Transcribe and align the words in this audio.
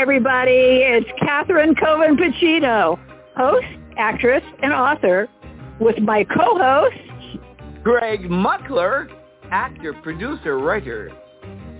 everybody. 0.00 0.80
It's 0.82 1.10
Catherine 1.18 1.74
Kovin 1.74 2.16
Pacino, 2.16 2.98
host, 3.36 3.66
actress, 3.98 4.42
and 4.62 4.72
author, 4.72 5.28
with 5.78 5.98
my 5.98 6.24
co-host, 6.24 6.96
Craig 7.84 8.22
Muckler, 8.22 9.08
actor, 9.52 9.92
producer, 10.02 10.58
writer, 10.58 11.12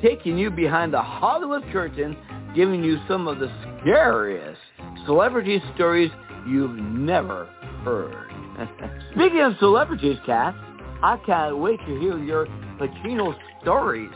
taking 0.02 0.36
you 0.36 0.50
behind 0.50 0.92
the 0.92 1.00
Hollywood 1.00 1.62
curtain, 1.72 2.14
giving 2.54 2.84
you 2.84 2.98
some 3.08 3.26
of 3.26 3.38
the 3.38 3.50
scariest 3.80 4.60
celebrity 5.06 5.62
stories 5.74 6.10
you've 6.46 6.76
never 6.76 7.46
heard. 7.84 8.30
Speaking 9.14 9.40
of 9.40 9.54
celebrities, 9.58 10.18
Kath, 10.26 10.54
I 11.02 11.16
can't 11.24 11.56
wait 11.56 11.80
to 11.86 11.98
hear 11.98 12.18
your 12.18 12.46
Pacino 12.78 13.34
stories. 13.62 14.10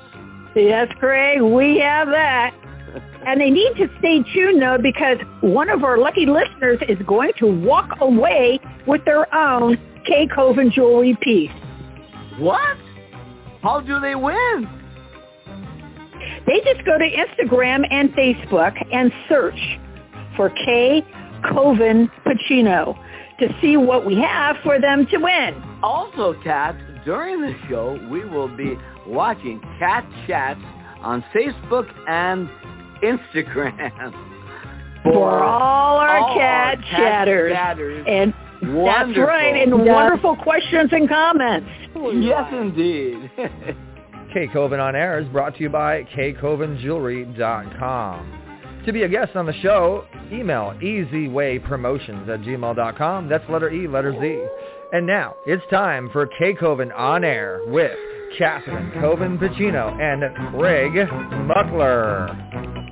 Yes, 0.55 0.89
Greg, 1.01 1.41
we 1.41 1.79
have 1.79 2.09
that. 2.09 2.55
And 3.27 3.41
they 3.41 3.51
need 3.51 3.75
to 3.77 3.89
stay 3.99 4.23
tuned, 4.33 4.61
though, 4.63 4.79
because 4.81 5.19
one 5.41 5.69
of 5.69 5.85
our 5.85 5.99
lucky 5.99 6.27
listeners 6.27 6.79
is 6.89 6.99
going 7.07 7.33
to 7.39 7.47
walk 7.47 7.91
away 8.01 8.61
with 8.87 9.05
their 9.05 9.33
own 9.35 9.77
K. 10.07 10.29
Kovin 10.29 10.73
jewelry 10.73 11.17
piece. 11.23 11.51
What? 12.39 12.77
How 13.63 13.81
do 13.81 13.99
they 14.01 14.15
win? 14.15 14.69
They 16.47 16.61
just 16.61 16.85
go 16.85 16.99
to 16.99 17.05
Instagram 17.05 17.87
and 17.91 18.11
Facebook 18.11 18.75
and 18.93 19.11
search 19.29 19.59
for 20.37 20.51
K. 20.51 21.03
Kovin 21.45 22.11
Pacino 22.27 22.99
to 23.39 23.49
see 23.61 23.77
what 23.77 24.07
we 24.07 24.17
have 24.17 24.57
for 24.63 24.81
them 24.81 25.07
to 25.07 25.19
win. 25.19 25.55
Also, 25.83 26.35
Kat, 26.43 26.77
during 27.05 27.41
the 27.41 27.55
show, 27.69 27.99
we 28.11 28.25
will 28.25 28.55
be 28.55 28.77
watching 29.07 29.61
Cat 29.79 30.07
Chats 30.27 30.61
on 31.01 31.25
Facebook 31.35 31.89
and 32.09 32.49
Instagram. 33.03 34.13
For, 35.03 35.13
for 35.13 35.43
all 35.45 35.99
our 35.99 36.19
all 36.19 36.35
cat, 36.39 36.79
our 36.79 36.83
chatters. 36.91 37.53
chatters. 37.53 38.05
And 38.09 38.33
Wonderful. 38.75 38.85
that's 38.87 39.19
right, 39.19 39.63
and 39.63 39.85
wonderful 39.85 40.35
questions 40.37 40.89
and 40.93 41.07
comments. 41.09 41.69
Oh, 41.95 42.11
yes, 42.11 42.51
indeed. 42.53 43.31
K 44.33 44.47
Kovin 44.49 44.81
on 44.83 44.97
Air 44.97 45.21
is 45.21 45.29
brought 45.29 45.55
to 45.57 45.63
you 45.63 45.69
by 45.69 46.03
kkovinjewelry.com. 46.05 48.41
To 48.87 48.93
be 48.93 49.03
a 49.05 49.09
guest 49.09 49.37
on 49.37 49.47
the 49.47 49.53
show, 49.61 50.05
email 50.33 50.75
ezwaypromotions 50.83 52.29
at 52.29 52.41
gmail.com. 52.41 53.29
That's 53.29 53.49
letter 53.49 53.71
E, 53.71 53.87
letter 53.89 54.13
Z. 54.21 54.45
And 54.93 55.07
now, 55.07 55.35
it's 55.47 55.63
time 55.71 56.11
for 56.13 56.27
K 56.39 56.53
Kovin 56.55 56.93
on 56.97 57.25
Air 57.25 57.61
with 57.67 57.97
Catherine 58.39 58.91
Kovin 58.93 59.39
Pacino 59.39 59.93
and 60.01 60.23
Craig 60.55 60.93
Muckler. 61.49 62.84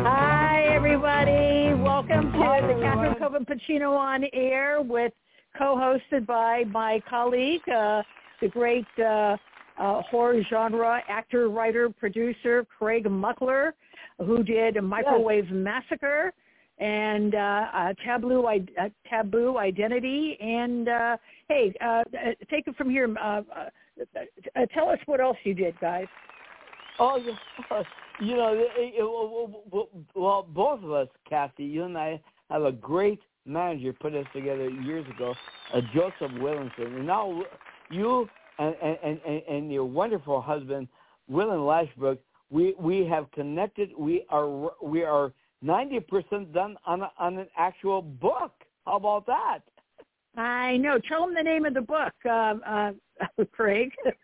Hi, 0.00 0.62
everybody. 0.72 1.74
Welcome 1.74 2.30
to 2.30 2.38
the 2.38 2.80
Catherine 2.80 3.14
Kovin 3.14 3.44
Pacino 3.44 3.98
on 3.98 4.24
Air 4.32 4.80
with 4.80 5.12
co-hosted 5.58 6.24
by 6.24 6.62
my 6.70 7.02
colleague, 7.10 7.68
uh, 7.68 8.04
the 8.40 8.46
great 8.46 8.86
uh, 8.98 9.36
uh, 9.76 10.02
horror 10.02 10.40
genre 10.48 11.02
actor, 11.08 11.48
writer, 11.48 11.90
producer, 11.90 12.64
Craig 12.78 13.06
Muckler, 13.06 13.72
who 14.18 14.44
did 14.44 14.80
Microwave 14.80 15.50
Massacre 15.50 16.32
and 16.78 17.34
uh, 17.34 17.64
uh, 17.74 17.92
Taboo, 18.04 18.46
uh, 18.46 18.88
Taboo 19.10 19.58
Identity. 19.58 20.38
And 20.40 20.88
uh, 20.88 21.16
hey, 21.48 21.74
uh, 21.80 22.04
take 22.48 22.68
it 22.68 22.76
from 22.76 22.88
here. 22.88 23.12
Uh, 23.20 23.42
uh, 23.54 23.68
uh, 24.54 24.66
tell 24.72 24.88
us 24.90 24.98
what 25.06 25.20
else 25.20 25.36
you 25.42 25.54
did, 25.54 25.78
guys. 25.80 26.06
Oh, 27.00 27.16
you 28.20 28.36
know, 28.36 28.54
it, 28.54 28.68
it, 28.76 30.04
well, 30.14 30.46
both 30.48 30.82
of 30.82 30.92
us, 30.92 31.08
Kathy, 31.28 31.64
you 31.64 31.84
and 31.84 31.96
I 31.96 32.20
have 32.50 32.64
a 32.64 32.72
great 32.72 33.20
manager 33.46 33.92
put 33.92 34.14
us 34.14 34.26
together 34.34 34.68
years 34.68 35.06
ago, 35.14 35.34
uh, 35.72 35.80
Joseph 35.94 36.32
Williamson, 36.40 36.96
and 36.96 37.06
now 37.06 37.42
you 37.90 38.28
and, 38.58 38.74
and, 38.82 39.20
and, 39.24 39.42
and 39.48 39.72
your 39.72 39.84
wonderful 39.84 40.40
husband, 40.40 40.88
Willen 41.28 41.60
Lashbrook, 41.60 42.18
we 42.50 42.74
we 42.78 43.06
have 43.06 43.30
connected. 43.32 43.90
We 43.96 44.24
are 44.30 44.70
we 44.82 45.04
are 45.04 45.32
ninety 45.62 46.00
percent 46.00 46.52
done 46.52 46.76
on 46.86 47.02
a, 47.02 47.12
on 47.18 47.38
an 47.38 47.46
actual 47.56 48.02
book. 48.02 48.52
How 48.86 48.96
about 48.96 49.26
that? 49.26 49.60
I 50.36 50.76
know. 50.78 50.98
Tell 51.08 51.26
them 51.26 51.34
the 51.34 51.42
name 51.42 51.66
of 51.66 51.74
the 51.74 51.82
book, 51.82 52.14
uh, 52.24 52.54
uh, 52.66 52.92
Craig. 53.52 53.92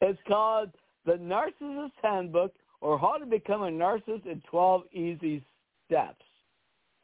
it's 0.00 0.18
called 0.28 0.70
The 1.06 1.14
Narcissist 1.14 1.92
Handbook 2.02 2.52
or 2.80 2.98
How 2.98 3.16
to 3.16 3.26
Become 3.26 3.62
a 3.62 3.70
Narcissist 3.70 4.26
in 4.26 4.42
12 4.50 4.82
Easy 4.92 5.44
Steps. 5.86 6.24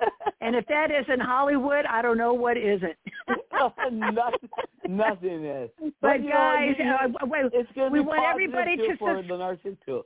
and 0.40 0.56
if 0.56 0.66
that 0.66 0.90
isn't 0.90 1.20
Hollywood, 1.20 1.84
I 1.84 2.00
don't 2.02 2.16
know 2.16 2.32
what 2.32 2.56
isn't. 2.56 2.96
nothing, 3.92 4.48
nothing 4.88 5.44
is. 5.44 5.70
But, 5.78 5.92
but 6.00 6.28
guys, 6.28 6.74
know, 6.78 6.84
you, 6.84 7.14
uh, 7.22 7.26
wait, 7.26 7.44
it's 7.52 7.70
going 7.74 7.88
to 7.88 7.92
we 7.92 8.00
be 8.00 8.06
want 8.06 8.22
everybody 8.26 8.76
to 8.76 8.96
for 8.96 9.16
sus- 9.18 9.26
the 9.28 9.34
narcissist 9.34 9.76
too. 9.84 10.04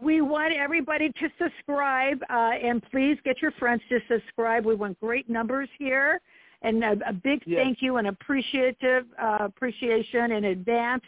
We 0.00 0.20
want 0.20 0.54
everybody 0.54 1.10
to 1.10 1.28
subscribe, 1.40 2.22
uh, 2.28 2.52
and 2.62 2.82
please 2.90 3.18
get 3.24 3.40
your 3.40 3.52
friends 3.52 3.82
to 3.88 4.00
subscribe. 4.08 4.64
We 4.64 4.74
want 4.74 4.98
great 5.00 5.28
numbers 5.28 5.68
here, 5.78 6.20
and 6.62 6.82
a, 6.82 6.96
a 7.06 7.12
big 7.12 7.42
Yes. 7.46 7.60
thank 7.62 7.82
you 7.82 7.98
and 7.98 8.08
appreciative 8.08 9.04
uh, 9.20 9.38
appreciation 9.40 10.32
in 10.32 10.44
advance. 10.46 11.04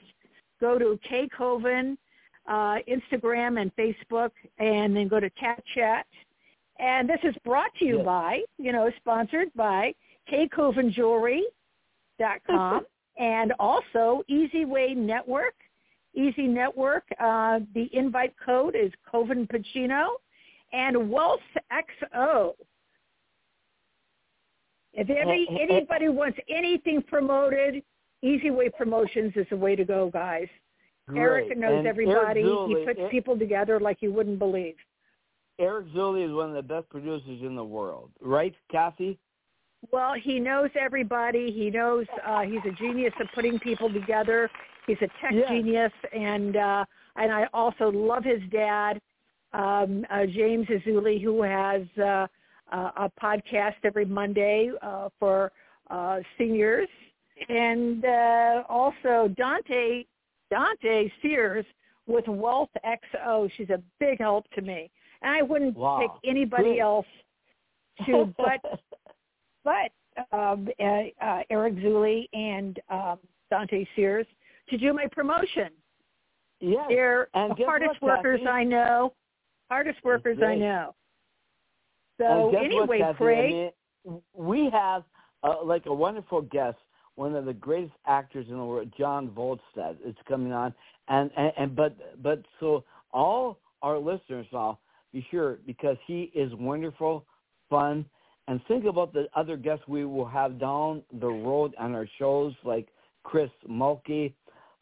Go 0.60 0.78
to 0.78 0.98
Kay 1.08 1.28
Kovin, 1.36 1.96
uh, 2.46 2.78
Instagram 2.88 3.60
and 3.60 3.74
Facebook, 3.76 4.30
and 4.58 4.96
then 4.96 5.08
go 5.08 5.20
to 5.20 5.28
Cat 5.30 5.62
Chat. 5.74 6.06
And 6.78 7.08
this 7.08 7.20
is 7.22 7.34
brought 7.44 7.74
to 7.78 7.84
you 7.84 7.98
Yes. 7.98 8.06
by, 8.06 8.40
you 8.58 8.72
know, 8.72 8.90
sponsored 8.96 9.52
by 9.54 9.94
kkovinjewelry.com 10.30 12.86
and 13.18 13.52
also 13.58 14.22
Easy 14.28 14.64
Way 14.64 14.94
Network. 14.94 15.54
Easy 16.16 16.46
Network, 16.46 17.02
uh, 17.18 17.58
the 17.74 17.88
invite 17.92 18.34
code 18.44 18.76
is 18.76 18.92
Kovin 19.12 19.48
Pacino 19.48 20.10
and 20.72 21.10
Wealth 21.10 21.40
XO. 21.72 22.54
If 24.92 25.10
any, 25.10 25.48
anybody 25.60 26.08
wants 26.08 26.38
anything 26.48 27.02
promoted, 27.02 27.82
Easy 28.24 28.50
Way 28.50 28.70
Promotions 28.70 29.32
is 29.36 29.46
the 29.50 29.56
way 29.56 29.76
to 29.76 29.84
go, 29.84 30.10
guys. 30.10 30.48
Eric 31.14 31.56
knows 31.58 31.78
And 31.78 31.86
everybody. 31.86 32.40
Eric 32.40 32.68
he 32.68 32.84
puts 32.86 33.00
Er- 33.00 33.08
people 33.10 33.38
together 33.38 33.78
like 33.78 33.98
you 34.00 34.10
wouldn't 34.10 34.38
believe. 34.38 34.76
Eric 35.58 35.86
Zuley 35.94 36.24
is 36.26 36.32
one 36.32 36.48
of 36.48 36.54
the 36.54 36.62
best 36.62 36.88
producers 36.88 37.40
in 37.42 37.54
the 37.54 37.62
world, 37.64 38.10
right, 38.20 38.54
Kathy? 38.72 39.18
Well, 39.92 40.14
he 40.14 40.40
knows 40.40 40.70
everybody. 40.80 41.52
He 41.52 41.68
knows 41.70 42.06
uh, 42.26 42.40
he's 42.40 42.62
a 42.66 42.74
genius 42.74 43.12
at 43.20 43.26
putting 43.34 43.58
people 43.58 43.92
together. 43.92 44.50
He's 44.86 44.96
a 45.02 45.08
tech 45.20 45.32
Yeah. 45.32 45.48
genius, 45.48 45.92
and 46.12 46.56
uh, 46.56 46.84
and 47.16 47.30
I 47.32 47.46
also 47.52 47.90
love 47.90 48.24
his 48.24 48.40
dad, 48.50 49.00
um, 49.52 50.04
uh, 50.10 50.24
James 50.26 50.66
Azuli, 50.68 51.22
who 51.22 51.42
has 51.42 51.82
uh, 51.98 52.26
uh, 52.72 52.90
a 52.96 53.10
podcast 53.22 53.74
every 53.84 54.06
Monday 54.06 54.70
uh, 54.82 55.10
for 55.20 55.52
uh, 55.90 56.20
seniors, 56.38 56.88
and 57.48 58.04
uh, 58.04 58.62
also 58.68 59.28
Dante 59.36 60.04
Dante 60.50 61.10
Sears 61.22 61.64
with 62.06 62.26
Wealth 62.28 62.70
XO. 62.84 63.50
She's 63.56 63.70
a 63.70 63.82
big 63.98 64.18
help 64.20 64.48
to 64.50 64.62
me, 64.62 64.90
and 65.22 65.34
I 65.34 65.42
wouldn't 65.42 65.76
Wow. 65.76 66.00
pick 66.00 66.30
anybody 66.30 66.74
Good. 66.74 66.80
else 66.80 67.06
to 68.06 68.32
but 68.38 68.60
but 69.64 69.90
um, 70.36 70.68
uh, 70.78 71.24
uh, 71.24 71.42
Eric 71.50 71.74
Zuley 71.76 72.28
and 72.32 72.78
um, 72.90 73.18
Dante 73.50 73.84
Sears 73.96 74.26
to 74.68 74.76
do 74.78 74.92
my 74.92 75.06
promotion. 75.10 75.70
yes. 76.60 76.84
They're 76.88 77.28
And 77.34 77.54
the 77.56 77.64
hardest 77.64 78.00
what, 78.00 78.18
workers 78.18 78.40
Kathy? 78.44 78.50
I 78.50 78.64
know. 78.64 79.12
Hardest 79.70 79.98
workers 80.04 80.38
I 80.44 80.54
know. 80.54 80.94
So 82.18 82.54
anyway, 82.56 82.86
what, 82.86 82.98
Kathy? 82.98 83.16
Craig, 83.16 83.72
I 84.06 84.10
mean, 84.10 84.22
we 84.34 84.70
have 84.70 85.02
uh, 85.42 85.64
like 85.64 85.86
a 85.86 85.94
wonderful 85.94 86.42
guest, 86.42 86.78
one 87.16 87.34
of 87.34 87.44
the 87.44 87.52
greatest 87.52 87.94
actors 88.06 88.46
in 88.48 88.56
the 88.56 88.64
world, 88.64 88.92
John 88.98 89.28
Voldstad, 89.28 89.96
is 90.04 90.14
coming 90.28 90.52
on, 90.52 90.74
and, 91.08 91.30
and 91.36 91.52
and 91.56 91.76
but 91.76 92.22
but 92.22 92.42
so 92.60 92.84
all 93.12 93.58
our 93.82 93.98
listeners 93.98 94.46
now 94.52 94.78
be 95.12 95.26
sure 95.30 95.58
because 95.66 95.96
he 96.06 96.32
is 96.34 96.52
wonderful, 96.54 97.24
fun, 97.70 98.04
and 98.48 98.60
think 98.66 98.84
about 98.84 99.12
the 99.12 99.28
other 99.34 99.56
guests 99.56 99.84
we 99.86 100.04
will 100.04 100.26
have 100.26 100.58
down 100.58 101.02
the 101.20 101.28
road 101.28 101.74
on 101.78 101.94
our 101.94 102.08
shows 102.18 102.52
like 102.64 102.88
Chris 103.22 103.50
Mulkey, 103.68 104.32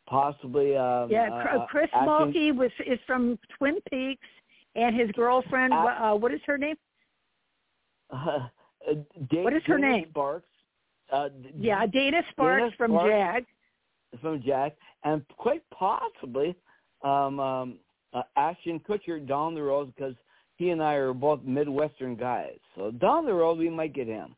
possibly 0.06 0.76
um, 0.76 1.10
yeah, 1.10 1.28
uh, 1.30 1.60
uh, 1.60 1.66
Chris 1.66 1.90
Mulkey 1.94 2.54
was 2.56 2.70
is 2.86 2.98
from 3.06 3.38
Twin 3.58 3.76
Peaks, 3.90 4.26
and 4.74 4.98
his 4.98 5.10
girlfriend. 5.12 5.72
Wha- 5.72 6.12
uh, 6.12 6.14
what 6.16 6.32
is 6.32 6.40
her 6.46 6.58
name? 6.58 6.76
Uh, 8.84 8.94
Dave, 9.30 9.44
What 9.44 9.52
is 9.52 9.62
her 9.66 9.76
Dana 9.76 9.92
name? 9.92 10.06
Sparks. 10.10 10.48
Uh, 11.12 11.28
Yeah, 11.58 11.86
Dana 11.86 12.22
Sparks 12.30 12.62
Dana 12.62 12.72
from 12.76 12.90
Sparks. 12.92 13.46
Jag. 14.12 14.20
from 14.20 14.42
Jag, 14.42 14.72
and 15.04 15.24
quite 15.36 15.62
possibly 15.70 16.56
um, 17.04 17.38
um, 17.38 17.78
uh, 18.12 18.22
Ashton 18.36 18.80
Kutcher 18.80 19.26
down 19.26 19.54
the 19.54 19.62
road 19.62 19.92
because 19.94 20.14
he 20.56 20.70
and 20.70 20.82
I 20.82 20.94
are 20.94 21.12
both 21.12 21.42
Midwestern 21.44 22.16
guys. 22.16 22.58
So 22.76 22.90
down 22.90 23.26
the 23.26 23.34
road, 23.34 23.58
we 23.58 23.68
might 23.70 23.92
get 23.94 24.06
him. 24.06 24.34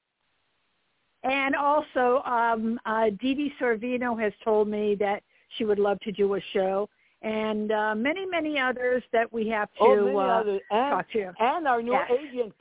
And 1.23 1.55
also, 1.55 2.23
um, 2.27 2.79
uh, 2.85 3.07
Dee 3.21 3.35
Dee 3.35 3.53
Sorvino 3.61 4.21
has 4.21 4.33
told 4.45 4.69
me 4.69 4.95
that 4.97 5.23
she 5.57 5.65
would 5.65 5.79
love 5.79 5.99
to 6.01 6.13
do 6.13 6.35
a 6.35 6.41
show, 6.53 6.89
and 7.23 7.73
uh, 7.73 7.95
many, 7.95 8.27
many 8.27 8.59
others 8.59 9.03
that 9.13 9.33
we 9.33 9.49
have 9.49 9.69
to 9.75 9.77
oh, 9.81 10.05
many 10.05 10.17
uh, 10.17 10.21
others. 10.21 10.61
And, 10.71 10.91
talk 10.91 11.11
to. 11.13 11.33
And 11.41 11.67
our 11.67 11.81
new 11.83 11.93
Yes. 11.93 12.11
agent, 12.11 12.55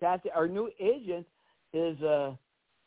Kathy, 0.00 0.30
our 0.30 0.48
new 0.48 0.70
agent 0.80 1.26
is 1.72 2.00
uh, 2.02 2.34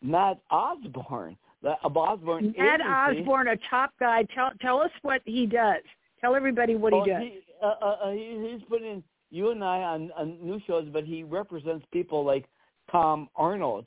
Matt 0.02 0.40
Osborne. 0.50 1.38
The 1.62 1.72
uh, 1.72 1.90
Osborne 1.90 2.54
Matt 2.58 2.82
agency. 2.82 3.22
Osborne, 3.22 3.48
a 3.50 3.58
top 3.70 3.92
guy. 4.00 4.24
Tell 4.34 4.52
tell 4.62 4.80
us 4.80 4.92
what 5.02 5.22
he 5.26 5.46
does. 5.46 5.82
Tell 6.22 6.36
everybody 6.36 6.76
what 6.76 6.94
Oh, 6.94 7.04
he 7.04 7.10
does. 7.10 7.22
He, 7.22 7.40
uh, 7.62 7.66
uh, 7.82 7.86
uh, 8.04 8.12
he, 8.12 8.50
he's 8.52 8.62
putting 8.70 9.04
you 9.30 9.52
and 9.52 9.64
I 9.64 9.82
on, 9.82 10.12
on 10.18 10.38
new 10.42 10.60
shows, 10.66 10.88
but 10.92 11.04
he 11.04 11.24
represents 11.24 11.86
people 11.92 12.24
like 12.24 12.46
Tom 12.92 13.30
Arnold 13.36 13.86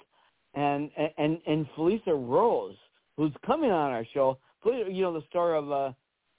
and 0.55 0.91
and 1.19 1.39
and 1.47 1.67
Felissa 1.77 2.09
Rose, 2.09 2.77
who's 3.17 3.33
coming 3.45 3.71
on 3.71 3.91
our 3.93 4.07
show. 4.13 4.39
You 4.65 5.03
know 5.03 5.15
the 5.15 5.25
star 5.29 5.55
of 5.55 5.73
uh, 5.73 5.93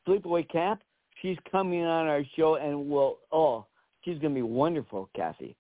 Sleepaway 0.07 0.49
Camp. 0.49 0.81
She's 1.21 1.37
coming 1.51 1.83
on 1.83 2.07
our 2.07 2.23
show, 2.35 2.55
and 2.55 2.89
will 2.89 3.19
oh, 3.31 3.65
she's 4.03 4.17
gonna 4.19 4.35
be 4.35 4.41
wonderful, 4.41 5.09
Kathy. 5.15 5.55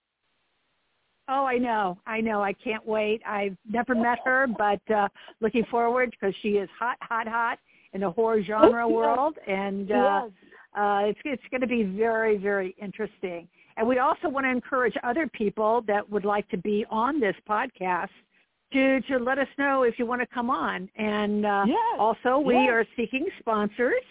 Oh, 1.29 1.45
I 1.45 1.57
know. 1.57 1.97
I 2.05 2.19
know. 2.19 2.43
I 2.43 2.53
can't 2.53 2.85
wait. 2.85 3.21
I've 3.25 3.57
never 3.69 3.95
met 3.95 4.19
her, 4.25 4.47
but 4.57 4.81
uh 4.93 5.07
looking 5.39 5.63
forward 5.71 6.11
because 6.11 6.35
she 6.41 6.49
is 6.49 6.69
hot, 6.77 6.97
hot, 7.01 7.27
hot 7.27 7.59
in 7.93 8.01
the 8.01 8.11
horror 8.11 8.41
genre 8.43 8.87
Yes. 8.87 8.93
world, 8.93 9.37
and 9.47 9.91
uh, 9.91 10.21
uh, 10.75 10.99
it's 11.05 11.19
it's 11.23 11.43
going 11.51 11.61
to 11.61 11.67
be 11.67 11.83
very, 11.83 12.37
very 12.37 12.75
interesting. 12.81 13.47
And 13.77 13.87
we 13.87 13.99
also 13.99 14.27
want 14.29 14.45
to 14.45 14.49
encourage 14.49 14.93
other 15.03 15.27
people 15.27 15.81
that 15.87 16.07
would 16.09 16.25
like 16.25 16.47
to 16.49 16.57
be 16.57 16.85
on 16.89 17.19
this 17.19 17.35
podcast 17.47 18.09
to 18.73 18.99
to 19.01 19.17
let 19.17 19.37
us 19.37 19.47
know 19.57 19.83
if 19.83 19.97
you 19.97 20.05
want 20.05 20.21
to 20.21 20.27
come 20.27 20.49
on. 20.49 20.89
And 20.97 21.45
uh, 21.45 21.65
Yes. 21.67 21.97
also, 21.99 22.39
we 22.39 22.55
Yes. 22.55 22.69
are 22.69 22.85
seeking 22.97 23.27
sponsors 23.39 24.03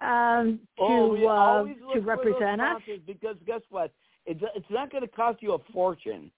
um, 0.00 0.60
to 0.78 0.82
oh, 0.82 1.26
uh, 1.28 1.62
to 1.62 1.68
look 1.68 1.94
for 1.94 2.00
those 2.00 2.06
represent 2.06 2.60
us. 2.60 2.82
Because 3.06 3.36
guess 3.46 3.62
what? 3.70 3.92
It's 4.26 4.40
it's 4.54 4.70
not 4.70 4.90
going 4.90 5.02
to 5.02 5.08
cost 5.08 5.42
you 5.42 5.52
a 5.52 5.58
fortune, 5.72 6.30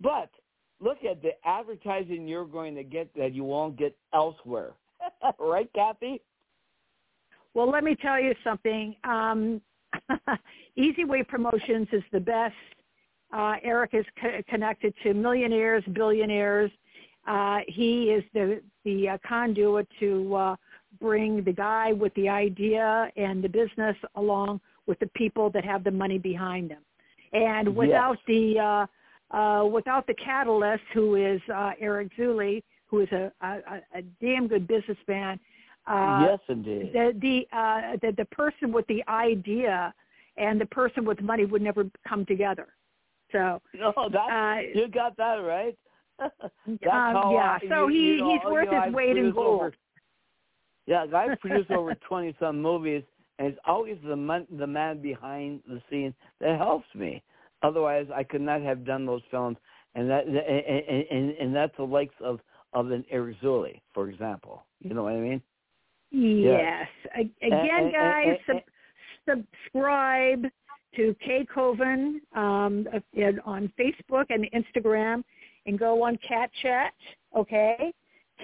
but 0.00 0.30
look 0.80 0.98
at 1.08 1.22
the 1.22 1.30
advertising 1.44 2.26
you're 2.26 2.44
going 2.44 2.74
to 2.74 2.84
get 2.84 3.12
that 3.16 3.32
you 3.34 3.44
won't 3.44 3.76
get 3.76 3.96
elsewhere. 4.12 4.72
right, 5.38 5.70
Kathy? 5.74 6.20
Well, 7.54 7.70
let 7.70 7.84
me 7.84 7.96
tell 7.96 8.20
you 8.20 8.34
something. 8.44 8.94
Um, 9.04 9.60
Easy 10.76 11.04
Way 11.04 11.22
Promotions 11.22 11.88
is 11.92 12.02
the 12.12 12.20
best. 12.20 12.54
Uh, 13.32 13.56
Eric 13.62 13.90
is 13.94 14.06
co- 14.20 14.40
connected 14.48 14.94
to 15.02 15.14
millionaires, 15.14 15.84
billionaires. 15.92 16.70
Uh, 17.26 17.58
he 17.66 18.04
is 18.04 18.24
the 18.32 18.62
the 18.84 19.10
uh, 19.10 19.18
conduit 19.26 19.86
to 20.00 20.34
uh, 20.34 20.56
bring 21.00 21.42
the 21.44 21.52
guy 21.52 21.92
with 21.92 22.14
the 22.14 22.28
idea 22.28 23.10
and 23.16 23.44
the 23.44 23.48
business 23.48 23.96
along 24.14 24.60
with 24.86 24.98
the 24.98 25.08
people 25.08 25.50
that 25.50 25.64
have 25.64 25.84
the 25.84 25.90
money 25.90 26.18
behind 26.18 26.70
them. 26.70 26.82
And 27.32 27.74
without 27.76 28.18
the 28.26 28.58
uh, 28.58 29.36
uh, 29.36 29.64
without 29.66 30.06
the 30.06 30.14
catalyst, 30.14 30.82
who 30.94 31.16
is 31.16 31.40
uh, 31.54 31.72
Eric 31.80 32.08
Zuley, 32.18 32.62
who 32.86 33.00
is 33.00 33.08
a, 33.12 33.30
a, 33.42 33.80
a 33.94 34.02
damn 34.20 34.48
good 34.48 34.66
businessman, 34.66 35.38
uh, 35.86 36.26
yes, 36.30 36.38
indeed. 36.48 36.92
the 36.92 37.12
the, 37.20 37.56
uh, 37.56 37.96
the 38.02 38.12
the 38.16 38.24
person 38.26 38.72
with 38.72 38.86
the 38.86 39.02
idea 39.08 39.92
and 40.36 40.60
the 40.60 40.66
person 40.66 41.04
with 41.04 41.20
money 41.20 41.44
would 41.44 41.62
never 41.62 41.84
come 42.08 42.24
together. 42.24 42.68
So 43.32 43.60
No, 43.74 43.92
that 44.12 44.28
uh, 44.30 44.60
you 44.74 44.88
got 44.88 45.16
that 45.16 45.36
right. 45.36 45.76
That's 46.18 47.16
um, 47.16 47.30
yeah, 47.32 47.56
uh, 47.56 47.58
so 47.68 47.88
you- 47.88 47.94
he 47.94 48.06
you 48.12 48.16
know, 48.18 48.32
he's 48.32 48.40
you 48.44 48.50
worth 48.50 48.64
know, 48.66 48.74
his 48.76 48.82
I've 48.84 48.94
weight 48.94 49.16
in 49.16 49.30
gold. 49.32 49.60
Over, 49.60 49.74
yeah, 50.86 51.04
I've 51.14 51.38
produced 51.40 51.70
over 51.70 51.94
twenty 51.96 52.34
some 52.40 52.60
movies, 52.62 53.02
and 53.38 53.48
it's 53.48 53.58
always 53.66 53.96
the 54.04 54.16
man, 54.16 54.46
the 54.58 54.66
man 54.66 55.00
behind 55.00 55.60
the 55.66 55.80
scenes 55.90 56.14
that 56.40 56.58
helps 56.58 56.86
me. 56.94 57.22
Otherwise, 57.62 58.06
I 58.14 58.22
could 58.22 58.40
not 58.40 58.62
have 58.62 58.84
done 58.84 59.06
those 59.06 59.22
films, 59.30 59.56
and 59.94 60.08
that 60.10 60.26
and 60.26 60.36
and, 61.10 61.30
and, 61.38 61.54
that's 61.54 61.76
the 61.76 61.84
likes 61.84 62.14
of 62.20 62.40
of 62.72 62.90
an 62.90 63.04
Eric 63.10 63.40
Zuley, 63.42 63.80
for 63.94 64.08
example. 64.08 64.64
You 64.80 64.94
know 64.94 65.04
what 65.04 65.14
I 65.14 65.20
mean? 65.20 65.42
Yes. 66.10 66.88
Again, 67.16 67.92
guys, 67.92 68.38
sub- 68.46 68.62
subscribe 69.28 70.46
to 70.96 71.14
Kay 71.24 71.46
Kovin 71.54 72.20
um, 72.34 72.86
uh, 72.92 73.00
on 73.44 73.72
Facebook 73.78 74.26
and 74.30 74.46
Instagram, 74.52 75.22
and 75.66 75.78
go 75.78 76.02
on 76.02 76.18
Cat 76.26 76.50
Chat. 76.62 76.92
Okay, 77.36 77.92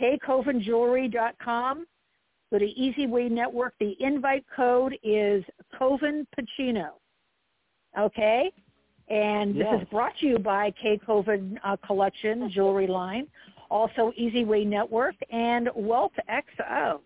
kkovinjewelry.com. 0.00 1.87
Go 2.50 2.58
to 2.58 2.64
Easy 2.64 3.06
Way 3.06 3.29
Network. 3.29 3.75
The 3.81 3.96
invite 4.00 4.44
code 4.55 4.96
is 5.02 5.44
Kovin 5.79 6.26
Pacino. 6.38 6.91
Okay, 7.99 8.50
and 9.08 9.55
this 9.55 9.67
Yes. 9.70 9.82
is 9.82 9.88
brought 9.88 10.17
to 10.19 10.26
you 10.26 10.38
by 10.38 10.70
K 10.73 10.99
Kovin 11.06 11.58
uh, 11.64 11.76
Collection 11.87 12.50
Jewelry 12.50 12.87
Line, 12.87 13.26
also 13.70 14.12
Easy 14.17 14.44
Way 14.44 14.64
Network 14.64 15.14
and 15.31 15.69
Wealth 15.75 16.12
XO. 16.29 17.00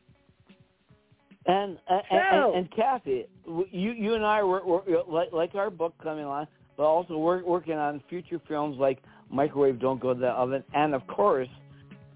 And 1.46 1.78
and, 1.88 2.02
So- 2.10 2.52
and, 2.54 2.56
and 2.56 2.70
Kathy, 2.70 3.26
you 3.70 3.92
you 3.92 4.14
and 4.14 4.24
I 4.24 4.42
were, 4.42 4.64
were 4.64 4.82
like 5.08 5.32
like 5.32 5.54
our 5.54 5.70
book 5.70 5.94
coming 6.02 6.24
on, 6.24 6.46
but 6.76 6.84
also 6.84 7.16
we're 7.16 7.42
working 7.44 7.74
on 7.74 8.02
future 8.08 8.40
films 8.48 8.76
like 8.78 9.02
Microwave 9.30 9.78
Don't 9.78 10.00
Go 10.00 10.14
to 10.14 10.20
the 10.20 10.28
Oven, 10.28 10.62
and 10.74 10.94
of 10.94 11.06
course, 11.06 11.48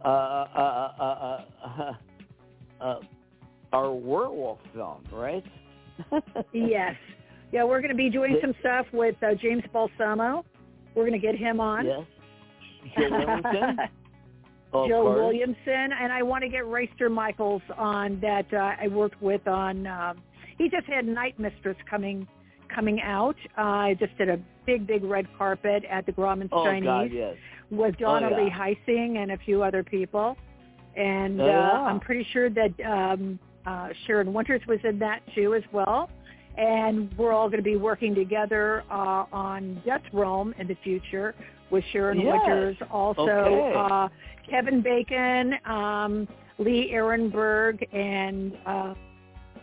uh, 0.05 0.09
uh, 0.09 1.93
uh, 2.83 3.01
our 3.73 3.93
werewolf 3.93 4.59
film, 4.75 5.05
right? 5.13 5.45
Yes. 6.53 6.95
Yeah, 7.53 7.65
we're 7.65 7.81
going 7.81 7.91
to 7.91 7.97
be 7.97 8.09
doing 8.11 8.39
some 8.41 8.55
stuff 8.61 8.87
with 8.93 9.15
uh, 9.23 9.35
James 9.41 9.63
Balsamo. 9.73 10.45
We're 10.95 11.07
going 11.07 11.21
to 11.21 11.25
get 11.25 11.37
him 11.37 11.61
on. 11.61 11.85
Yes. 11.87 12.01
Joe 12.99 13.11
Williamson. 13.11 13.79
Of 14.75 14.89
Joe 14.89 15.03
course. 15.03 15.19
Williamson, 15.19 15.91
and 16.01 16.11
I 16.11 16.23
want 16.23 16.43
to 16.45 16.49
get 16.49 16.67
Rayster 16.67 17.11
Michaels 17.11 17.61
on 17.77 18.19
that 18.21 18.47
uh, 18.55 18.83
I 18.83 18.89
worked 18.89 19.21
with 19.21 19.47
on. 19.47 19.87
Um, 19.87 20.23
he 20.57 20.71
just 20.71 20.87
had 20.87 21.05
Night 21.07 21.39
Mistress 21.39 21.77
coming 21.91 22.27
coming 22.75 22.99
out. 23.03 23.37
Uh, 23.59 23.61
I 23.61 23.97
just 24.01 24.17
did 24.17 24.31
a 24.31 24.39
big, 24.65 24.87
big 24.87 25.05
red 25.05 25.27
carpet 25.37 25.85
at 25.91 26.07
the 26.07 26.13
Grauman's 26.13 26.49
Oh 26.53 26.65
Chinese 26.65 26.87
God, 26.87 27.11
yes. 27.13 27.37
with 27.71 27.99
Donna 27.99 28.31
Oh, 28.33 28.39
yeah. 28.39 28.45
Lee 28.45 28.51
Heising 28.51 29.19
and 29.19 29.33
a 29.33 29.37
few 29.45 29.63
other 29.63 29.83
people. 29.85 30.39
And 30.97 31.41
Oh, 31.41 31.45
uh. 31.47 31.85
I'm 31.89 32.01
pretty 32.01 32.27
sure 32.33 32.51
that 32.51 32.73
um, 32.85 33.39
uh, 33.67 33.89
Sharon 34.07 34.33
Winters 34.33 34.61
was 34.67 34.79
in 34.85 34.99
that 34.99 35.21
too 35.35 35.55
as 35.55 35.63
well. 35.73 36.11
And 36.59 37.11
we're 37.17 37.33
all 37.33 37.49
going 37.49 37.61
to 37.61 37.65
be 37.65 37.77
working 37.77 38.15
together 38.15 38.85
uh, 38.91 39.25
on 39.33 39.81
Death 39.87 40.03
Realm 40.13 40.55
in 40.59 40.67
the 40.67 40.77
future 40.85 41.35
with 41.71 41.83
Sharon 41.93 42.21
Yes. 42.21 42.27
Winters. 42.47 42.77
Also, 42.91 43.23
Okay. 43.23 43.73
uh, 43.75 44.09
Kevin 44.51 44.83
Bacon, 44.83 45.55
um, 45.65 46.29
Lee 46.59 46.91
Ehrenberg, 46.93 47.83
and 47.95 48.53
uh, 48.67 48.95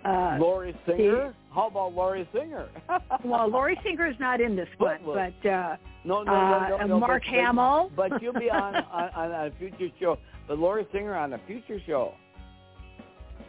uh, 0.03 0.37
Laurie 0.39 0.75
Singer. 0.87 1.35
How 1.53 1.67
about 1.67 1.93
Laurie 1.93 2.27
Singer? 2.33 2.69
well, 3.25 3.49
Laurie 3.49 3.79
Singer 3.83 4.07
is 4.07 4.15
not 4.19 4.39
in 4.41 4.55
this 4.55 4.67
one, 4.77 4.99
But- 5.05 5.33
but 5.41 5.49
uh, 5.49 5.77
no, 6.05 6.23
no, 6.23 6.31
no, 6.31 6.67
no, 6.69 6.77
uh, 6.79 6.85
no, 6.85 6.99
Mark 6.99 7.23
but, 7.25 7.33
Hamill. 7.35 7.91
But, 7.95 8.21
you'll 8.21 8.33
be 8.33 8.49
on, 8.49 8.75
on 8.91 9.09
on 9.09 9.31
a 9.47 9.51
future 9.57 9.87
show. 9.99 10.17
But 10.47 10.59
Laurie 10.59 10.87
Singer 10.91 11.15
on 11.15 11.33
a 11.33 11.39
future 11.47 11.79
show. 11.85 12.13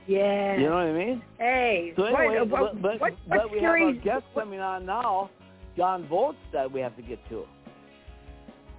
yeah. 0.07 0.57
You 0.57 0.65
know 0.69 0.75
what 0.75 0.87
I 0.87 0.93
mean? 0.93 1.23
Hey, 1.39 1.93
So 1.97 2.05
anyway, 2.05 2.39
what, 2.41 2.49
what, 2.51 2.83
but, 2.83 2.83
but, 2.83 3.01
what, 3.01 3.13
but 3.29 3.53
we 3.53 3.61
series? 3.61 3.97
have 3.97 4.03
a 4.03 4.05
guest 4.05 4.25
coming 4.35 4.61
on 4.61 4.85
now, 4.87 5.31
John 5.77 6.09
Volts, 6.09 6.39
that 6.53 6.71
we 6.71 6.81
have 6.81 6.97
to 6.97 7.03
get 7.03 7.19
to. 7.29 7.45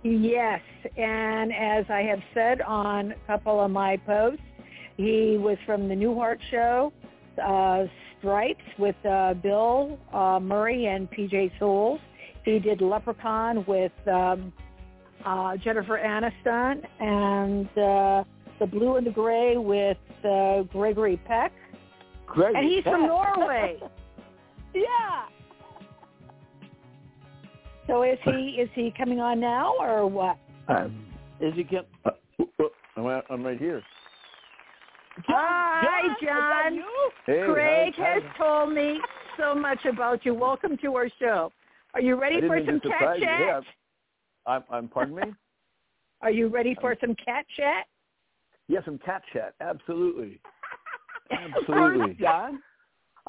Yes, 0.04 0.62
and 0.98 1.52
as 1.54 1.86
I 1.90 2.02
have 2.02 2.20
said 2.34 2.62
on 2.62 3.12
a 3.12 3.16
couple 3.28 3.64
of 3.64 3.70
my 3.70 3.98
posts, 3.98 4.42
he 4.98 5.38
was 5.40 5.58
from 5.66 5.88
the 5.88 5.94
Newhart 5.96 6.40
Show, 6.50 6.92
uh, 7.42 7.86
Stripes 8.22 8.62
with 8.78 8.96
uh, 9.06 9.34
Bill 9.34 10.00
uh, 10.14 10.40
Murray 10.40 10.86
and 10.86 11.10
PJ 11.10 11.52
Soles. 11.60 12.00
He 12.46 12.60
did 12.60 12.82
Leprechaun 12.82 13.66
with 13.68 13.92
um, 14.08 14.54
uh, 15.26 15.58
Jennifer 15.58 16.00
Aniston 16.00 16.86
and 17.00 17.68
uh, 17.78 18.24
The 18.60 18.68
Blue 18.68 18.96
and 18.98 19.06
the 19.06 19.12
Gray 19.12 19.58
with 19.58 19.98
uh, 20.24 20.62
Gregory 20.72 21.18
Peck. 21.28 21.52
Greg 22.28 22.56
And 22.56 22.66
he's 22.66 22.84
from 22.84 23.08
Norway. 23.08 23.78
yeah. 24.74 25.26
So 27.88 28.04
is 28.04 28.20
he 28.24 28.58
is 28.62 28.70
he 28.74 28.94
coming 28.98 29.20
on 29.20 29.40
now 29.40 29.74
or 29.80 30.08
what? 30.08 30.38
Is 31.42 31.54
he 31.56 31.64
kept? 31.64 31.90
Uh, 32.06 32.12
I'm, 32.96 33.08
out- 33.08 33.26
I'm 33.30 33.44
right 33.44 33.60
here. 33.60 33.82
Hi, 35.28 36.16
John. 36.22 36.84
Hey, 37.26 37.46
Craig 37.46 37.94
how's- 37.98 38.24
has 38.24 38.36
told 38.38 38.74
me 38.74 39.00
so 39.38 39.54
much 39.54 39.86
about 39.86 40.26
you. 40.26 40.34
Welcome 40.34 40.78
to 40.78 40.96
our 40.96 41.10
show. 41.20 41.52
Are 41.94 42.02
you 42.02 42.16
ready 42.16 42.40
for 42.42 42.60
some 42.66 42.80
cat 42.80 43.20
chat? 43.20 43.40
Yeah. 43.40 43.62
I'm, 44.46 44.64
I'm. 44.70 44.88
Pardon 44.88 45.16
me. 45.16 45.24
Are 46.22 46.32
you 46.32 46.48
ready 46.48 46.76
for 46.80 46.96
some 47.02 47.16
cat 47.16 47.46
chat? 47.56 47.86
Yes, 48.68 48.86
some 48.86 49.00
cat 49.00 49.24
chat. 49.34 49.54
Absolutely. 49.60 50.40
Absolutely. 51.32 52.14
John. 52.14 52.62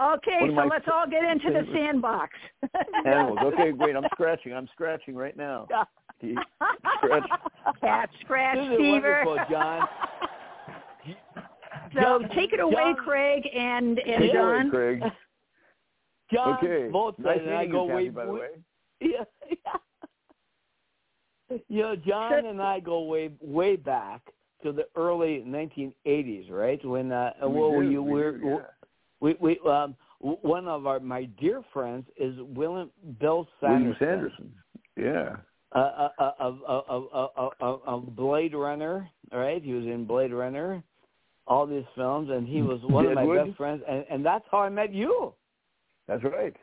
Okay, 0.00 0.38
so 0.40 0.46
my 0.46 0.64
let's 0.66 0.86
all 0.90 1.06
get 1.08 1.24
into 1.24 1.50
the 1.50 1.66
sandbox. 1.74 2.32
Animals. 3.04 3.38
Okay, 3.42 3.72
great. 3.72 3.96
I'm 3.96 4.06
scratching. 4.12 4.54
I'm 4.54 4.68
scratching 4.72 5.14
right 5.14 5.36
now. 5.36 5.66
Scratch. 6.98 7.28
Cat 7.80 8.08
scratch 8.20 8.58
fever. 8.76 9.24
wonderful, 9.24 9.38
John. 9.50 9.88
So 11.94 12.00
John- 12.20 12.28
take 12.30 12.52
it 12.52 12.60
away, 12.60 12.74
John- 12.74 12.96
Craig 12.96 13.48
and, 13.54 13.98
and 13.98 14.22
Take 14.22 14.34
it 14.34 14.36
away, 14.36 14.70
Craig. 14.70 15.02
John 16.32 16.58
Okay. 16.64 16.88
both 16.90 17.18
Nice 17.18 17.40
and 17.42 17.50
I 17.50 17.56
meeting 17.58 17.72
go 17.72 17.88
you, 17.88 17.94
way, 17.94 18.08
by 18.08 18.24
the 18.26 18.32
way- 18.32 18.40
way. 18.40 18.48
Yeah, 19.00 19.24
yeah. 19.50 21.58
You 21.68 21.82
know, 21.82 21.96
John 21.96 22.46
and 22.46 22.62
I 22.62 22.80
go 22.80 23.02
way 23.02 23.30
way 23.40 23.76
back 23.76 24.22
to 24.62 24.72
the 24.72 24.86
early 24.96 25.44
1980s, 25.46 26.50
right? 26.50 26.82
When 26.86 27.12
uh, 27.12 27.32
We 27.42 27.48
well, 27.48 27.72
do, 27.80 27.90
you 27.90 28.02
we 28.02 28.12
were 28.12 28.38
do, 28.38 28.46
yeah. 28.46 28.56
we 29.20 29.36
we 29.38 29.58
um 29.68 29.94
one 30.20 30.66
of 30.68 30.86
our 30.86 30.98
my 31.00 31.24
dear 31.38 31.60
friends 31.74 32.06
is 32.16 32.34
William 32.40 32.90
Bill 33.20 33.46
William 33.60 33.94
Sanderson, 33.98 33.98
Sanderson. 33.98 34.52
Yeah. 34.96 35.36
uh, 35.74 35.78
uh, 35.78 36.08
uh, 36.18 36.32
of 36.38 36.58
of 36.66 36.84
of 36.88 37.08
of 37.12 37.30
of- 37.36 37.52
of 37.60 37.80
of 37.86 38.16
Blade 38.16 38.54
Runner, 38.54 39.06
right? 39.30 39.62
He 39.62 39.74
was 39.74 39.84
in 39.84 40.06
Blade 40.06 40.32
Runner, 40.32 40.82
all 41.52 41.66
these 41.66 41.84
films, 41.94 42.30
and 42.30 42.46
he 42.48 42.62
was 42.62 42.80
one 42.82 43.06
of 43.06 43.14
my 43.14 43.22
Deadwood. 43.22 43.46
best 43.48 43.56
friends, 43.56 43.82
and 43.88 44.04
and 44.10 44.24
that's 44.24 44.44
how 44.50 44.58
I 44.60 44.68
met 44.68 44.92
you. 44.92 45.32
That's 46.08 46.24
right. 46.24 46.56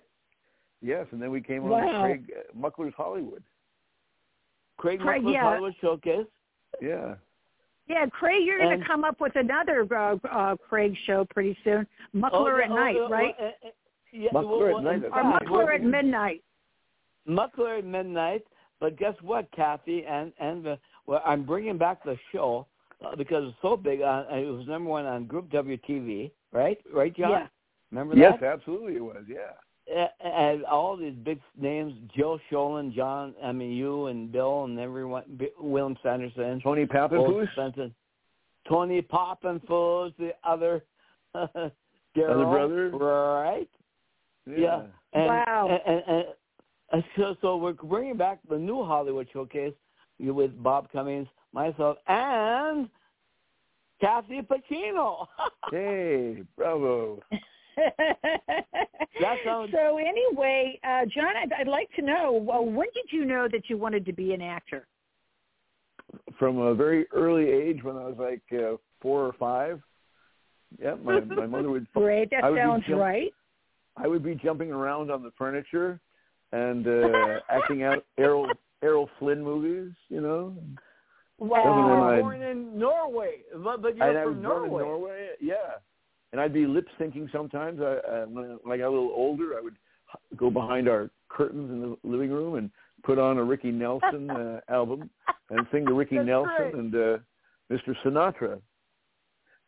Yes, 0.81 1.05
and 1.11 1.21
then 1.21 1.31
we 1.31 1.41
came 1.41 1.63
on 1.63 1.69
Wow. 1.69 2.01
Craig 2.03 2.31
uh, 2.37 2.57
Muckler's 2.57 2.93
Hollywood. 2.95 3.43
Craig, 4.77 4.99
Craig, 4.99 5.21
Muckler's 5.23 5.33
yeah. 5.33 5.43
Hollywood 5.43 5.75
Showcase. 5.81 6.25
Yeah. 6.81 7.15
Yeah, 7.87 8.05
Craig, 8.05 8.43
you're 8.45 8.59
going 8.59 8.79
to 8.79 8.85
come 8.85 9.03
up 9.03 9.19
with 9.19 9.35
another 9.35 9.85
uh, 9.93 10.15
uh, 10.31 10.55
Craig 10.55 10.93
show 11.07 11.25
pretty 11.31 11.57
soon. 11.63 11.87
Muckler 12.13 12.53
Oh, 12.53 12.57
yeah, 12.57 12.65
at 12.65 12.71
oh, 12.71 12.75
night, 12.75 12.95
uh, 12.97 13.09
right? 13.09 13.35
uh, 13.41 13.45
uh, 13.45 13.71
yeah, 14.13 14.29
Muckler 14.31 14.73
well, 14.73 14.77
at 14.77 14.83
night, 14.83 15.03
or 15.11 15.23
Muckler 15.23 15.75
at 15.75 15.83
midnight. 15.83 16.43
Muckler 17.27 17.79
at 17.79 17.85
midnight. 17.85 18.43
But 18.79 18.97
guess 18.97 19.15
what, 19.21 19.51
Kathy? 19.51 20.05
And 20.05 20.31
and 20.39 20.63
the, 20.63 20.77
well, 21.07 21.21
I'm 21.25 21.43
bringing 21.45 21.77
back 21.77 22.03
the 22.03 22.15
show 22.31 22.67
uh, 23.05 23.15
because 23.15 23.45
it's 23.47 23.57
so 23.61 23.75
big. 23.77 24.01
On, 24.01 24.25
it 24.37 24.45
was 24.45 24.67
number 24.67 24.89
one 24.89 25.05
on 25.05 25.25
Group 25.25 25.49
WTV, 25.49 26.31
right? 26.51 26.77
Right, 26.93 27.15
John? 27.15 27.31
Yeah. 27.31 27.47
Remember 27.91 28.15
Yes, 28.15 28.37
that? 28.41 28.53
absolutely 28.53 28.95
it 28.97 29.03
was. 29.03 29.23
Yeah. 29.27 30.07
And 30.23 30.63
all 30.65 30.95
these 30.95 31.15
big 31.23 31.39
names: 31.59 31.93
Joe 32.15 32.39
Sholin, 32.51 32.93
John. 32.93 33.33
I 33.43 33.51
mean, 33.51 33.71
you 33.71 34.05
and 34.07 34.31
Bill 34.31 34.65
and 34.65 34.79
everyone. 34.79 35.23
B- 35.37 35.49
William 35.59 35.97
Sanderson, 36.03 36.61
Tony 36.61 36.81
Old 36.81 36.89
Papenfuss. 36.91 37.51
Spencer, 37.53 37.89
Tony 38.67 39.01
Papenfuss, 39.01 40.13
the 40.19 40.31
other. 40.43 40.83
Daryl, 42.17 42.49
brother? 42.49 42.89
right? 42.89 43.69
Yeah. 44.47 44.83
And, 45.13 45.25
Wow. 45.27 45.67
And, 45.69 45.95
and, 45.95 46.03
and, 46.07 46.25
and 46.91 47.03
so, 47.15 47.35
so 47.41 47.57
we're 47.57 47.73
bringing 47.73 48.17
back 48.17 48.39
the 48.49 48.57
new 48.57 48.83
Hollywood 48.83 49.27
showcase 49.31 49.73
with 50.19 50.51
Bob 50.61 50.91
Cummings, 50.91 51.27
myself, 51.53 51.97
and 52.07 52.89
Kathy 54.01 54.41
Pacino. 54.41 55.27
Hey, 55.71 56.43
bravo. 56.57 57.19
That 59.21 59.37
sounds- 59.45 59.71
so 59.71 59.97
anyway, 59.97 60.79
uh, 60.83 61.05
John, 61.05 61.35
I'd, 61.35 61.53
I'd 61.53 61.67
like 61.67 61.89
to 61.95 62.01
know, 62.01 62.31
well, 62.33 62.65
when 62.65 62.87
did 62.93 63.05
you 63.11 63.25
know 63.25 63.47
that 63.51 63.69
you 63.69 63.77
wanted 63.77 64.05
to 64.05 64.13
be 64.13 64.33
an 64.33 64.41
actor? 64.41 64.87
From 66.39 66.57
a 66.57 66.73
very 66.73 67.05
early 67.13 67.49
age, 67.49 67.83
when 67.83 67.95
I 67.97 68.05
was 68.05 68.15
like 68.17 68.41
uh, 68.59 68.77
four 69.01 69.25
or 69.25 69.33
five. 69.33 69.79
Yeah, 70.81 70.95
my 71.03 71.19
my 71.19 71.45
mother 71.45 71.69
would. 71.69 71.87
Great, 71.93 72.29
that 72.31 72.43
would 72.49 72.57
sounds 72.59 72.83
jump- 72.87 72.99
right. 73.01 73.31
I 73.97 74.07
would 74.07 74.23
be 74.23 74.33
jumping 74.35 74.71
around 74.71 75.11
on 75.11 75.21
the 75.23 75.31
furniture 75.37 75.99
and 76.51 76.87
uh, 76.87 77.39
acting 77.49 77.83
out 77.83 78.03
Errol 78.17 78.49
Errol 78.81 79.09
Flynn 79.19 79.43
movies. 79.43 79.93
You 80.09 80.21
know. 80.21 80.55
Well, 81.39 81.63
Doesn't 81.63 81.79
you 81.79 81.85
were 81.87 82.13
I- 82.15 82.21
born 82.21 82.41
in 82.41 82.77
Norway, 82.79 83.37
but, 83.63 83.81
but 83.81 83.95
you're 83.95 84.07
was 84.07 84.33
from 84.35 84.41
born 84.43 84.63
in 84.65 84.69
Norway. 84.69 84.83
Norway. 84.83 85.27
Yeah, 85.41 85.55
and 86.31 86.41
I'd 86.41 86.53
be 86.53 86.65
lip 86.65 86.87
syncing 86.99 87.31
sometimes. 87.31 87.79
I, 87.81 87.83
uh, 87.85 88.25
when, 88.25 88.45
I, 88.45 88.47
when 88.63 88.73
I 88.73 88.77
got 88.77 88.87
a 88.89 88.95
little 88.95 89.11
older, 89.15 89.57
I 89.57 89.61
would 89.61 89.73
h- 90.13 90.37
go 90.37 90.49
behind 90.49 90.87
our 90.89 91.09
curtains 91.29 91.69
in 91.71 91.81
the 91.81 91.97
living 92.03 92.29
room 92.31 92.55
and 92.55 92.69
put 93.03 93.17
on 93.17 93.37
a 93.37 93.43
Ricky 93.43 93.71
Nelson 93.71 94.29
uh, 94.29 94.59
album 94.69 95.09
and 95.49 95.65
sing 95.71 95.85
to 95.85 95.93
Ricky 95.93 96.17
That's 96.17 96.27
Nelson 96.27 96.55
great. 96.57 96.73
and 96.75 96.95
uh, 96.95 97.17
Mr. 97.71 97.95
Sinatra. 98.03 98.59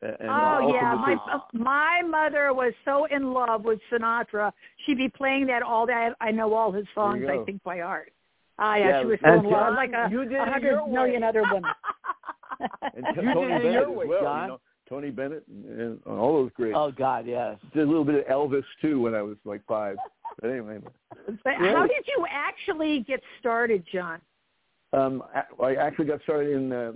And 0.04 0.16
oh 0.22 0.72
yeah, 0.74 0.96
my 0.96 1.16
uh, 1.32 1.40
my 1.54 2.02
mother 2.02 2.54
was 2.56 2.74
so 2.86 3.06
in 3.06 3.34
love 3.34 3.64
with 3.66 3.80
Sinatra. 3.92 4.52
She'd 4.86 4.98
be 4.98 5.10
playing 5.10 5.46
that 5.48 5.62
all 5.62 5.86
day. 5.86 6.10
I 6.20 6.32
know 6.32 6.56
all 6.56 6.72
his 6.72 6.86
songs. 6.96 7.24
I 7.30 7.44
think 7.46 7.62
by 7.62 7.78
heart. 7.82 8.12
Ah, 8.64 8.76
yeah, 8.76 8.88
Yeah, 8.90 9.02
she 9.02 9.06
was 9.08 9.20
so 9.24 9.28
and 9.30 9.46
in 9.46 9.52
love, 9.52 9.62
John, 9.68 9.76
like 9.76 9.92
a, 9.92 10.08
you 10.12 10.24
did 10.24 10.34
a 10.38 10.44
it 10.44 10.48
hundred 10.48 10.72
your 10.72 10.88
million 10.88 11.22
way. 11.24 11.28
other 11.28 11.42
women. 11.52 11.72
and 12.96 13.06
You 13.16 13.34
Tony 13.34 13.48
did 13.48 13.56
it 13.58 13.64
Bennett 13.64 13.74
your 13.74 13.92
way, 13.92 14.06
well. 14.06 14.22
John. 14.22 14.42
You 14.44 14.48
know, 14.50 14.60
Tony 14.88 15.10
Bennett 15.10 15.44
and, 15.48 15.80
and 15.80 16.00
all 16.06 16.34
those 16.44 16.52
great. 16.56 16.74
Oh 16.76 16.92
God, 16.92 17.26
yes. 17.26 17.58
Did 17.74 17.84
a 17.84 17.86
little 17.86 18.04
bit 18.04 18.16
of 18.16 18.26
Elvis 18.26 18.64
too 18.82 19.02
when 19.02 19.16
I 19.16 19.22
was 19.22 19.38
like 19.46 19.62
five. 19.68 19.96
But 20.42 20.50
anyway, 20.52 20.80
But 21.44 21.54
how 21.56 21.88
did 21.88 22.06
you 22.08 22.26
actually 22.30 23.00
get 23.08 23.22
started, 23.40 23.84
John? 23.92 24.20
um, 24.94 25.24
I 25.34 25.64
I 25.64 25.76
actually 25.76 26.06
got 26.06 26.22
started 26.24 26.52
in. 26.52 26.72
Uh, 26.74 26.92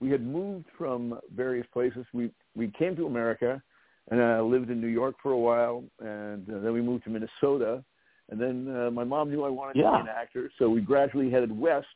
we 0.00 0.10
had 0.10 0.22
moved 0.26 0.66
from 0.76 1.18
various 1.34 1.66
places. 1.72 2.04
We 2.12 2.30
we 2.56 2.68
came 2.68 2.96
to 2.96 3.06
America, 3.06 3.62
and 4.10 4.20
uh, 4.20 4.42
lived 4.42 4.70
in 4.70 4.80
New 4.80 4.88
York 4.88 5.16
for 5.22 5.32
a 5.32 5.38
while, 5.38 5.84
and 6.00 6.48
uh, 6.50 6.58
then 6.60 6.72
we 6.72 6.80
moved 6.80 7.04
to 7.04 7.10
Minnesota, 7.10 7.84
and 8.30 8.40
then 8.40 8.74
uh, 8.76 8.90
my 8.90 9.04
mom 9.04 9.30
knew 9.30 9.44
I 9.44 9.48
wanted 9.50 9.74
to 9.74 9.80
be 9.80 10.00
an 10.00 10.08
actor, 10.08 10.50
so 10.58 10.68
we 10.68 10.80
gradually 10.80 11.30
headed 11.30 11.56
west 11.56 11.86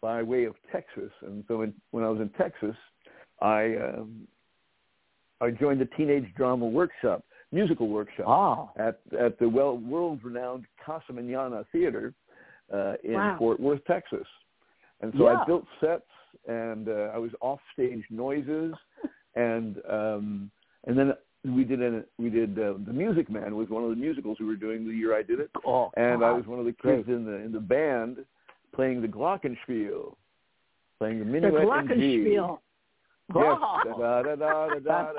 by 0.00 0.22
way 0.22 0.44
of 0.44 0.54
Texas. 0.70 1.10
And 1.22 1.44
so 1.48 1.62
in, 1.62 1.74
when 1.90 2.04
I 2.04 2.08
was 2.08 2.20
in 2.20 2.28
Texas, 2.30 2.76
I 3.40 3.76
um, 3.76 4.26
I 5.40 5.50
joined 5.50 5.80
the 5.80 5.88
teenage 5.96 6.32
drama 6.36 6.66
workshop, 6.66 7.24
musical 7.50 7.88
workshop 7.88 8.26
Oh. 8.28 8.70
at 8.80 9.00
at 9.18 9.38
the 9.38 9.48
well 9.48 9.76
world 9.78 10.20
renowned 10.22 10.66
Casa 10.84 11.12
Manana 11.12 11.64
Theater 11.72 12.14
uh, 12.72 12.94
in 13.02 13.14
Wow. 13.14 13.36
Fort 13.38 13.60
Worth, 13.60 13.84
Texas. 13.86 14.26
And 15.00 15.12
so 15.18 15.24
Yeah. 15.24 15.42
I 15.42 15.44
built 15.46 15.66
sets 15.80 16.04
and 16.46 16.88
uh, 16.88 17.10
I 17.14 17.18
was 17.18 17.32
off 17.40 17.60
stage 17.72 18.04
noises 18.10 18.74
and 19.34 19.76
um 19.90 20.50
and 20.86 20.96
then 20.98 21.12
we 21.44 21.64
did 21.64 21.82
a 21.82 22.04
we 22.18 22.30
did 22.30 22.58
uh, 22.58 22.74
the 22.86 22.92
Music 22.92 23.28
Man 23.30 23.56
was 23.56 23.68
one 23.68 23.82
of 23.82 23.90
the 23.90 23.96
musicals 23.96 24.38
we 24.38 24.46
were 24.46 24.54
doing 24.56 24.86
the 24.86 24.94
year 24.94 25.16
I 25.16 25.22
did 25.22 25.40
it 25.40 25.50
Oh, 25.66 25.90
and 25.96 26.24
I 26.24 26.30
was 26.32 26.46
one 26.46 26.58
of 26.60 26.64
the 26.66 26.72
Great. 26.72 26.98
kids 26.98 27.08
in 27.08 27.24
the 27.24 27.34
in 27.36 27.50
the 27.52 27.60
band 27.60 28.18
playing 28.74 29.02
the 29.02 29.08
Glockenspiel 29.08 30.14
playing 30.98 31.18
the 31.18 31.24
The 31.24 31.30
minuet 31.30 31.90
in 31.90 32.00
G. 32.00 32.24
Glockenspiel. 32.36 32.58
Yes. 33.34 33.58
Da, 33.98 34.22
da, 34.22 34.22
da, 34.22 34.34
da, 34.36 34.68
da, 34.68 34.78
da, 34.78 35.12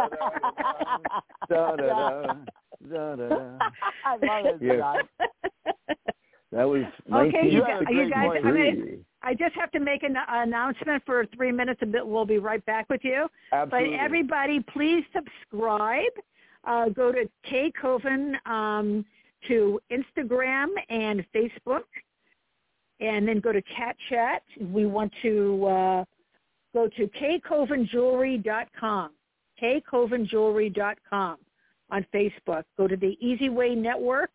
da, 1.49 1.75
da, 1.75 1.75
da, 1.75 1.75
da, 1.75 2.33
da, 2.89 3.15
da, 3.15 3.27
da. 3.27 3.57
I 4.05 4.11
love 4.21 4.45
it, 4.45 4.61
Yes. 4.61 5.05
That 6.51 6.63
was 6.69 6.83
Okay, 7.11 7.45
you 7.45 7.51
you, 7.57 7.61
guys, 7.61 7.81
you 7.89 8.09
guys, 8.11 8.27
voice. 8.27 8.41
I, 8.45 8.51
mean, 8.51 8.99
1993. 9.01 9.05
I 9.23 9.33
just 9.33 9.55
have 9.55 9.71
to 9.71 9.79
make 9.79 10.03
an 10.03 10.15
announcement 10.27 11.01
for 11.05 11.25
three 11.35 11.51
minutes. 11.51 11.79
and 11.81 11.95
we'll 12.03 12.25
be 12.25 12.39
right 12.39 12.63
back 12.65 12.89
with 12.89 13.01
you. 13.03 13.27
Absolutely. 13.53 13.95
But 13.95 14.03
everybody, 14.03 14.59
please 14.73 15.03
subscribe. 15.15 16.11
Uh, 16.65 16.89
go 16.89 17.11
to 17.11 17.29
Kay 17.49 17.71
Kovin 17.81 18.35
um, 18.45 19.05
to 19.47 19.79
Instagram 19.91 20.67
and 20.89 21.25
Facebook, 21.33 21.85
and 22.99 23.27
then 23.27 23.39
go 23.39 23.51
to 23.51 23.63
Cat 23.63 23.95
Chat. 24.09 24.43
We 24.59 24.85
want 24.85 25.11
to 25.21 25.65
uh, 25.65 26.05
go 26.73 26.87
to 26.87 27.07
kkovinjewelry.com, 27.07 29.11
kkovinjewelry.com 29.61 31.37
on 31.91 32.05
Facebook. 32.13 32.63
Go 32.77 32.87
to 32.87 32.95
the 32.95 33.17
Easy 33.19 33.49
Way 33.49 33.75
Network. 33.75 34.31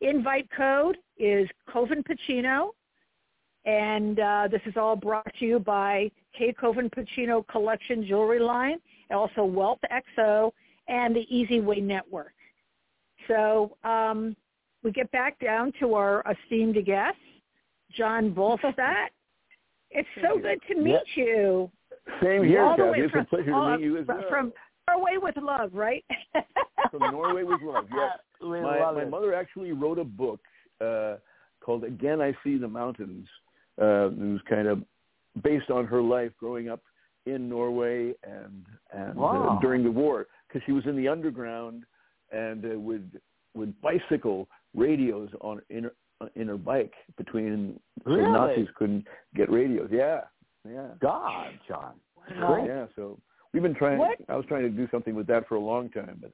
Invite 0.00 0.48
code 0.56 0.98
is 1.16 1.48
Kovin 1.68 2.04
Pacino. 2.04 2.70
And 3.64 4.18
uh, 4.18 4.48
this 4.50 4.60
is 4.66 4.74
all 4.76 4.96
brought 4.96 5.32
to 5.38 5.44
you 5.44 5.58
by 5.58 6.10
K. 6.36 6.54
Kovin 6.60 6.90
Pacino 6.90 7.46
Collection 7.46 8.04
Jewelry 8.06 8.40
Line, 8.40 8.78
also 9.10 9.44
Wealth 9.44 9.78
XO, 10.18 10.50
and 10.88 11.14
the 11.14 11.26
Easy 11.28 11.60
Way 11.60 11.80
Network. 11.80 12.32
So 13.28 13.76
um, 13.84 14.34
we 14.82 14.90
get 14.90 15.10
back 15.12 15.38
down 15.38 15.72
to 15.80 15.94
our 15.94 16.24
esteemed 16.28 16.84
guest, 16.84 17.16
John 17.96 18.32
Voldstad. 18.32 19.08
it's 19.90 20.08
so 20.20 20.38
good 20.38 20.58
to 20.68 20.80
meet 20.80 21.00
you. 21.14 21.70
Same 22.20 22.44
here, 22.44 22.64
all 22.64 22.76
the 22.76 22.86
way 22.86 22.98
It's 22.98 23.12
from, 23.12 23.20
a 23.20 23.24
pleasure 23.26 23.50
to 23.52 23.76
meet 23.76 23.84
you 23.84 23.98
as 23.98 24.06
well. 24.08 24.24
from 24.28 24.52
Norway 24.88 25.18
with 25.22 25.36
love, 25.36 25.70
right? 25.72 26.04
from 26.90 27.12
Norway 27.12 27.44
with 27.44 27.60
love. 27.62 27.86
Yes. 27.94 28.18
we 28.42 28.60
my 28.60 28.80
love 28.80 28.96
my 28.96 29.04
mother 29.04 29.34
actually 29.34 29.70
wrote 29.70 29.98
a 29.98 30.04
book 30.04 30.40
uh, 30.80 31.16
called 31.60 31.84
Again 31.84 32.20
I 32.20 32.36
See 32.42 32.58
the 32.58 32.66
Mountains. 32.66 33.28
Uh, 33.80 34.08
it 34.08 34.18
was 34.32 34.40
kind 34.48 34.68
of 34.68 34.82
based 35.42 35.70
on 35.70 35.86
her 35.86 36.02
life 36.02 36.32
growing 36.38 36.68
up 36.68 36.80
in 37.26 37.48
Norway 37.48 38.12
and 38.24 38.66
and 38.92 39.14
Wow. 39.14 39.56
uh, 39.56 39.60
during 39.60 39.82
the 39.82 39.90
war 39.90 40.26
because 40.48 40.62
she 40.66 40.72
was 40.72 40.84
in 40.86 40.96
the 40.96 41.08
underground 41.08 41.84
and 42.32 42.64
uh, 42.64 42.78
would 42.78 43.20
would 43.54 43.78
bicycle 43.80 44.48
radios 44.74 45.30
on 45.40 45.60
in 45.70 45.84
her, 45.84 45.92
in 46.36 46.48
her 46.48 46.56
bike 46.56 46.94
between 47.16 47.78
so 48.04 48.10
Really? 48.10 48.30
Nazis 48.30 48.68
couldn't 48.76 49.06
get 49.34 49.50
radios. 49.50 49.88
Yeah, 49.92 50.22
yeah. 50.68 50.88
God, 51.00 51.52
John. 51.68 51.94
Wow. 52.36 52.64
Yeah, 52.66 52.86
so 52.96 53.18
we've 53.52 53.62
been 53.62 53.74
trying. 53.74 53.98
What? 53.98 54.18
I 54.28 54.36
was 54.36 54.46
trying 54.46 54.62
to 54.62 54.70
do 54.70 54.88
something 54.90 55.14
with 55.14 55.26
that 55.28 55.48
for 55.48 55.54
a 55.56 55.60
long 55.60 55.88
time, 55.90 56.18
but 56.20 56.32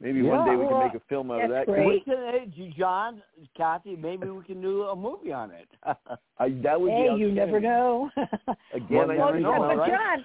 maybe 0.00 0.22
one 0.22 0.44
day 0.44 0.52
we 0.56 0.64
well, 0.64 0.80
can 0.80 0.86
make 0.86 0.94
a 0.94 1.04
film 1.08 1.30
out 1.30 1.44
of 1.44 1.50
that. 1.50 1.66
great. 1.66 1.86
We 1.86 2.00
can, 2.00 2.16
hey, 2.16 2.74
John, 2.76 3.22
Kathy, 3.56 3.96
maybe 3.96 4.28
we 4.28 4.44
can 4.44 4.60
do 4.60 4.82
a 4.84 4.96
movie 4.96 5.32
on 5.32 5.50
it. 5.50 5.68
I, 6.38 6.50
that 6.62 6.80
would 6.80 6.92
hey, 6.92 7.08
be 7.14 7.20
you 7.20 7.32
never 7.32 7.60
know. 7.60 8.10
Again, 8.74 8.86
Well, 8.90 9.10
I 9.10 9.16
well, 9.16 9.32
see 9.32 9.40
know, 9.40 9.58
but 9.58 9.76
right? 9.78 9.90
John, 9.90 10.24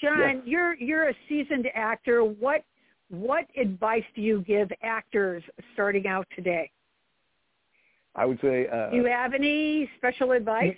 John, 0.00 0.36
Yes. 0.36 0.42
you're 0.44 0.74
you're 0.74 1.08
a 1.10 1.14
seasoned 1.28 1.68
actor. 1.74 2.24
What 2.24 2.64
what 3.08 3.46
advice 3.60 4.02
do 4.14 4.20
you 4.20 4.40
give 4.42 4.68
actors 4.82 5.42
starting 5.74 6.06
out 6.06 6.26
today? 6.34 6.70
I 8.16 8.24
would 8.24 8.40
say 8.40 8.66
uh, 8.66 8.90
Do 8.90 8.96
you 8.96 9.04
have 9.04 9.34
any 9.34 9.88
special 9.98 10.32
advice? 10.32 10.76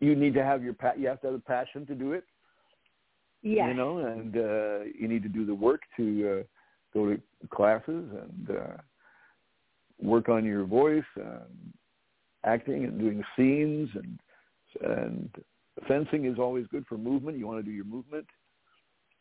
you 0.00 0.14
need 0.14 0.32
to 0.34 0.44
have 0.44 0.62
your 0.62 0.74
pa- 0.74 0.94
you 0.96 1.08
have 1.08 1.20
to 1.22 1.26
have 1.26 1.34
the 1.34 1.42
passion 1.42 1.84
to 1.86 1.94
do 1.94 2.12
it. 2.12 2.24
Yes. 3.42 3.68
You 3.68 3.74
know, 3.74 3.98
and 3.98 4.36
uh, 4.36 4.84
you 4.98 5.08
need 5.08 5.22
to 5.22 5.28
do 5.28 5.44
the 5.44 5.54
work 5.54 5.82
to 5.96 6.40
uh, 6.40 6.42
go 6.94 7.06
to 7.14 7.20
classes 7.50 7.84
and 8.12 8.50
uh, 8.50 8.76
work 10.00 10.28
on 10.28 10.44
your 10.44 10.64
voice, 10.64 11.04
and 11.16 11.72
acting 12.44 12.84
and 12.84 12.98
doing 12.98 13.22
scenes 13.36 13.88
and 13.94 14.18
and 14.82 15.30
fencing 15.86 16.24
is 16.26 16.38
always 16.38 16.66
good 16.70 16.84
for 16.86 16.98
movement. 16.98 17.38
You 17.38 17.46
want 17.46 17.58
to 17.58 17.62
do 17.62 17.70
your 17.70 17.84
movement. 17.84 18.26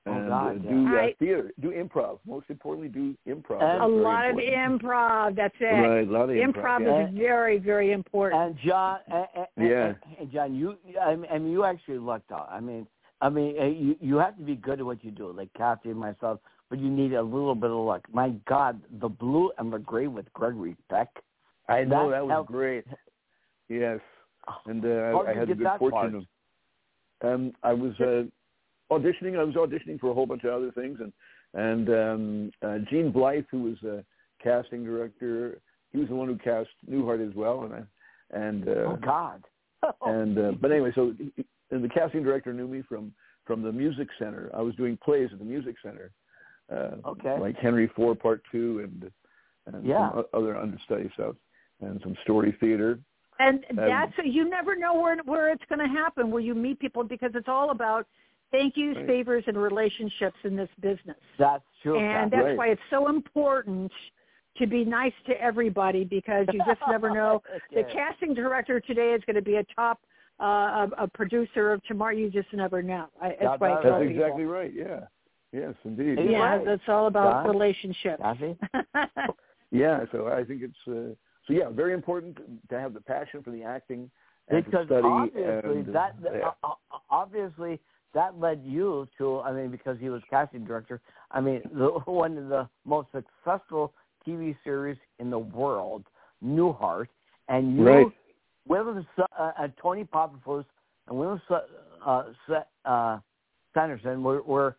Oh, 0.06 0.12
And 0.14 0.28
God, 0.30 0.50
uh, 0.50 0.54
yeah. 0.64 0.70
do 0.72 0.88
uh, 0.88 1.02
I- 1.02 1.16
theater, 1.20 1.52
do 1.60 1.70
improv. 1.72 2.20
Most 2.26 2.46
importantly, 2.50 2.90
do 2.90 3.16
improv. 3.28 3.62
And- 3.62 3.62
That's 3.62 3.84
a 3.84 3.88
very 3.88 4.02
lot 4.02 4.30
of 4.30 4.36
improv. 4.38 5.36
That's 5.36 5.56
it. 5.60 5.66
Right, 5.66 6.08
a 6.08 6.12
lot 6.12 6.24
of 6.24 6.30
improv. 6.30 6.54
improv 6.54 6.82
yeah. 6.86 7.08
is 7.08 7.18
very, 7.18 7.60
very 7.60 7.92
important. 7.92 8.42
And 8.42 8.58
John, 8.66 9.00
and, 9.08 9.28
and, 9.36 9.70
Yeah. 9.70 9.86
and, 9.88 9.98
and 10.20 10.32
John, 10.32 10.56
you, 10.56 10.78
I 11.02 11.16
mean, 11.16 11.52
you 11.52 11.64
actually 11.64 11.98
lucked 11.98 12.32
out. 12.32 12.50
I 12.52 12.60
mean, 12.60 12.88
I 13.20 13.30
mean, 13.30 13.56
you 13.56 13.96
you 14.00 14.18
have 14.18 14.38
to 14.38 14.44
be 14.44 14.56
good 14.56 14.80
at 14.80 14.86
what 14.86 15.04
you 15.04 15.12
do, 15.12 15.32
like 15.32 15.52
Kathy 15.58 15.90
and 15.90 16.00
myself, 16.00 16.40
but 16.70 16.80
you 16.80 16.90
need 16.90 17.14
a 17.14 17.22
little 17.22 17.56
bit 17.56 17.72
of 17.72 17.78
luck. 17.78 18.04
My 18.12 18.30
God, 18.48 18.82
the 19.00 19.10
blue 19.10 19.52
and 19.58 19.72
the 19.72 19.80
gray 19.80 20.08
with 20.08 20.32
Gregory 20.34 20.76
Peck. 20.90 21.10
I 21.70 21.84
know 21.84 22.10
that 22.10 22.18
that 22.18 22.26
was 22.26 22.32
helped. 22.32 22.52
great. 22.52 22.86
Yes, 23.70 24.00
and 24.66 24.84
uh, 24.84 25.12
How 25.12 25.26
I 25.28 25.34
had 25.34 25.48
the 25.50 25.56
good 25.56 25.68
fortune 25.80 26.16
of. 26.16 26.24
Um, 27.24 27.54
I 27.64 27.74
was 27.74 27.94
uh, 28.00 28.24
auditioning. 28.94 29.38
I 29.38 29.44
was 29.44 29.56
auditioning 29.56 30.00
for 30.00 30.12
a 30.12 30.14
whole 30.14 30.26
bunch 30.26 30.44
of 30.44 30.54
other 30.54 30.72
things, 30.72 31.00
and 31.02 31.12
and 31.54 31.90
um, 31.90 32.52
uh, 32.62 32.78
Gene 32.90 33.12
Blythe, 33.12 33.46
who 33.52 33.64
was 33.64 33.84
a 33.84 34.04
casting 34.42 34.84
director, 34.84 35.60
he 35.92 36.00
was 36.00 36.08
the 36.10 36.16
one 36.16 36.28
who 36.28 36.38
cast 36.38 36.70
Newhart 36.90 37.28
as 37.28 37.36
well, 37.36 37.64
and 37.64 37.74
I, 37.74 37.82
and 38.32 38.68
uh, 38.68 38.72
oh 38.72 39.00
God. 39.04 39.44
and 40.06 40.38
uh, 40.38 40.52
but 40.62 40.72
anyway, 40.72 40.92
so 40.96 41.14
and 41.72 41.84
the 41.84 41.90
casting 41.90 42.24
director 42.24 42.54
knew 42.54 42.68
me 42.68 42.84
from 42.88 43.14
from 43.46 43.62
the 43.62 43.72
Music 43.72 44.08
Center. 44.20 44.52
I 44.54 44.62
was 44.62 44.76
doing 44.76 44.98
plays 45.04 45.30
at 45.32 45.40
the 45.40 45.46
Music 45.46 45.76
Center, 45.84 46.12
uh, 46.72 46.92
Okay. 47.06 47.38
like 47.40 47.56
Henry 47.58 47.88
Four 47.96 48.16
Part 48.16 48.42
Two 48.52 48.80
and 48.84 49.12
and 49.66 49.86
Yeah. 49.86 50.12
some 50.12 50.26
other 50.34 50.58
understudy 50.58 51.10
stuff 51.14 51.36
and 51.82 52.00
some 52.02 52.16
story 52.24 52.54
theater. 52.60 53.00
And 53.40 53.64
that's 53.74 54.14
you 54.24 54.50
never 54.50 54.76
know 54.76 54.96
where 54.96 55.18
where 55.26 55.50
it's 55.50 55.64
going 55.70 55.80
to 55.80 55.88
happen, 55.88 56.32
where 56.32 56.42
you 56.42 56.56
meet 56.56 56.80
people, 56.80 57.04
because 57.04 57.32
it's 57.36 57.48
all 57.50 57.70
about 57.72 58.08
thank 58.52 58.78
yous, 58.78 58.96
Right. 58.98 59.06
favors, 59.08 59.44
and 59.48 59.58
relationships 59.58 60.38
in 60.44 60.56
this 60.56 60.70
business. 60.80 61.18
That's 61.38 61.64
true. 61.84 62.00
and 62.00 62.32
that's 62.32 62.44
Right. 62.46 62.58
why 62.58 62.68
it's 62.70 62.82
so 62.90 63.10
important 63.10 63.92
to 64.56 64.66
be 64.66 64.84
nice 64.86 65.14
to 65.28 65.40
everybody 65.40 66.04
because 66.04 66.48
you 66.52 66.60
just 66.66 66.82
never 66.88 67.12
know. 67.12 67.44
The 67.72 67.84
casting 67.84 68.34
director 68.34 68.80
today 68.80 69.14
is 69.14 69.24
going 69.26 69.36
to 69.36 69.42
be 69.42 69.58
a 69.58 69.64
top 69.76 70.00
uh, 70.40 70.88
a, 70.98 71.04
a 71.04 71.08
producer 71.08 71.72
of 71.74 71.84
tomorrow. 71.86 72.14
You 72.14 72.30
just 72.30 72.52
never 72.54 72.82
know. 72.84 73.08
I, 73.22 73.30
that's 73.30 73.42
Yeah, 73.42 73.56
why 73.58 73.72
I 73.72 73.76
that- 73.76 73.82
tell 73.84 74.00
That's 74.00 74.12
exactly 74.12 74.46
right. 74.46 74.72
Yeah. 74.74 75.08
Yes, 75.52 75.74
indeed. 75.86 76.20
Yeah, 76.30 76.40
right. 76.40 76.66
that's 76.66 76.82
all 76.88 77.08
about 77.08 77.46
Don? 77.46 77.56
relationships. 77.56 78.22
Yeah. 79.70 80.06
So 80.12 80.28
I 80.28 80.46
think 80.46 80.62
it's 80.64 80.88
uh, 80.88 81.14
so 81.46 81.54
yeah, 81.54 81.70
very 81.70 81.94
important 81.94 82.38
to 82.70 82.80
have 82.80 82.94
the 82.94 83.02
passion 83.02 83.44
for 83.44 83.52
the 83.52 83.64
acting 83.64 84.10
because 84.50 84.86
study. 84.86 85.06
obviously 85.06 85.80
and, 85.80 85.94
that 85.94 86.16
yeah. 86.24 86.52
uh, 86.64 86.70
uh, 86.70 86.98
obviously 87.10 87.80
that 88.14 88.40
led 88.40 88.62
you 88.64 89.08
to 89.18 89.42
I 89.42 89.52
mean 89.52 89.70
because 89.70 89.98
he 90.00 90.10
was 90.10 90.22
casting 90.30 90.64
director 90.64 91.02
I 91.32 91.42
mean 91.42 91.62
the, 91.74 91.88
one 92.06 92.38
of 92.38 92.48
the 92.48 92.70
most 92.86 93.10
successful 93.12 93.94
TV 94.26 94.56
series 94.64 94.98
in 95.20 95.30
the 95.30 95.40
world 95.40 96.06
Newhart 96.44 97.08
and 97.50 97.76
you 97.76 97.86
Right. 97.86 98.08
William 98.68 99.06
uh, 99.18 99.24
uh, 99.38 99.68
Tony 99.82 100.04
Papenfuss 100.04 100.66
and 101.08 101.18
William 101.18 101.42
uh, 102.06 102.24
uh, 102.86 103.20
Sanderson 103.74 104.24
were, 104.24 104.42
were 104.44 104.76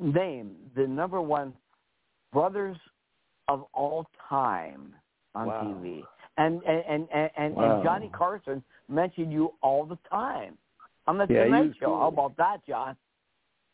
named 0.00 0.56
the 0.74 0.86
number 0.86 1.20
one 1.20 1.52
brothers 2.32 2.76
of 3.48 3.64
all 3.72 4.06
time 4.28 4.94
on 5.34 5.46
Wow. 5.48 5.62
TV. 5.62 6.04
And 6.38 6.62
and 6.64 6.84
and 6.86 7.08
and, 7.12 7.30
and, 7.36 7.54
Wow. 7.54 7.74
and 7.76 7.84
Johnny 7.84 8.10
Carson 8.10 8.62
mentioned 8.88 9.32
you 9.32 9.54
all 9.62 9.84
the 9.84 9.96
time 10.10 10.58
on 11.06 11.16
the 11.18 11.26
Yeah, 11.28 11.44
Tonight 11.44 11.72
Show. 11.78 11.86
cool. 11.86 11.98
How 11.98 12.08
about 12.08 12.36
that, 12.36 12.64
John? 12.66 12.96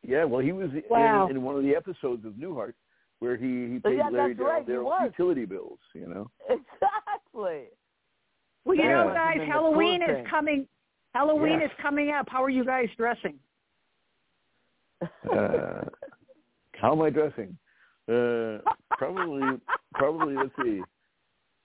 Yeah, 0.02 0.24
well, 0.24 0.40
he 0.40 0.52
was 0.52 0.70
Wow. 0.88 1.26
in, 1.28 1.36
in 1.36 1.42
one 1.42 1.56
of 1.56 1.62
the 1.62 1.74
episodes 1.74 2.24
of 2.24 2.34
Newhart 2.34 2.74
where 3.20 3.36
he 3.36 3.72
he 3.72 3.78
paid 3.78 3.96
yeah, 3.98 4.08
Larry 4.10 4.34
that's 4.34 4.44
right, 4.44 4.66
he 4.66 5.04
utility 5.04 5.44
bills. 5.44 5.78
You 5.94 6.06
know. 6.06 6.30
Exactly. 6.48 7.68
Well, 8.64 8.76
you 8.76 8.82
Yeah. 8.84 9.04
know, 9.04 9.14
guys, 9.14 9.14
must 9.14 9.18
have 9.26 9.34
been 9.38 9.46
the 9.48 9.52
Halloween 9.52 10.02
is 10.02 10.26
coming. 10.28 10.68
Halloween 11.14 11.60
Yes. 11.60 11.70
is 11.70 11.76
coming 11.80 12.10
up. 12.10 12.28
How 12.28 12.42
are 12.44 12.50
you 12.50 12.64
guys 12.64 12.88
dressing? 12.96 13.38
Uh, 15.32 15.84
how 16.82 16.92
am 16.92 17.00
I 17.00 17.10
dressing? 17.10 17.56
Uh, 18.08 18.58
probably, 18.98 19.60
probably. 19.94 20.34
Let's 20.34 20.50
see. 20.56 20.82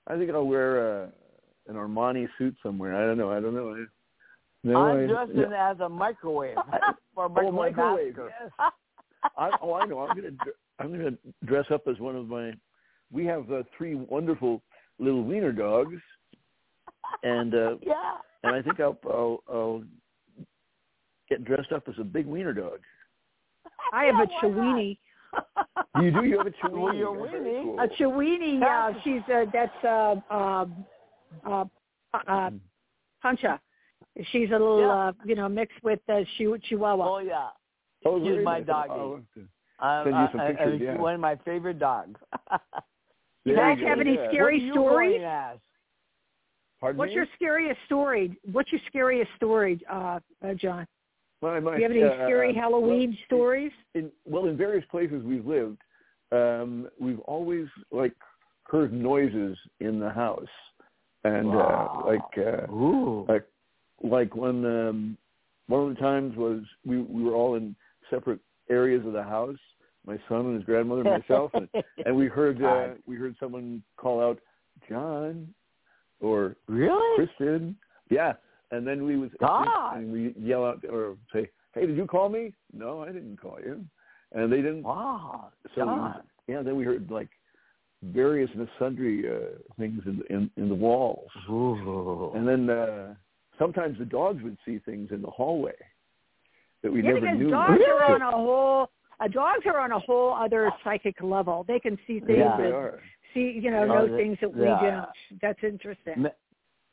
I 0.05 0.15
think 0.15 0.29
I'll 0.31 0.45
wear 0.45 1.03
uh, 1.03 1.07
an 1.67 1.75
Armani 1.75 2.27
suit 2.37 2.55
somewhere. 2.61 2.95
I 2.95 3.07
don't 3.07 3.17
know. 3.17 3.31
I 3.31 3.39
don't 3.39 3.55
know. 3.55 3.73
I, 3.73 3.85
no, 4.63 4.85
I, 4.85 4.91
I'm 4.91 5.07
dressing 5.07 5.51
as 5.53 5.79
a 5.79 5.89
microwave 5.89 6.57
for 7.15 7.25
a 7.25 7.29
Oh, 7.29 7.51
microwave, 7.51 8.15
microwave. 8.15 8.15
Yes. 8.17 8.71
I, 9.35 9.51
oh, 9.61 9.73
I 9.73 9.85
know. 9.85 9.99
I'm 9.99 10.15
gonna 10.15 10.29
I'm 10.79 10.91
gonna 10.91 11.17
dress 11.45 11.65
up 11.71 11.87
as 11.87 11.99
one 11.99 12.15
of 12.15 12.27
my. 12.27 12.53
We 13.11 13.25
have 13.25 13.51
uh, 13.51 13.63
three 13.75 13.95
wonderful 13.95 14.61
little 14.99 15.23
wiener 15.23 15.51
dogs, 15.51 15.95
and 17.23 17.55
uh, 17.55 17.75
Yeah. 17.81 18.17
and 18.43 18.53
I 18.53 18.61
think 18.61 18.79
I'll, 18.79 18.99
I'll 19.09 19.43
I'll 19.51 19.83
get 21.27 21.43
dressed 21.43 21.71
up 21.71 21.87
as 21.87 21.95
a 21.99 22.03
big 22.03 22.27
wiener 22.27 22.53
dog. 22.53 22.79
I 23.93 24.05
have 24.05 24.15
Yeah, 24.15 24.23
a 24.23 24.25
why 24.25 24.55
not? 24.55 24.75
Chiweenie. 24.75 24.97
You 26.01 26.11
do. 26.11 26.23
You 26.25 26.37
have 26.37 26.47
a 26.47 26.51
chiweenie. 26.51 26.83
Well, 26.83 26.93
you're 26.93 27.27
very 27.27 27.39
weenie. 27.39 27.63
cool. 27.63 27.79
A 27.79 27.87
Chiweenie, 27.87 28.59
yeah. 28.59 28.91
She's 29.03 29.21
uh, 29.33 29.45
that's 29.51 29.83
uh, 29.83 30.33
um, 30.33 30.85
uh, 31.43 31.65
uh, 32.27 32.49
Pancha. 33.21 33.59
She's 34.31 34.49
a 34.49 34.53
little, 34.53 34.79
Yeah. 34.81 34.91
uh, 34.91 35.11
you 35.25 35.33
know, 35.35 35.49
mixed 35.49 35.81
with 35.83 35.99
uh, 36.07 36.21
Chihu- 36.37 36.61
Chihuahua. 36.63 37.03
Oh 37.15 37.17
yeah. 37.19 37.47
Oh, 38.05 38.23
She's 38.23 38.43
my 38.45 38.59
nice. 38.59 38.67
doggy. 38.67 38.91
I'll 38.91 39.15
have 39.15 39.47
Uh, 39.79 40.03
Send 40.03 40.15
you 40.15 40.27
some 40.31 40.39
uh, 40.41 40.47
pictures, 40.47 40.79
she's 40.79 40.85
yeah. 40.85 40.97
one 40.97 41.15
of 41.15 41.19
my 41.19 41.35
favorite 41.45 41.79
dogs. 41.79 42.19
You 43.45 43.55
guys 43.55 43.77
you 43.79 43.87
have 43.87 44.01
any 44.01 44.15
yeah. 44.15 44.27
scary 44.27 44.43
what 44.43 44.61
are 44.61 44.65
you 44.65 44.73
stories? 44.73 45.21
Pardon 46.81 46.97
What's 46.97 47.09
me? 47.11 47.15
your 47.15 47.25
scariest 47.35 47.79
story? 47.85 48.37
What's 48.51 48.71
your 48.73 48.81
scariest 48.87 49.31
story, 49.37 49.79
uh, 49.89 50.19
uh, 50.45 50.53
John? 50.55 50.85
My, 51.41 51.59
my, 51.59 51.75
Do 51.75 51.81
you 51.83 51.83
have 51.83 51.91
any 51.91 52.03
uh, 52.03 52.25
scary 52.25 52.51
uh, 52.51 52.59
Halloween 52.59 53.09
well, 53.11 53.17
stories? 53.27 53.71
in 53.93 54.11
well 54.25 54.45
in 54.47 54.57
various 54.57 54.85
places 54.89 55.23
we've 55.23 55.45
lived 55.45 55.77
um 56.31 56.89
we've 56.99 57.19
always 57.21 57.67
like 57.91 58.13
heard 58.63 58.91
noises 58.91 59.57
in 59.79 59.99
the 59.99 60.09
house 60.09 60.45
and 61.23 61.47
Wow. 61.47 62.03
uh 62.03 62.07
like 62.07 62.47
uh 62.47 62.71
Ooh. 62.71 63.25
like 63.29 63.45
like 64.03 64.35
when 64.35 64.65
um 64.65 65.17
one 65.67 65.89
of 65.89 65.95
the 65.95 66.01
times 66.01 66.35
was 66.35 66.63
we 66.85 66.97
we 67.01 67.23
were 67.23 67.33
all 67.33 67.55
in 67.55 67.75
separate 68.09 68.39
areas 68.69 69.05
of 69.05 69.13
the 69.13 69.23
house 69.23 69.57
my 70.05 70.17
son 70.27 70.47
and 70.47 70.55
his 70.55 70.63
grandmother 70.65 71.01
and 71.01 71.09
myself 71.11 71.51
and, 71.53 71.69
and 72.05 72.15
we 72.15 72.27
heard 72.27 72.61
uh 72.63 72.95
we 73.05 73.15
heard 73.15 73.35
someone 73.39 73.81
call 73.95 74.21
out 74.21 74.39
john 74.89 75.47
or 76.19 76.55
really? 76.67 77.15
kristen 77.15 77.75
yeah 78.09 78.33
and 78.71 78.85
then 78.85 79.05
we 79.05 79.17
was 79.17 79.29
God. 79.39 79.97
and 79.97 80.11
we 80.11 80.33
yell 80.39 80.65
out 80.65 80.83
or 80.89 81.15
say 81.33 81.49
hey 81.73 81.85
did 81.85 81.95
you 81.97 82.05
call 82.05 82.29
me 82.29 82.53
no 82.73 83.01
i 83.03 83.07
didn't 83.07 83.37
call 83.39 83.57
you 83.63 83.83
and 84.33 84.51
they 84.51 84.57
didn't. 84.57 84.83
Wow. 84.83 85.51
So 85.75 85.85
John. 85.85 86.21
yeah, 86.47 86.61
then 86.61 86.75
we 86.75 86.83
heard 86.83 87.09
like 87.09 87.29
various 88.03 88.49
and 88.55 88.67
sundry 88.77 89.23
uh, 89.29 89.57
things 89.79 90.01
in, 90.05 90.21
in 90.29 90.51
in 90.57 90.69
the 90.69 90.75
walls, 90.75 91.29
Ooh. 91.49 92.31
and 92.35 92.47
then 92.47 92.69
uh, 92.69 93.15
sometimes 93.57 93.97
the 93.97 94.05
dogs 94.05 94.43
would 94.43 94.57
see 94.65 94.79
things 94.79 95.09
in 95.11 95.21
the 95.21 95.29
hallway 95.29 95.73
that 96.83 96.91
we 96.91 97.01
yeah, 97.01 97.11
never 97.13 97.21
because 97.21 97.37
knew. 97.39 97.49
dogs 97.51 97.81
are 97.87 98.15
on 98.15 98.21
a 98.21 98.31
whole. 98.31 98.89
Uh, 99.19 99.27
dogs 99.29 99.65
are 99.65 99.79
on 99.79 99.91
a 99.93 99.99
whole 99.99 100.33
other 100.33 100.71
psychic 100.83 101.15
level. 101.21 101.63
They 101.67 101.79
can 101.79 101.97
see 102.05 102.19
things 102.19 102.37
Yeah. 102.39 102.57
they 102.57 102.63
that 102.63 102.73
are. 102.73 102.99
see, 103.33 103.59
you 103.63 103.71
know, 103.71 103.83
Oh, 103.83 103.85
know 103.87 104.07
they- 104.07 104.23
things 104.23 104.37
that 104.41 104.53
we 104.53 104.65
yeah. 104.65 105.05
don't. 105.31 105.39
That's 105.41 105.63
interesting. 105.63 106.27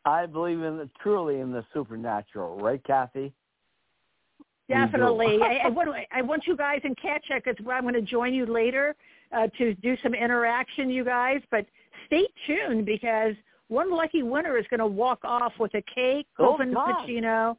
I 0.04 0.26
believe 0.26 0.62
in 0.62 0.76
the, 0.76 0.88
truly 1.02 1.40
in 1.40 1.50
the 1.50 1.64
supernatural, 1.72 2.58
right, 2.58 2.82
Kathy? 2.84 3.32
Definitely. 4.68 5.38
I, 5.42 5.66
I, 5.66 5.68
want, 5.68 5.88
I 6.12 6.22
want 6.22 6.44
you 6.46 6.56
guys 6.56 6.80
in 6.84 6.94
Cat 6.94 7.22
Check 7.28 7.44
because 7.44 7.64
I'm 7.70 7.82
going 7.82 7.94
to 7.94 8.02
join 8.02 8.32
you 8.32 8.46
later 8.46 8.94
uh, 9.32 9.48
to 9.58 9.74
do 9.74 9.96
some 10.02 10.14
interaction, 10.14 10.90
you 10.90 11.04
guys. 11.04 11.40
But 11.50 11.66
stay 12.06 12.26
tuned 12.46 12.86
because 12.86 13.34
one 13.68 13.90
lucky 13.90 14.22
winner 14.22 14.56
is 14.58 14.64
going 14.70 14.80
to 14.80 14.86
walk 14.86 15.20
off 15.24 15.52
with 15.58 15.74
a 15.74 15.82
K. 15.94 16.24
Oh. 16.38 16.56
Pacino 16.58 17.56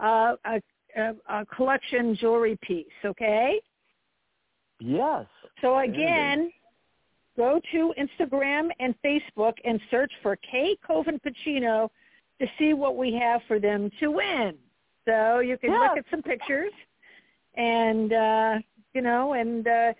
uh, 0.00 0.34
a, 0.44 0.60
a, 0.96 1.14
a 1.28 1.46
collection 1.46 2.16
jewelry 2.16 2.58
piece, 2.62 2.86
okay? 3.04 3.60
Yes. 4.80 5.26
So 5.60 5.78
again, 5.78 6.50
go 7.36 7.60
to 7.72 7.94
Instagram 7.98 8.68
and 8.80 8.94
Facebook 9.04 9.54
and 9.64 9.80
search 9.90 10.12
for 10.22 10.36
K 10.36 10.76
Kovin 10.88 11.20
Pacino 11.20 11.88
to 12.40 12.46
see 12.58 12.72
what 12.74 12.96
we 12.96 13.12
have 13.14 13.40
for 13.48 13.58
them 13.58 13.90
to 14.00 14.08
win. 14.10 14.56
So 15.06 15.40
you 15.40 15.58
can 15.58 15.70
look 15.88 15.98
at 15.98 16.04
some 16.10 16.22
pictures 16.22 16.72
and 17.56 18.12
uh 18.12 18.58
you 18.94 19.00
know 19.02 19.34
and 19.34 19.66
uh 19.66 19.92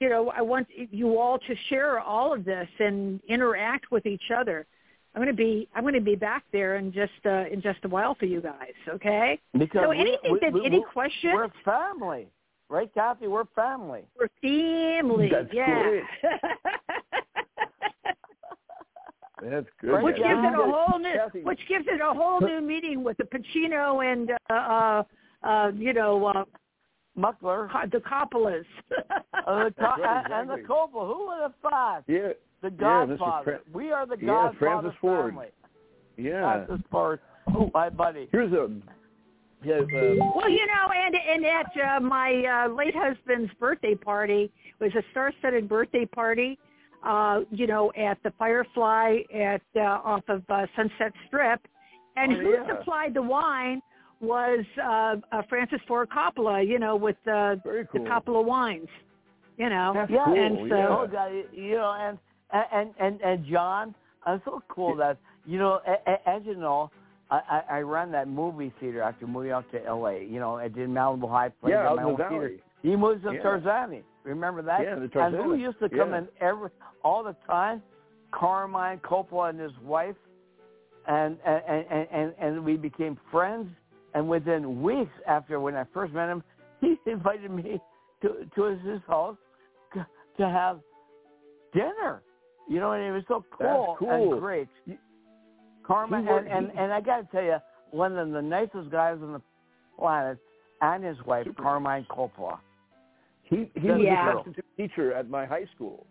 you 0.00 0.08
know 0.08 0.30
I 0.30 0.42
want 0.42 0.68
you 0.76 1.18
all 1.18 1.38
to 1.38 1.54
share 1.68 1.98
all 2.00 2.32
of 2.32 2.44
this 2.44 2.68
and 2.78 3.20
interact 3.28 3.90
with 3.90 4.06
each 4.06 4.30
other. 4.36 4.66
I'm 5.14 5.20
going 5.22 5.34
to 5.34 5.36
be 5.36 5.68
I'm 5.74 5.82
going 5.82 5.94
to 5.94 6.00
be 6.00 6.14
back 6.14 6.44
there 6.52 6.76
in 6.76 6.92
just 6.92 7.12
uh 7.26 7.44
in 7.50 7.60
just 7.62 7.80
a 7.84 7.88
while 7.88 8.14
for 8.14 8.26
you 8.26 8.40
guys, 8.40 8.72
okay? 8.88 9.38
Because 9.56 9.82
So 9.84 9.90
anything 9.90 10.32
we- 10.32 10.38
that 10.40 10.52
we- 10.52 10.64
any 10.64 10.78
we- 10.78 10.84
question? 10.84 11.32
We're 11.34 11.44
a 11.44 11.52
family, 11.64 12.28
right, 12.72 12.92
Kathy? 12.94 13.28
We're 13.28 13.44
family. 13.54 14.02
We're 14.18 14.28
family. 14.40 15.28
That's 15.30 15.48
yeah. 15.52 15.82
great. 15.82 16.02
That's 19.42 19.66
good. 19.80 20.02
Which 20.02 20.16
Yeah. 20.18 20.34
gives 20.34 20.44
it 20.54 20.60
a 20.60 20.70
whole 20.72 20.98
new 20.98 21.12
Kathy. 21.12 21.42
which 21.42 21.60
gives 21.68 21.86
it 21.88 22.00
a 22.00 22.12
whole 22.14 22.40
new 22.40 22.60
meaning 22.72 23.02
with 23.02 23.16
the 23.16 23.24
Pacino 23.24 24.04
and 24.10 24.30
uh 24.50 24.52
uh, 24.52 25.02
uh 25.46 25.72
you 25.76 25.92
know 25.92 26.24
uh 26.26 26.44
Muckler. 27.18 27.68
The 27.90 27.98
Coppolas. 27.98 28.64
Uh, 29.46 29.64
the 29.64 29.74
co- 29.78 30.00
Right, 30.02 30.30
and 30.30 30.48
the. 30.48 30.56
Coppola. 30.66 31.12
Who 31.12 31.26
would 31.26 31.42
have 31.42 31.52
thought? 31.60 32.04
Yeah, 32.06 32.28
The 32.62 32.68
Yeah, 32.70 32.70
Mr. 32.70 33.18
Godfather. 33.18 33.44
Fra- 33.44 33.60
we 33.74 33.90
are 33.90 34.06
the 34.06 34.16
Yeah, 34.18 34.26
Godfather 34.26 34.58
Francis 34.58 34.98
Ford. 35.00 35.30
family. 35.32 35.48
yeah. 36.16 36.64
Francis 36.64 36.86
Ford. 36.90 37.20
Oh, 37.54 37.70
my 37.74 37.90
buddy. 37.90 38.28
Here's 38.32 38.52
a 38.52 38.70
yeah. 39.64 39.76
Um, 39.76 40.32
well, 40.34 40.48
you 40.48 40.66
know, 40.66 40.90
and 40.94 41.14
and 41.14 41.44
at 41.44 41.96
uh, 41.96 42.00
my 42.00 42.64
uh, 42.66 42.72
late 42.74 42.94
husband's 42.96 43.52
birthday 43.60 43.94
party 43.94 44.50
it 44.80 44.84
was 44.84 44.94
a 44.94 45.02
star-studded 45.10 45.68
birthday 45.68 46.04
party. 46.04 46.58
Uh, 47.04 47.40
you 47.50 47.66
know, 47.66 47.90
at 47.96 48.16
the 48.22 48.30
Firefly 48.38 49.18
at 49.34 49.62
uh, 49.74 49.80
off 49.80 50.22
of 50.28 50.42
uh, 50.48 50.66
Sunset 50.76 51.12
Strip, 51.26 51.60
and 52.16 52.32
Oh, 52.32 52.36
who 52.36 52.52
yeah. 52.52 52.66
supplied 52.68 53.12
the 53.14 53.22
wine 53.22 53.80
was 54.20 54.64
uh, 54.80 55.16
uh, 55.36 55.42
Francis 55.48 55.80
Ford 55.88 56.08
Coppola. 56.10 56.66
You 56.66 56.78
know, 56.78 56.94
with 56.94 57.16
uh, 57.26 57.56
cool. 57.64 57.84
the 57.94 57.98
Coppola 58.00 58.44
wines. 58.44 58.88
You 59.58 59.68
know, 59.68 59.92
That's 59.94 60.10
Yeah, 60.10 60.24
cool. 60.24 60.34
and 60.34 60.58
so- 60.70 61.08
yeah. 61.12 61.26
Oh, 61.26 61.42
you 61.52 61.74
know, 61.76 61.92
and 61.92 62.18
and 62.72 62.94
and 63.00 63.20
and 63.20 63.46
John, 63.46 63.94
I'm 64.24 64.40
so 64.44 64.62
cool 64.68 64.94
that 64.96 65.18
you 65.44 65.58
know, 65.58 65.80
a- 65.86 66.10
a- 66.10 66.28
as 66.28 66.42
you 66.44 66.54
know, 66.54 66.90
I, 67.32 67.62
I 67.70 67.78
ran 67.80 68.12
that 68.12 68.28
movie 68.28 68.72
theater 68.78 69.02
after 69.02 69.26
moving 69.26 69.52
out 69.52 69.70
to 69.72 69.84
L.A. 69.84 70.24
You 70.24 70.38
know, 70.38 70.56
I 70.56 70.68
did 70.68 70.88
Malibu 70.88 71.30
High, 71.30 71.48
played 71.48 71.70
yeah, 71.70 71.88
out 71.88 71.96
my 71.96 72.02
in 72.02 72.16
the 72.16 72.16
theater. 72.16 72.52
He 72.82 72.96
moves 72.96 73.22
to 73.22 73.32
Yeah. 73.32 73.42
Tarzana. 73.42 74.02
Remember 74.24 74.62
that? 74.62 74.82
Yeah, 74.82 74.96
the 74.96 75.20
And 75.20 75.36
who 75.36 75.54
used 75.54 75.78
to 75.80 75.88
come 75.88 76.10
Yeah. 76.10 76.18
in 76.18 76.28
every 76.40 76.70
all 77.02 77.22
the 77.24 77.34
time? 77.46 77.82
Carmine 78.32 78.98
Coppola 79.00 79.50
and 79.50 79.60
his 79.60 79.76
wife, 79.78 80.16
and 81.06 81.38
and 81.44 81.62
and 81.66 82.08
and, 82.10 82.34
and 82.38 82.64
we 82.64 82.76
became 82.76 83.16
friends. 83.30 83.68
And 84.14 84.28
within 84.28 84.82
weeks 84.82 85.12
after 85.26 85.58
when 85.58 85.74
I 85.74 85.84
first 85.94 86.12
met 86.12 86.28
him, 86.28 86.42
he 86.80 86.98
invited 87.06 87.50
me 87.50 87.80
to 88.22 88.46
to 88.54 88.62
his, 88.64 89.00
house 89.06 89.36
to, 89.94 90.48
have 90.48 90.80
dinner. 91.72 92.22
You 92.68 92.78
know, 92.80 92.92
and 92.92 93.02
it 93.02 93.12
was 93.12 93.24
so 93.26 93.44
cool, 93.58 93.96
cool. 93.98 94.32
and 94.32 94.40
great. 94.40 94.68
Carmine, 95.86 96.24
He 96.24 96.30
and, 96.32 96.48
and 96.48 96.70
and 96.78 96.92
I 96.92 97.00
got 97.00 97.18
to 97.18 97.28
tell 97.32 97.42
you, 97.44 97.56
one 97.90 98.16
of 98.16 98.30
the 98.30 98.42
nicest 98.42 98.90
guys 98.90 99.18
on 99.22 99.32
the 99.32 99.42
planet, 99.98 100.38
and 100.80 101.04
his 101.04 101.16
wife, 101.26 101.46
Super. 101.46 101.62
Carmine 101.62 102.06
Coppola. 102.10 102.58
He 103.42 103.70
he 103.74 103.86
Yeah. 103.88 103.92
was 103.96 104.02
Yeah. 104.02 104.30
a 104.30 104.34
substitute 104.36 104.64
teacher 104.76 105.12
at 105.12 105.28
my 105.28 105.44
high 105.44 105.66
school. 105.74 106.06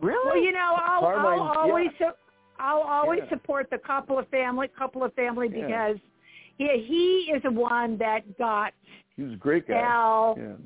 Really? 0.00 0.26
Well, 0.26 0.36
you 0.42 0.52
know, 0.52 0.76
I'll, 0.78 1.04
I'll 1.06 1.14
Carmine, 1.16 1.56
always 1.56 1.88
su- 1.98 2.10
I'll 2.58 2.82
always 2.82 3.20
Yeah. 3.24 3.28
support 3.30 3.68
the 3.70 3.78
Coppola 3.78 4.26
family, 4.28 4.68
Coppola 4.68 5.12
family 5.14 5.48
Yeah. 5.48 5.66
because 5.66 5.96
he 6.58 6.66
he 6.86 7.32
is 7.34 7.42
the 7.42 7.50
one 7.50 7.96
that 7.98 8.36
got 8.38 8.72
He 9.16 9.22
was 9.22 9.32
a 9.32 9.36
great 9.36 9.66
guy. 9.68 9.80
Al 9.80 10.36
Yeah. 10.38 10.56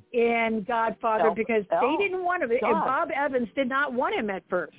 in 0.46 0.62
Godfather 0.64 1.28
Al- 1.28 1.34
because 1.34 1.64
Al, 1.70 1.80
they 1.80 1.96
didn't 2.04 2.24
want 2.24 2.42
him. 2.42 2.50
And 2.50 2.60
Bob 2.60 3.10
Evans 3.14 3.48
did 3.54 3.68
not 3.68 3.92
want 3.92 4.14
him 4.14 4.30
at 4.30 4.42
first. 4.48 4.76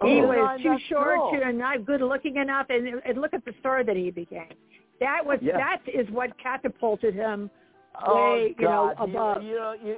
Oh, 0.00 0.06
he 0.06 0.20
no, 0.20 0.26
was 0.28 0.60
too 0.62 0.76
short 0.88 1.18
cool. 1.18 1.30
too, 1.32 1.40
and 1.44 1.58
not 1.58 1.84
good 1.84 2.00
looking 2.00 2.36
enough. 2.36 2.66
And, 2.70 2.88
and 3.04 3.20
look 3.20 3.34
at 3.34 3.44
the 3.44 3.52
star 3.60 3.84
that 3.84 3.96
he 3.96 4.10
became. 4.10 4.48
That 5.00 5.24
was 5.24 5.38
Yeah. 5.42 5.56
that 5.56 5.80
is 5.92 6.08
what 6.10 6.30
catapulted 6.38 7.14
him 7.14 7.50
oh, 8.06 8.14
way, 8.34 8.54
you 8.58 8.64
know, 8.64 8.94
God. 8.98 9.08
above. 9.10 9.42
You, 9.42 9.50
you 9.50 9.88
you, 9.88 9.96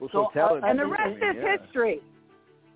Well, 0.00 0.10
So, 0.12 0.28
so, 0.28 0.30
talented. 0.34 0.64
and 0.70 0.78
the 0.78 0.82
and- 0.84 0.92
rest 0.92 1.16
yeah. 1.20 1.54
is 1.54 1.60
history. 1.60 2.00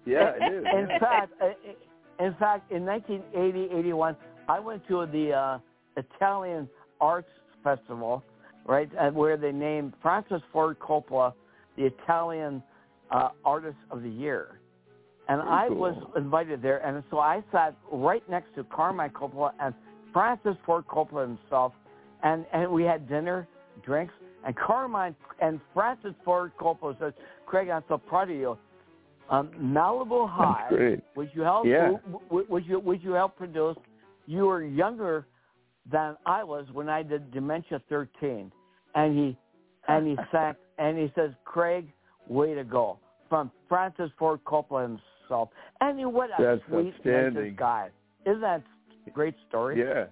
Yeah, 0.06 0.32
it 0.40 0.52
is. 0.54 0.64
in 0.72 0.98
fact, 1.00 1.32
uh, 1.42 2.24
in 2.24 2.34
fact, 2.34 2.70
in 2.72 2.84
1980, 2.86 3.74
81, 3.78 4.16
I 4.48 4.58
went 4.60 4.86
to 4.88 5.06
the 5.06 5.32
uh, 5.32 5.58
Italian 5.96 6.68
Arts 7.00 7.28
Festival, 7.64 8.22
right, 8.66 8.90
uh, 8.98 9.10
where 9.10 9.36
they 9.36 9.52
named 9.52 9.92
Francis 10.02 10.42
Ford 10.52 10.78
Coppola 10.78 11.32
the 11.76 11.84
Italian 11.86 12.62
uh, 13.10 13.30
Artist 13.44 13.76
of 13.90 14.02
the 14.02 14.08
Year. 14.08 14.59
And 15.30 15.40
Very 15.42 15.48
I 15.50 15.68
cool. 15.68 15.76
was 15.76 15.94
invited 16.16 16.60
there, 16.60 16.78
and 16.84 17.04
so 17.08 17.20
I 17.20 17.40
sat 17.52 17.76
right 17.92 18.28
next 18.28 18.52
to 18.56 18.64
Carmine 18.64 19.10
Coppola 19.10 19.52
and 19.60 19.72
Francis 20.12 20.56
Ford 20.66 20.84
Coppola 20.88 21.22
himself, 21.22 21.72
and, 22.24 22.44
and 22.52 22.68
we 22.68 22.82
had 22.82 23.08
dinner, 23.08 23.46
drinks, 23.84 24.12
and 24.44 24.56
Carmine 24.56 25.14
and 25.40 25.60
Francis 25.72 26.14
Ford 26.24 26.50
Coppola 26.60 26.98
says, 26.98 27.12
Craig, 27.46 27.68
I'm 27.68 27.84
so 27.88 27.96
proud 27.96 28.28
of 28.28 28.36
you. 28.36 28.58
Um, 29.30 29.50
Malibu 29.60 30.28
High, 30.36 30.96
which 31.14 31.30
you 31.34 31.42
helped, 31.42 31.68
Yeah. 31.68 31.92
w- 31.92 32.20
w- 32.28 32.46
which 32.48 32.64
you 32.66 32.80
which 32.80 33.00
you 33.04 33.12
helped 33.12 33.38
produce. 33.38 33.76
You 34.26 34.46
were 34.46 34.64
younger 34.64 35.26
than 35.92 36.16
I 36.26 36.42
was 36.42 36.66
when 36.72 36.88
I 36.88 37.04
did 37.04 37.30
Dementia 37.30 37.80
13, 37.88 38.50
and 38.96 39.16
he 39.16 39.38
and 39.86 40.08
he 40.08 40.16
sang 40.32 40.54
and 40.78 40.98
he 40.98 41.12
says, 41.14 41.30
Craig, 41.44 41.86
way 42.26 42.54
to 42.54 42.64
go 42.64 42.98
from 43.28 43.52
Francis 43.68 44.10
Ford 44.18 44.40
Coppola 44.44 44.82
himself. 44.82 45.04
And 45.80 45.98
he- 45.98 46.04
what 46.04 46.30
a 46.38 46.42
That's 46.42 46.62
sweet, 46.68 46.94
outstanding. 46.94 47.56
guy. 47.56 47.90
Isn't 48.26 48.40
that 48.40 48.62
a 49.06 49.10
great 49.10 49.34
story? 49.48 49.78
Yeah. 49.80 50.06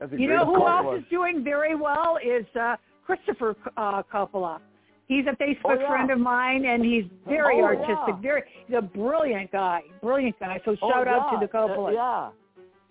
That's 0.00 0.12
a 0.12 0.20
You 0.20 0.26
great 0.28 0.36
know 0.36 0.44
who 0.46 0.58
Coppola. 0.60 0.84
else 0.94 0.98
is 1.02 1.08
doing 1.10 1.42
very 1.42 1.74
well 1.74 2.18
is 2.22 2.44
uh, 2.56 2.76
Christopher 3.04 3.56
uh, 3.76 4.02
Coppola. 4.12 4.60
He's 5.08 5.24
a 5.26 5.36
Facebook 5.42 5.60
Oh, 5.64 5.78
yeah. 5.80 5.88
friend 5.88 6.10
of 6.10 6.18
mine, 6.18 6.64
and 6.66 6.84
he's 6.84 7.04
very 7.26 7.60
Oh, 7.60 7.64
artistic. 7.64 7.96
yeah. 8.08 8.20
Very, 8.20 8.42
he's 8.66 8.76
a 8.76 8.82
brilliant 8.82 9.52
guy. 9.52 9.82
Brilliant 10.02 10.38
guy. 10.40 10.60
So 10.64 10.76
Oh, 10.82 10.90
shout 10.90 11.06
out 11.08 11.30
to 11.30 11.38
the 11.38 11.50
Coppolas. 11.50 11.90
Uh, 11.90 11.92
yeah. 11.92 12.30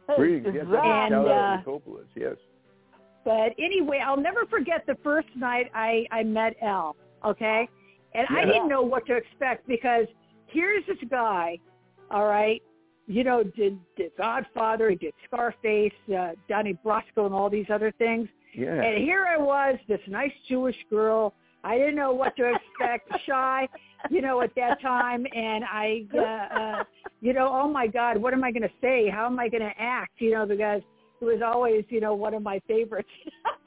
Hey, 0.07 0.15
Greetings. 0.15 0.55
Yes, 0.55 0.65
And, 0.65 1.11
shout 1.11 1.13
out 1.13 1.27
uh, 1.27 1.57
to 1.57 1.63
the 1.65 1.71
Coppolas. 1.71 2.05
Yes. 2.15 2.35
But 3.25 3.53
anyway, 3.59 3.99
I'll 4.05 4.17
never 4.21 4.45
forget 4.45 4.85
the 4.85 4.95
first 5.03 5.27
night 5.35 5.69
I 5.73 6.05
I 6.11 6.23
met 6.23 6.55
Al. 6.61 6.95
Okay, 7.25 7.67
and 8.13 8.27
I 8.29 8.45
didn't 8.45 8.69
know 8.69 8.83
what 8.83 9.05
to 9.07 9.15
expect 9.15 9.67
because 9.67 10.05
here's 10.55 10.85
this 10.87 10.97
guy. 11.09 11.59
All 12.11 12.25
right, 12.25 12.61
you 13.07 13.23
know, 13.23 13.43
did 13.43 13.77
did 13.97 14.11
Godfather, 14.17 14.89
he 14.89 14.95
did 14.95 15.13
Scarface, 15.25 15.91
uh, 16.17 16.31
Donnie 16.49 16.77
Brasco, 16.85 17.25
and 17.25 17.33
all 17.33 17.49
these 17.49 17.67
other 17.71 17.91
things. 17.97 18.27
Yeah. 18.53 18.81
And 18.81 19.03
here 19.03 19.25
I 19.25 19.37
was, 19.37 19.77
this 19.87 19.99
nice 20.07 20.31
Jewish 20.47 20.77
girl. 20.89 21.33
I 21.63 21.77
didn't 21.77 21.95
know 21.95 22.13
what 22.13 22.35
to 22.37 22.53
expect, 22.53 23.11
shy, 23.25 23.67
you 24.09 24.21
know, 24.21 24.41
at 24.41 24.51
that 24.55 24.81
time. 24.81 25.25
And 25.35 25.63
I, 25.65 26.05
uh, 26.15 26.19
uh, 26.59 26.83
you 27.21 27.33
know, 27.33 27.49
oh 27.51 27.67
my 27.67 27.87
God, 27.87 28.17
what 28.17 28.33
am 28.33 28.43
I 28.43 28.51
going 28.51 28.63
to 28.63 28.75
say? 28.81 29.09
How 29.09 29.25
am 29.25 29.39
I 29.39 29.49
going 29.49 29.63
to 29.63 29.73
act? 29.79 30.13
You 30.19 30.31
know, 30.31 30.45
because 30.45 30.81
it 31.21 31.25
was 31.25 31.41
always, 31.43 31.83
you 31.89 31.99
know, 31.99 32.13
one 32.13 32.33
of 32.33 32.43
my 32.43 32.59
favorites. 32.67 33.09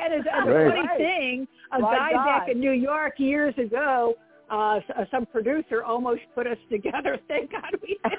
And 0.00 0.14
it's, 0.14 0.28
the 0.44 0.52
Right. 0.52 0.86
funny 0.86 0.88
thing, 0.96 1.48
a 1.72 1.80
My 1.80 1.96
guy 1.96 2.12
back 2.12 2.48
in 2.48 2.60
New 2.60 2.70
York 2.70 3.14
years 3.18 3.52
ago, 3.58 4.14
uh, 4.50 4.80
some 5.10 5.26
producer 5.26 5.84
almost 5.84 6.22
put 6.34 6.46
us 6.46 6.58
together. 6.70 7.18
Thank 7.28 7.52
God 7.52 7.74
we 7.82 7.98
did. 8.02 8.12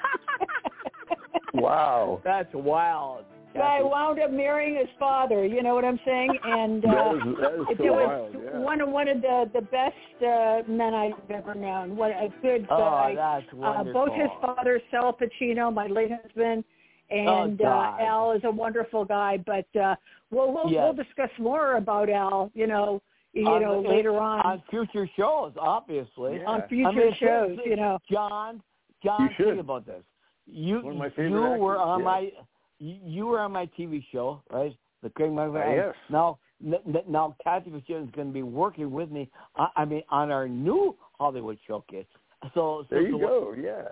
Wow. 1.54 2.20
That's 2.24 2.48
wild. 2.54 3.24
Guy 3.54 3.78
Kathy. 3.78 3.84
wound 3.84 4.20
up 4.20 4.30
marrying 4.30 4.76
his 4.76 4.88
father. 4.98 5.44
You 5.44 5.62
know 5.62 5.74
what 5.74 5.84
I'm 5.84 5.98
saying? 6.04 6.30
And 6.44 6.84
uh, 6.84 6.88
is, 6.88 7.20
that 7.40 7.54
is 7.54 7.78
it 7.80 7.90
was 7.90 8.30
wild. 8.32 8.44
Yeah. 8.44 8.58
one 8.60 8.80
of 8.80 8.88
one 8.88 9.08
of 9.08 9.20
the 9.20 9.50
the 9.52 9.62
best 9.62 10.22
uh, 10.24 10.62
men 10.70 10.94
I've 10.94 11.30
ever 11.30 11.54
known. 11.56 11.96
What 11.96 12.12
a 12.12 12.28
good 12.42 12.68
guy. 12.68 12.74
Oh, 12.76 12.78
guy. 12.78 13.14
that's 13.16 13.52
uh, 13.52 13.56
wonderful. 13.56 14.06
both 14.06 14.14
his 14.16 14.30
father, 14.40 14.80
Sal 14.92 15.16
Pacino, 15.20 15.74
my 15.74 15.88
late 15.88 16.12
husband, 16.22 16.62
and 17.10 17.60
Oh, 17.60 17.66
uh, 17.66 17.96
Al 18.04 18.32
is 18.32 18.42
a 18.44 18.50
wonderful 18.50 19.04
guy. 19.04 19.36
But 19.44 19.66
uh, 19.80 19.96
we'll 20.30 20.52
we'll, 20.52 20.70
Yes. 20.70 20.82
we'll 20.84 21.04
discuss 21.04 21.30
more 21.40 21.76
about 21.76 22.08
Al. 22.08 22.52
You 22.54 22.68
know, 22.68 23.02
you 23.32 23.46
On 23.46 23.62
know 23.62 23.82
the- 23.82 23.88
later 23.88 24.18
on, 24.18 24.40
on 24.40 24.62
future 24.70 25.08
shows, 25.16 25.52
obviously. 25.58 26.38
Yeah. 26.38 26.44
on 26.46 26.68
future 26.68 26.88
I 26.88 26.92
mean, 26.94 27.14
shows. 27.18 27.58
You 27.64 27.76
know, 27.76 27.98
John, 28.10 28.62
John, 29.04 29.22
You 29.22 29.28
should. 29.36 29.46
think 29.46 29.60
about 29.60 29.86
this. 29.86 30.02
You 30.46 30.80
One 30.80 30.92
of 30.94 30.98
my 30.98 31.04
you 31.06 31.10
favorite 31.12 31.58
were 31.58 31.78
on 31.78 32.00
yeah. 32.00 32.04
my 32.04 32.30
you, 32.78 32.96
you 33.04 33.26
were 33.26 33.40
on 33.40 33.52
my 33.52 33.66
TV 33.78 34.04
show, 34.10 34.42
right? 34.50 34.74
The 35.02 35.10
Craig 35.10 35.32
Michael. 35.32 35.56
Uh, 35.58 35.70
yes. 35.74 35.94
Now 36.10 36.38
n- 36.64 36.74
n- 36.86 37.04
now 37.06 37.36
Kathy 37.44 37.70
Fitzgerald 37.70 38.08
is 38.08 38.14
going 38.14 38.28
to 38.28 38.34
be 38.34 38.42
working 38.42 38.90
with 38.90 39.10
me. 39.10 39.30
I, 39.56 39.68
I 39.76 39.84
mean, 39.84 40.02
on 40.10 40.30
our 40.30 40.48
new 40.48 40.96
Hollywood 41.18 41.58
showcase. 41.66 42.06
So, 42.42 42.50
so 42.54 42.86
There 42.90 43.02
you 43.02 43.18
so- 43.20 43.26
go. 43.26 43.54
Yeah. 43.56 43.88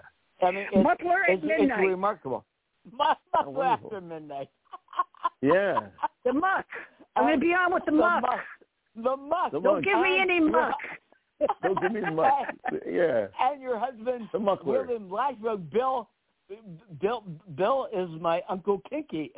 I 0.46 0.50
mean, 0.52 0.66
it's, 0.72 0.84
Muffler 0.84 1.24
at 1.28 1.34
it's, 1.38 1.44
midnight. 1.44 1.80
it's 1.80 1.88
remarkable. 1.88 2.44
Muffler 2.92 3.16
Oh, 3.46 3.62
after 3.62 4.00
midnight. 4.00 4.48
Yeah. 5.42 5.80
the 6.24 6.32
muck. 6.32 6.66
I'm 7.14 7.24
going 7.24 7.38
to 7.38 7.40
be 7.40 7.52
on 7.52 7.72
with 7.72 7.84
the, 7.84 7.90
the 7.92 7.96
muck. 7.98 8.22
muck. 8.22 8.40
The 9.02 9.16
muck. 9.16 9.52
The 9.52 9.60
Don't 9.60 9.76
muck. 9.76 9.84
give 9.84 10.00
me 10.00 10.18
any 10.20 10.40
muck. 10.56 10.76
Don't 11.62 11.80
give 11.80 11.92
me 11.92 12.00
muck. 12.12 12.32
Yeah. 12.90 13.26
And 13.40 13.62
your 13.62 13.78
husband, 13.78 14.28
The 14.32 14.38
muckler. 14.38 14.86
William 14.86 15.08
Blacksburg, 15.08 15.70
Bill. 15.70 16.08
Bill 17.00 17.22
Bill 17.56 17.88
is 17.94 18.08
my 18.20 18.40
Uncle 18.48 18.80
Kinky. 18.88 19.32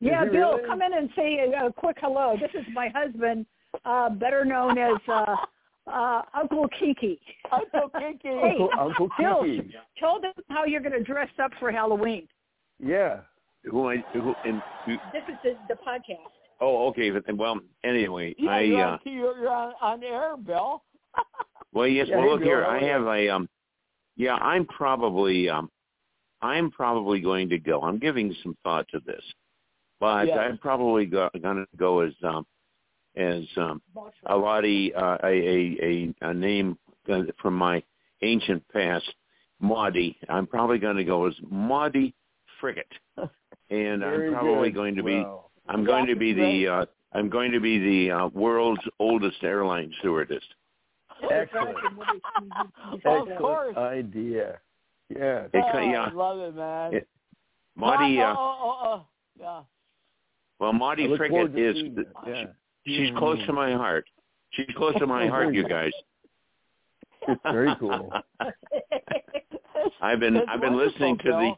Yeah, 0.00 0.24
Bill, 0.24 0.56
really? 0.56 0.66
come 0.68 0.80
in 0.82 0.94
and 0.94 1.10
say 1.16 1.38
a, 1.40 1.66
a 1.66 1.72
quick 1.72 1.96
hello. 2.00 2.36
This 2.40 2.50
is 2.54 2.64
my 2.72 2.88
husband, 2.94 3.44
uh, 3.84 4.08
better 4.10 4.44
known 4.44 4.78
as 4.78 4.94
uh, 5.08 5.36
uh, 5.86 6.22
Uncle 6.32 6.66
Kiki. 6.78 7.20
Uncle 7.52 7.90
Kinky. 7.98 8.28
Hey, 8.28 8.56
Uncle, 8.60 8.70
Uncle 8.78 9.08
Bill, 9.18 9.42
Kiki. 9.44 9.74
tell 9.98 10.20
them 10.20 10.32
how 10.48 10.64
you're 10.64 10.80
going 10.80 10.92
to 10.92 11.02
dress 11.02 11.28
up 11.42 11.50
for 11.58 11.70
Halloween. 11.72 12.28
Yeah. 12.78 13.20
Who 13.64 13.90
I 13.90 13.96
who 14.14 14.32
and 14.46 14.62
who, 14.86 14.96
This 15.12 15.22
is 15.28 15.34
the, 15.44 15.56
the 15.68 15.74
podcast. 15.74 16.32
Oh 16.60 16.88
okay 16.88 17.10
but- 17.10 17.36
well 17.36 17.58
anyway 17.84 18.34
Yeah, 18.38 18.50
I 18.50 18.60
you're, 18.62 18.86
uh 18.86 18.90
on, 18.92 19.00
you're, 19.04 19.38
you're 19.38 19.48
on, 19.50 19.72
on 19.80 20.02
air, 20.04 20.36
Bill. 20.36 20.82
well 21.72 21.86
yes 21.86 22.06
Yeah, 22.08 22.18
well 22.18 22.30
look 22.30 22.42
here 22.42 22.64
I 22.64 22.82
have 22.82 23.06
a 23.06 23.28
um 23.28 23.48
yeah 24.16 24.34
I'm 24.34 24.66
probably 24.66 25.48
um 25.48 25.70
I'm 26.42 26.70
probably 26.70 27.20
going 27.20 27.48
to 27.50 27.58
go 27.58 27.82
I'm 27.82 27.98
giving 27.98 28.34
some 28.42 28.56
thought 28.64 28.86
to 28.88 29.00
this 29.06 29.22
but 30.00 30.26
Yes. 30.28 30.38
I'm 30.38 30.58
probably 30.58 31.04
go, 31.06 31.28
going 31.42 31.56
to 31.70 31.76
go 31.76 32.00
as 32.00 32.12
um 32.24 32.46
as 33.16 33.44
um 33.56 33.82
a 34.26 34.36
Lottie 34.36 34.94
uh, 34.94 35.18
a, 35.24 35.28
a 35.28 35.76
a 35.82 36.30
a 36.30 36.34
name 36.34 36.78
uh, 37.10 37.22
from 37.42 37.54
my 37.56 37.82
ancient 38.22 38.62
past 38.68 39.12
Maudie 39.60 40.16
I'm 40.28 40.46
probably 40.46 40.78
going 40.78 40.96
to 40.96 41.04
go 41.04 41.26
as 41.26 41.34
Maudie 41.50 42.14
Frigate 42.60 42.92
and 43.70 44.04
I'm 44.04 44.32
probably 44.32 44.70
good. 44.70 44.74
going 44.76 44.96
to 44.96 45.02
be 45.02 45.16
Wow. 45.16 45.49
I'm 45.68 45.84
going 45.84 46.06
to 46.06 46.16
be 46.16 46.32
the 46.32 46.68
uh, 46.68 46.84
I'm 47.12 47.28
going 47.28 47.52
to 47.52 47.60
be 47.60 47.78
the 47.78 48.14
uh, 48.14 48.28
world's 48.28 48.82
oldest 48.98 49.42
airline 49.42 49.92
stewardess. 50.00 50.42
Excellent. 51.30 51.76
of 52.92 53.00
Excellent 53.04 53.38
course. 53.38 53.76
idea. 53.76 54.58
Yeah. 55.08 55.46
It 55.52 55.64
Oh, 55.74 55.78
yeah. 55.80 56.04
I 56.04 56.12
love 56.12 56.38
it, 56.38 56.54
man. 56.54 56.94
It- 56.94 57.08
Marty, 57.76 58.18
uh, 58.20 58.34
oh, 58.36 58.36
oh, 58.36 58.78
oh, 58.84 59.06
yeah. 59.38 59.60
well, 60.58 60.72
Marty 60.72 61.06
look 61.08 61.18
forward 61.18 61.52
Frigate 61.52 61.56
to 61.56 61.70
is 61.70 61.76
seeing 61.76 61.94
the, 61.94 62.00
it. 62.02 62.08
Yeah. 62.26 62.44
she's 62.86 63.10
close 63.16 63.38
to 63.46 63.52
my 63.52 63.72
heart. 63.72 64.04
She's 64.50 64.66
close 64.76 64.94
to 64.98 65.06
my 65.06 65.26
heart, 65.28 65.54
you 65.54 65.66
guys. 65.66 65.92
Very 67.44 67.74
cool. 67.78 68.12
I've 70.02 70.20
been 70.20 70.34
That's 70.34 70.46
I've 70.48 70.60
been 70.60 70.76
listening 70.76 71.16
to 71.18 71.30
the 71.30 71.52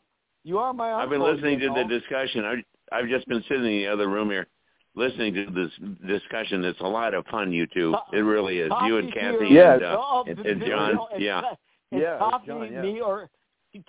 You 0.44 0.58
are 0.58 0.72
my 0.72 0.92
I've 0.92 1.08
been 1.10 1.22
listening 1.22 1.60
you 1.60 1.68
to 1.68 1.74
the 1.74 1.84
discussion. 1.84 2.44
I 2.44 2.54
I've 2.92 3.08
just 3.08 3.26
been 3.28 3.42
sitting 3.48 3.64
in 3.64 3.70
the 3.70 3.86
other 3.88 4.08
room 4.08 4.30
here 4.30 4.46
listening 4.94 5.32
to 5.34 5.46
this 5.46 5.70
discussion. 6.06 6.64
It's 6.64 6.80
a 6.80 6.86
lot 6.86 7.14
of 7.14 7.24
fun, 7.26 7.50
you 7.52 7.66
two. 7.66 7.94
It 8.12 8.18
really 8.18 8.58
is. 8.58 8.70
You 8.84 8.98
and 8.98 9.12
Kathy 9.12 9.48
tea, 9.48 9.54
Yeah. 9.54 9.74
and 9.74 9.82
uh, 9.84 9.96
Oh, 9.98 10.24
and- 10.26 10.38
and 10.46 10.60
John, 10.64 10.94
no, 10.96 11.08
it's, 11.12 11.20
yeah. 11.22 11.40
It's 11.40 12.02
Yeah, 12.02 12.14
it's 12.14 12.18
coffee, 12.20 12.46
John, 12.46 12.72
yeah. 12.72 12.82
me, 12.82 13.00
or 13.00 13.30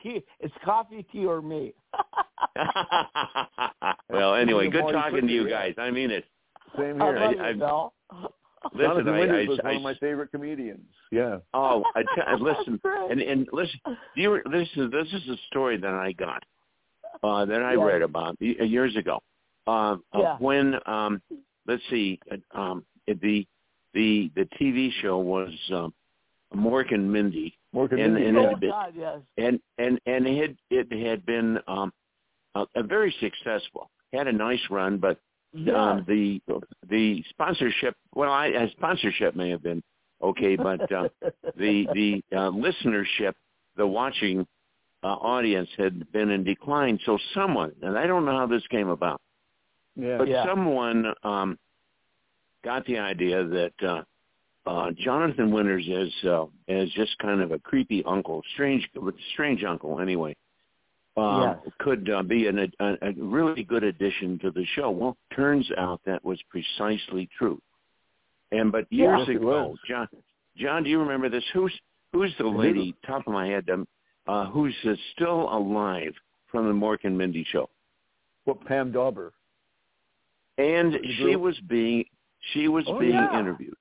tea. 0.01 0.23
It's 0.39 0.53
coffee, 0.63 1.03
tea, 1.11 1.25
or 1.25 1.41
me. 1.41 1.73
well, 4.09 4.35
anyway, 4.35 4.69
good 4.69 4.91
talking 4.91 5.27
to 5.27 5.33
you 5.33 5.49
guys. 5.49 5.73
I 5.77 5.91
mean 5.91 6.11
it. 6.11 6.25
Same 6.77 6.99
here. 6.99 7.19
love 7.19 7.35
I- 7.39 7.49
you, 7.49 7.55
Bill. 7.57 7.93
Listen, 8.73 8.87
Jonathan 8.91 9.13
I, 9.13 9.19
Winters 9.19 9.45
I, 9.45 9.49
was 9.49 9.59
I, 9.63 9.67
one 9.67 9.75
of 9.75 9.81
my 9.81 9.93
favorite 9.95 10.31
comedians. 10.31 10.87
Yeah. 11.11 11.39
oh, 11.53 11.83
I 11.95 12.03
t- 12.03 12.07
listen, 12.39 12.79
Great. 12.81 13.11
and 13.11 13.21
and 13.21 13.45
listen. 13.51 13.77
Do 13.85 14.21
you 14.21 14.39
this 14.49 14.69
is 14.77 14.89
this 14.89 15.07
is 15.11 15.27
a 15.29 15.35
story 15.47 15.75
that 15.77 15.93
I 15.93 16.13
got 16.13 16.43
uh, 17.23 17.45
that 17.45 17.61
I 17.61 17.73
Yeah. 17.73 17.83
read 17.83 18.01
about 18.01 18.37
years 18.41 18.95
ago. 18.95 19.21
Uh, 19.67 19.97
of 20.11 20.21
Yeah. 20.21 20.37
When 20.39 20.75
um, 20.85 21.21
let's 21.67 21.83
see, 21.89 22.19
uh, 22.31 22.59
um, 22.59 22.85
the 23.07 23.45
the 23.93 24.31
the 24.35 24.45
TV 24.59 24.91
show 25.01 25.17
was 25.19 25.51
um, 25.71 25.93
Mork 26.55 26.93
and 26.93 27.11
Mindy, 27.11 27.57
Morgan 27.71 27.99
And- 27.99 28.13
Mindy. 28.15 28.29
and 28.29 28.37
oh, 28.37 28.49
it's 28.49 28.59
been- 28.59 28.69
God, 28.69 28.93
yes. 28.95 29.19
and 29.37 29.59
and 29.77 29.99
and 30.05 30.27
it 30.27 30.41
had, 30.41 30.57
it 30.91 31.05
had 31.07 31.25
been 31.25 31.59
um, 31.67 31.91
a, 32.55 32.65
a 32.75 32.83
very 32.83 33.13
successful. 33.19 33.89
Had 34.11 34.27
a 34.27 34.31
nice 34.33 34.61
run, 34.69 34.97
but 34.97 35.19
Yes. 35.55 35.75
um, 35.75 36.03
the 36.07 36.41
the 36.89 37.23
sponsorship. 37.29 37.95
Well, 38.15 38.31
I, 38.31 38.49
uh, 38.51 38.67
sponsorship 38.71 39.35
may 39.35 39.49
have 39.51 39.61
been 39.61 39.83
okay, 40.21 40.55
but 40.55 40.91
uh, 40.91 41.09
the 41.55 41.87
the 41.93 42.23
uh, 42.35 42.49
listenership, 42.49 43.33
the 43.77 43.85
watching 43.85 44.47
uh, 45.03 45.07
audience 45.07 45.69
had 45.77 46.11
been 46.11 46.29
in 46.29 46.43
decline. 46.43 46.99
So 47.05 47.17
someone, 47.33 47.73
and 47.81 47.97
I 47.97 48.07
don't 48.07 48.25
know 48.25 48.37
how 48.37 48.47
this 48.47 48.63
came 48.69 48.89
about, 48.89 49.21
yeah. 49.95 50.17
but 50.17 50.27
Yeah. 50.27 50.45
someone 50.45 51.13
um, 51.23 51.57
got 52.63 52.85
the 52.85 52.99
idea 52.99 53.43
that 53.43 53.73
uh, 53.83 54.03
uh, 54.65 54.91
Jonathan 54.97 55.51
Winters 55.51 55.85
is 55.87 56.13
uh, 56.25 56.45
is 56.67 56.89
just 56.93 57.17
kind 57.19 57.41
of 57.41 57.51
a 57.51 57.59
creepy 57.59 58.03
uncle, 58.05 58.41
strange 58.53 58.89
strange 59.33 59.63
uncle 59.63 59.99
anyway. 59.99 60.35
Uh, 61.15 61.55
Yes. 61.65 61.73
could 61.79 62.09
uh, 62.09 62.23
be 62.23 62.47
an, 62.47 62.71
a, 62.79 62.97
a 63.01 63.11
really 63.17 63.63
good 63.63 63.83
addition 63.83 64.39
to 64.39 64.49
the 64.49 64.65
show. 64.75 64.89
Well, 64.89 65.15
turns 65.35 65.69
out 65.77 66.01
that 66.05 66.23
was 66.25 66.39
precisely 66.49 67.29
true. 67.37 67.61
And 68.51 68.71
but 68.71 68.91
years 68.91 69.27
Yes, 69.27 69.37
ago. 69.37 69.75
John, 69.87 70.07
John, 70.57 70.83
do 70.83 70.89
you 70.89 70.99
remember 70.99 71.29
this? 71.29 71.43
Who's 71.53 71.73
who's 72.13 72.33
the 72.39 72.47
lady? 72.47 72.95
Top 73.05 73.27
of 73.27 73.33
my 73.33 73.47
head, 73.47 73.69
um, 73.69 73.85
uh, 74.27 74.45
who's 74.47 74.75
uh, 74.85 74.93
still 75.13 75.53
alive 75.53 76.13
from 76.51 76.67
the 76.67 76.73
Mork 76.73 76.99
and 77.03 77.17
Mindy 77.17 77.45
show? 77.51 77.69
What 78.45 78.63
Pam 78.65 78.91
Dawber. 78.91 79.33
And 80.57 80.95
she 81.17 81.35
was 81.35 81.57
being 81.67 82.05
she 82.53 82.67
was 82.67 82.85
Oh, 82.87 82.99
being 82.99 83.13
yeah. 83.13 83.39
interviewed, 83.39 83.75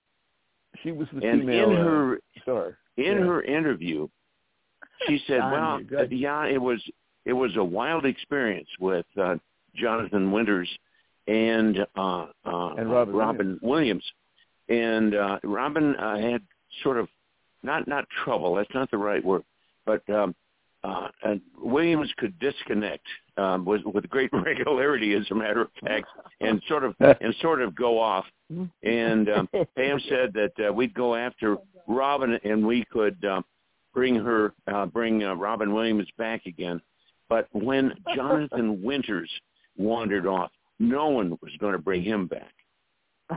She 0.82 0.92
was 0.92 1.08
the 1.12 1.26
and 1.26 1.40
female 1.40 1.70
in 1.70 1.76
uh, 1.76 1.82
her 1.84 2.20
star. 2.42 2.78
in 2.96 3.04
Yeah. 3.18 3.24
her 3.26 3.42
interview, 3.42 4.08
she 5.06 5.18
said, 5.26 5.38
"Well, 5.52 5.80
yeah, 6.10 6.44
it 6.46 6.60
was 6.60 6.80
it 7.24 7.32
was 7.32 7.54
a 7.56 7.64
wild 7.64 8.04
experience 8.06 8.68
with 8.80 9.06
uh, 9.20 9.36
Jonathan 9.74 10.30
Winters 10.32 10.68
and 11.26 11.86
uh, 11.96 12.26
uh, 12.44 12.74
And 12.78 12.90
Robin 12.90 13.14
Robin 13.14 13.58
Williams, 13.62 14.04
and 14.68 15.14
uh, 15.14 15.38
Robin 15.44 15.94
uh, 15.96 16.18
had 16.18 16.42
sort 16.82 16.98
of 16.98 17.08
not 17.62 17.86
not 17.86 18.06
trouble. 18.24 18.54
That's 18.54 18.72
not 18.74 18.90
the 18.90 18.96
right 18.98 19.22
word, 19.24 19.42
but 19.86 20.08
um, 20.10 20.34
uh, 20.84 21.08
and 21.22 21.40
Williams 21.58 22.10
could 22.18 22.38
disconnect 22.38 23.06
um, 23.36 23.64
with 23.64 23.82
with 23.84 24.08
great 24.08 24.30
regularity, 24.44 25.14
as 25.14 25.30
a 25.30 25.34
matter 25.34 25.62
of 25.62 25.68
fact, 25.84 26.06
and 26.40 26.60
sort 26.68 26.84
of 26.84 26.94
and 27.00 27.34
sort 27.40 27.62
of 27.62 27.74
go 27.74 27.98
off. 27.98 28.24
And 28.82 29.30
um, 29.30 29.48
Pam 29.76 29.98
said 30.08 30.32
that 30.34 30.68
uh, 30.68 30.72
we'd 30.72 30.92
go 30.94 31.14
after 31.14 31.56
Robin, 31.88 32.38
and 32.44 32.66
we 32.66 32.84
could 32.84 33.24
um, 33.24 33.44
bring 33.94 34.14
her, 34.14 34.52
uh, 34.72 34.86
bring 34.86 35.22
uh, 35.24 35.34
Robin 35.34 35.72
Williams 35.72 36.08
back 36.18 36.46
again. 36.46 36.80
But 37.28 37.48
when 37.52 37.92
Jonathan 38.14 38.82
Winters 38.82 39.30
wandered 39.78 40.26
off, 40.26 40.50
no 40.78 41.08
one 41.08 41.30
was 41.40 41.52
going 41.60 41.72
to 41.72 41.78
bring 41.78 42.02
him 42.02 42.26
back. 42.26 42.52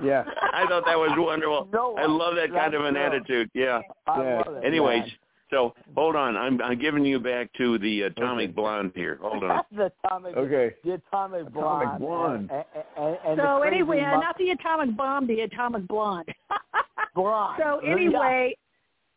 Yeah. 0.03 0.25
I 0.51 0.65
thought 0.67 0.83
that 0.85 0.97
was 0.97 1.11
wonderful. 1.15 1.69
No, 1.71 1.95
I 1.95 2.05
love 2.05 2.35
that 2.35 2.51
kind 2.51 2.73
of 2.73 2.83
an 2.83 2.95
that's- 2.95 3.13
attitude. 3.15 3.49
Yeah. 3.53 3.79
Yeah. 4.07 4.41
Anyways. 4.65 5.03
So 5.51 5.73
hold 5.95 6.15
on, 6.15 6.35
I'm 6.35 6.59
I'm 6.61 6.79
giving 6.79 7.05
you 7.05 7.19
back 7.19 7.51
to 7.57 7.77
the 7.77 8.03
atomic 8.03 8.45
Okay. 8.45 8.53
blonde 8.53 8.91
here. 8.95 9.19
Hold 9.21 9.43
on. 9.51 9.61
the 9.71 9.91
atomic, 10.03 10.35
Okay. 10.35 10.75
the 10.83 10.93
atomic 10.93 11.41
Atomic 11.47 11.53
blonde. 11.53 11.99
blonde. 11.99 12.51
And, 12.51 12.65
and, 12.97 13.17
and 13.27 13.39
so 13.39 13.59
crazy 13.61 13.75
anyway, 13.75 13.99
uh, 14.01 14.15
mu- 14.15 14.21
not 14.21 14.37
the 14.37 14.49
atomic 14.49 14.97
bomb, 14.97 15.27
the 15.27 15.41
atomic 15.41 15.87
blonde. 15.87 16.27
blonde. 17.15 17.61
so 17.63 17.79
Yeah. 17.83 17.91
anyway, 17.91 18.57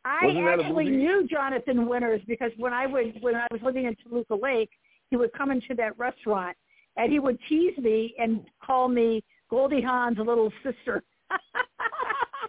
I 0.05 0.27
Wasn't 0.27 0.47
actually 0.61 0.91
knew 0.91 1.27
Jonathan 1.27 1.88
Winters 1.88 2.21
because 2.29 2.51
when 2.59 2.73
I 2.73 2.87
would 2.87 3.14
when 3.23 3.35
I 3.35 3.47
was 3.51 3.61
living 3.62 3.87
in 3.87 3.97
Toluca 4.07 4.35
Lake, 4.35 4.71
he 5.11 5.17
would 5.17 5.33
come 5.33 5.51
into 5.51 5.75
that 5.77 5.99
restaurant 5.99 6.57
and 6.97 7.11
he 7.11 7.21
would 7.21 7.38
tease 7.49 7.77
me 7.79 8.14
and 8.19 8.45
call 8.64 8.88
me 8.88 9.25
Goldie 9.49 9.81
Hawn's 9.81 10.19
little 10.19 10.53
sister. 10.62 11.03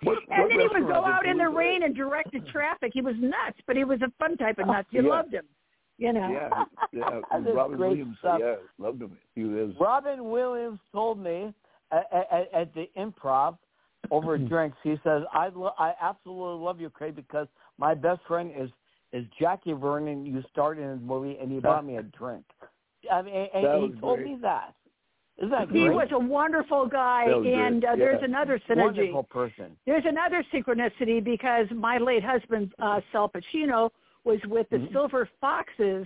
What- 0.04 0.18
and 0.30 0.42
what 0.44 0.50
then 0.50 0.60
he 0.60 0.68
would 0.68 0.88
go 0.88 1.06
out 1.06 1.26
in 1.26 1.38
the 1.38 1.44
Toluca? 1.46 1.58
rain 1.58 1.84
and 1.84 1.96
direct 1.96 2.32
the 2.32 2.40
traffic. 2.52 2.92
He 2.94 3.02
was 3.02 3.16
nuts, 3.20 3.60
but 3.68 3.76
he 3.76 3.84
was 3.84 4.02
a 4.02 4.12
fun 4.20 4.38
type 4.38 4.58
of 4.60 4.68
oh, 4.70 4.74
nuts. 4.74 4.88
You 4.92 5.04
Yeah. 5.04 5.10
loved 5.10 5.34
him, 5.34 5.46
you 5.98 6.14
know. 6.14 6.30
Yeah, 6.30 6.66
yeah. 6.94 7.20
That 7.32 7.48
is 7.50 7.56
Robin 7.56 7.78
great 7.78 7.90
Williams. 7.90 8.18
stuff. 8.20 8.40
Yeah, 8.42 8.56
loved 8.78 9.02
him. 9.02 9.18
He 9.36 9.44
was. 9.44 9.74
Robin 9.80 10.30
Williams 10.30 10.80
told 10.94 11.20
me 11.20 11.54
at, 11.92 12.08
at, 12.32 12.54
at 12.54 12.74
the 12.74 12.90
improv 12.98 13.58
over 14.12 14.38
drinks. 14.52 14.78
He 14.84 14.96
says, 15.04 15.24
"I 15.34 15.50
lo- 15.50 15.74
I 15.78 15.94
absolutely 16.02 16.64
love 16.64 16.80
you, 16.80 16.90
Craig, 16.90 17.16
because 17.16 17.48
my 17.78 17.94
best 17.94 18.22
friend 18.28 18.52
is 18.58 18.70
is 19.12 19.26
Jackie 19.40 19.74
Vernon. 19.74 20.26
You 20.26 20.44
starred 20.52 20.78
in 20.80 20.88
his 20.90 21.02
movie, 21.02 21.38
and 21.42 21.52
he 21.52 21.60
bought 21.60 21.86
me 21.86 21.98
a 21.98 22.04
drink. 22.04 22.46
I 23.12 23.22
mean, 23.22 23.34
and, 23.54 23.66
and 23.66 23.94
he 23.94 24.00
told 24.00 24.20
great. 24.20 24.28
me 24.34 24.38
that. 24.44 24.76
Isn't 25.40 25.52
that 25.52 25.70
He 25.72 25.84
great? 25.86 25.96
was 25.96 26.08
a 26.12 26.20
wonderful 26.20 26.86
guy, 26.86 27.28
That 27.28 27.38
and 27.46 27.86
uh, 27.86 27.96
there's 27.96 28.22
another 28.24 28.60
synergy. 28.70 29.14
wonderful 29.14 29.24
person. 29.24 29.78
There's 29.86 30.04
another 30.06 30.44
synchronicity 30.54 31.24
because 31.24 31.68
my 31.74 31.98
late 31.98 32.24
husband, 32.24 32.74
uh, 32.80 33.00
Sal 33.12 33.30
Pacino, 33.30 33.90
was 34.26 34.40
with 34.46 34.70
the 34.70 34.78
Mhm. 34.78 34.92
Silver 34.92 35.30
Foxes 35.40 36.06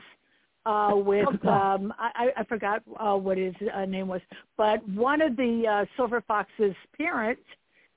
uh, 0.65 0.93
with, 0.95 1.27
um, 1.45 1.93
I, 1.99 2.11
I 2.15 2.31
I 2.37 2.43
forgot 2.45 2.83
uh, 2.97 3.17
what 3.17 3.37
his 3.37 3.53
uh, 3.73 3.85
name 3.85 4.07
was, 4.07 4.21
but 4.55 4.87
one 4.87 5.19
of 5.21 5.35
the 5.35 5.67
uh, 5.67 5.85
Silver 5.97 6.21
Foxes' 6.21 6.75
parents, 6.97 7.43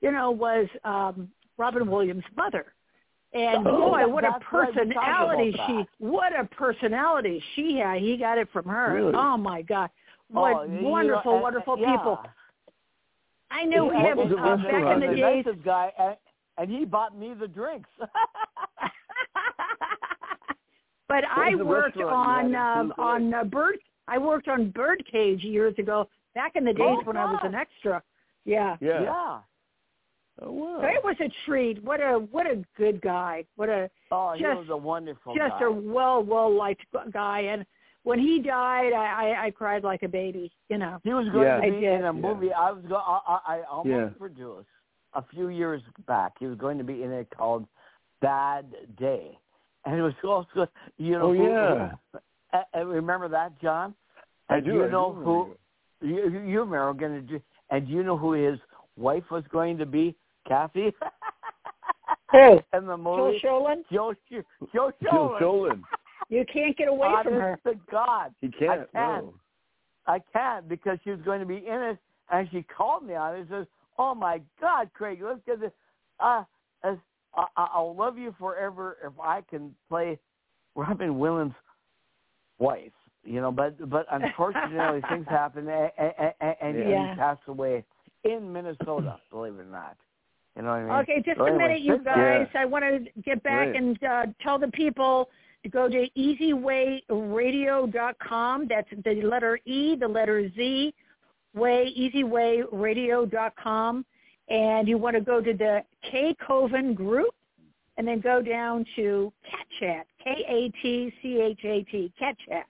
you 0.01 0.11
know, 0.11 0.31
was 0.31 0.67
um, 0.83 1.29
Robin 1.57 1.89
Williams' 1.89 2.25
mother. 2.35 2.73
And 3.33 3.67
Oh, 3.67 3.89
boy, 3.91 4.07
what 4.07 4.23
a 4.23 4.31
that's 4.31 4.43
right. 4.51 4.73
We 4.73 4.93
talked 4.93 5.05
personality 5.05 5.51
she, 5.67 5.85
what 5.99 6.37
a 6.37 6.45
personality 6.45 7.41
she 7.55 7.77
had. 7.77 7.99
He 8.01 8.17
got 8.17 8.37
it 8.37 8.49
from 8.51 8.65
her. 8.65 8.95
Really? 8.95 9.13
Oh 9.15 9.37
my 9.37 9.61
God. 9.61 9.89
What 10.29 10.53
Oh, 10.55 10.63
you 10.63 10.81
know, 10.81 10.89
wonderful, 10.89 11.33
and- 11.33 11.41
wonderful 11.41 11.79
yeah. 11.79 11.91
people. 11.97 12.19
I 13.49 13.63
knew 13.63 13.85
What 13.85 13.95
him 13.95 14.17
was 14.17 14.29
the 14.29 14.35
uh, 14.37 14.57
back 14.57 14.65
in 14.67 14.73
restaurant? 14.73 15.01
the 15.01 15.07
the 15.07 15.15
days. 15.15 15.45
nicest 15.45 15.63
guy, 15.63 15.91
and, 15.97 16.15
and 16.57 16.69
he 16.69 16.83
bought 16.85 17.17
me 17.17 17.33
the 17.33 17.47
drinks. 17.47 17.89
but 21.07 21.23
I 21.25 21.55
worked 21.55 21.95
restaurant 21.95 22.55
on 22.55 22.55
um, 22.55 22.93
on 22.97 23.33
uh, 23.33 23.43
bird. 23.45 23.77
I 24.07 24.17
worked 24.17 24.47
on 24.47 24.69
Birdcage 24.71 25.43
years 25.43 25.75
ago, 25.77 26.09
back 26.35 26.55
in 26.55 26.63
the 26.65 26.73
days 26.73 26.97
Oh, 26.99 27.03
when 27.05 27.17
I 27.17 27.25
was 27.25 27.39
an 27.43 27.55
extra. 27.55 28.01
Yeah. 28.45 28.75
Yeah. 28.81 29.01
yeah. 29.03 29.39
Oh 30.41 30.51
wow. 30.51 30.77
So 30.81 30.87
it 30.87 31.03
was 31.03 31.15
a 31.21 31.29
treat. 31.45 31.81
What 31.83 31.99
a 32.01 32.19
what 32.31 32.45
a 32.45 32.63
good 32.77 33.01
guy. 33.01 33.45
What 33.55 33.69
a 33.69 33.89
Oh, 34.11 34.33
he 34.35 34.41
Just- 34.43 34.57
was 34.59 34.67
a 34.69 34.77
wonderful 34.77 35.33
just 35.35 35.57
guy. 35.59 35.65
a 35.65 35.71
well 35.71 36.21
well 36.23 36.53
liked 36.53 36.85
guy. 37.11 37.41
And 37.41 37.65
when 38.07 38.19
he 38.19 38.39
died, 38.39 38.93
I, 38.93 39.35
I 39.35 39.45
I 39.45 39.51
cried 39.51 39.83
like 39.83 40.03
a 40.03 40.07
baby. 40.07 40.51
You 40.69 40.77
know. 40.77 40.99
He 41.03 41.13
was 41.13 41.27
going 41.29 41.45
Yeah. 41.45 41.57
to 41.57 41.67
I 41.67 41.69
be 41.69 41.85
in 41.85 42.05
a 42.05 42.13
movie 42.13 42.53
I 42.53 42.71
was 42.71 42.83
go 42.87 42.95
I, 42.95 43.19
I, 43.27 43.57
I 43.57 43.61
almost 43.69 43.89
Yeah. 43.89 44.17
produced 44.17 44.69
a 45.13 45.23
few 45.33 45.49
years 45.49 45.81
back. 46.07 46.33
He 46.39 46.45
was 46.45 46.57
going 46.57 46.77
to 46.77 46.83
be 46.83 47.03
in 47.03 47.11
it 47.11 47.27
called 47.35 47.65
Bad 48.21 48.65
Day, 48.97 49.37
and 49.85 49.95
it 49.99 50.01
was 50.01 50.13
also 50.23 50.67
you 50.97 51.13
know 51.19 51.27
Oh, 51.27 51.33
who, 51.33 51.43
yeah. 51.43 51.91
who, 52.13 52.19
uh, 52.53 52.63
uh, 52.79 52.85
remember 52.85 53.27
that 53.27 53.59
John? 53.61 53.93
I 54.49 54.55
And 54.55 54.65
do. 54.65 54.73
You 54.73 54.83
I 54.85 54.89
know 54.91 55.13
do 55.13 55.21
who 55.25 56.07
you 56.07 56.29
you 56.31 56.39
you 56.51 56.59
remember 56.61 56.93
going 56.93 57.15
to 57.21 57.21
do? 57.21 57.41
And 57.71 57.87
do 57.87 57.93
you 57.93 58.03
know 58.03 58.17
who 58.17 58.31
his 58.31 58.57
wife 58.95 59.29
was 59.29 59.43
going 59.51 59.77
to 59.79 59.85
be? 59.85 60.15
Kathy. 60.47 60.93
Who? 62.31 62.59
in 62.73 62.85
the 62.85 62.97
Joe 62.97 62.97
movie. 62.97 63.39
Sholin. 63.43 63.83
Joe 63.91 64.13
Joe 64.29 64.43
Joe 64.73 64.91
Jill 65.01 65.37
Sholin. 65.39 65.81
You 66.29 66.45
can't 66.51 66.75
get 66.77 66.87
away 66.89 67.07
from 67.23 67.33
Honest 67.35 67.61
her. 67.63 67.73
to 67.73 67.79
God. 67.89 68.33
He 68.41 68.49
can't. 68.49 68.91
can't. 68.91 69.25
No. 69.25 69.33
I 70.07 70.19
can't 70.33 70.67
because 70.69 70.97
she 71.03 71.09
was 71.11 71.19
going 71.21 71.39
to 71.39 71.45
be 71.45 71.57
in 71.57 71.81
it, 71.81 71.97
and 72.31 72.47
she 72.51 72.63
called 72.63 73.05
me 73.05 73.15
on 73.15 73.35
it. 73.35 73.39
and 73.41 73.49
says, 73.49 73.65
"Oh 73.97 74.13
my 74.15 74.41
God, 74.59 74.89
Craig, 74.93 75.19
let's 75.23 75.39
get 75.45 75.59
this. 75.59 75.71
Uh, 76.19 76.43
as 76.83 76.97
I, 77.35 77.45
I- 77.55 77.69
I'll 77.73 77.95
love 77.95 78.17
you 78.17 78.33
forever 78.39 78.97
if 79.05 79.13
I 79.21 79.41
can 79.41 79.73
play 79.89 80.19
Robin 80.75 81.17
Williams' 81.19 81.53
wife." 82.59 82.91
You 83.23 83.41
know, 83.41 83.51
but 83.51 83.89
but 83.89 84.05
unfortunately 84.11 85.01
things 85.09 85.25
happen, 85.29 85.67
and, 85.67 85.91
and, 85.97 86.55
and 86.61 86.77
Yeah. 86.89 87.11
he 87.13 87.19
passed 87.19 87.41
away 87.47 87.83
in 88.23 88.51
Minnesota. 88.51 89.19
Believe 89.31 89.55
it 89.55 89.61
or 89.61 89.65
not. 89.65 89.97
You 90.55 90.63
know 90.63 90.69
what 90.69 90.75
I 90.75 90.81
mean? 90.83 90.91
Okay, 91.03 91.21
just 91.23 91.37
So 91.37 91.43
a 91.45 91.47
anyway, 91.49 91.63
minute, 91.63 91.81
you 91.81 91.93
since- 91.95 92.05
guys. 92.05 92.47
I 92.55 92.65
want 92.65 92.83
to 92.83 93.21
get 93.21 93.43
back 93.43 93.67
Right. 93.67 93.75
and 93.75 94.03
uh, 94.03 94.25
tell 94.41 94.57
the 94.57 94.69
people 94.69 95.25
to 95.25 95.31
go 95.67 95.87
to 95.89 96.07
ezwayradio.com. 96.17 98.67
That's 98.67 98.89
the 99.03 99.21
letter 99.21 99.59
E, 99.65 99.95
the 99.95 100.07
letter 100.07 100.49
Z, 100.55 100.93
way, 101.53 101.93
ezwayradio.com. 101.97 104.05
And 104.49 104.87
you 104.87 104.97
want 104.97 105.15
to 105.15 105.21
go 105.21 105.41
to 105.41 105.53
the 105.53 105.83
K 106.09 106.33
Kovin 106.47 106.95
group 106.95 107.33
and 107.97 108.07
then 108.07 108.21
go 108.21 108.41
down 108.41 108.85
to 108.95 109.33
Kat 109.49 109.65
Chat, 109.79 110.07
K-A-T-C-H-A-T, 110.23 112.13
Kat 112.17 112.37
Chat. 112.47 112.65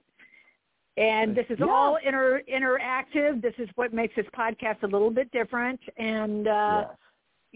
And 0.96 1.36
this 1.36 1.46
is 1.50 1.60
Yeah. 1.60 1.68
all 1.68 1.98
inter- 1.98 2.42
interactive. 2.48 3.42
This 3.42 3.54
is 3.60 3.70
what 3.76 3.94
makes 3.94 4.16
this 4.16 4.26
podcast 4.28 4.82
a 4.84 4.88
little 4.88 5.12
bit 5.12 5.30
different. 5.32 5.80
And 5.98 6.48
uh, 6.48 6.86
Yes. 6.88 6.98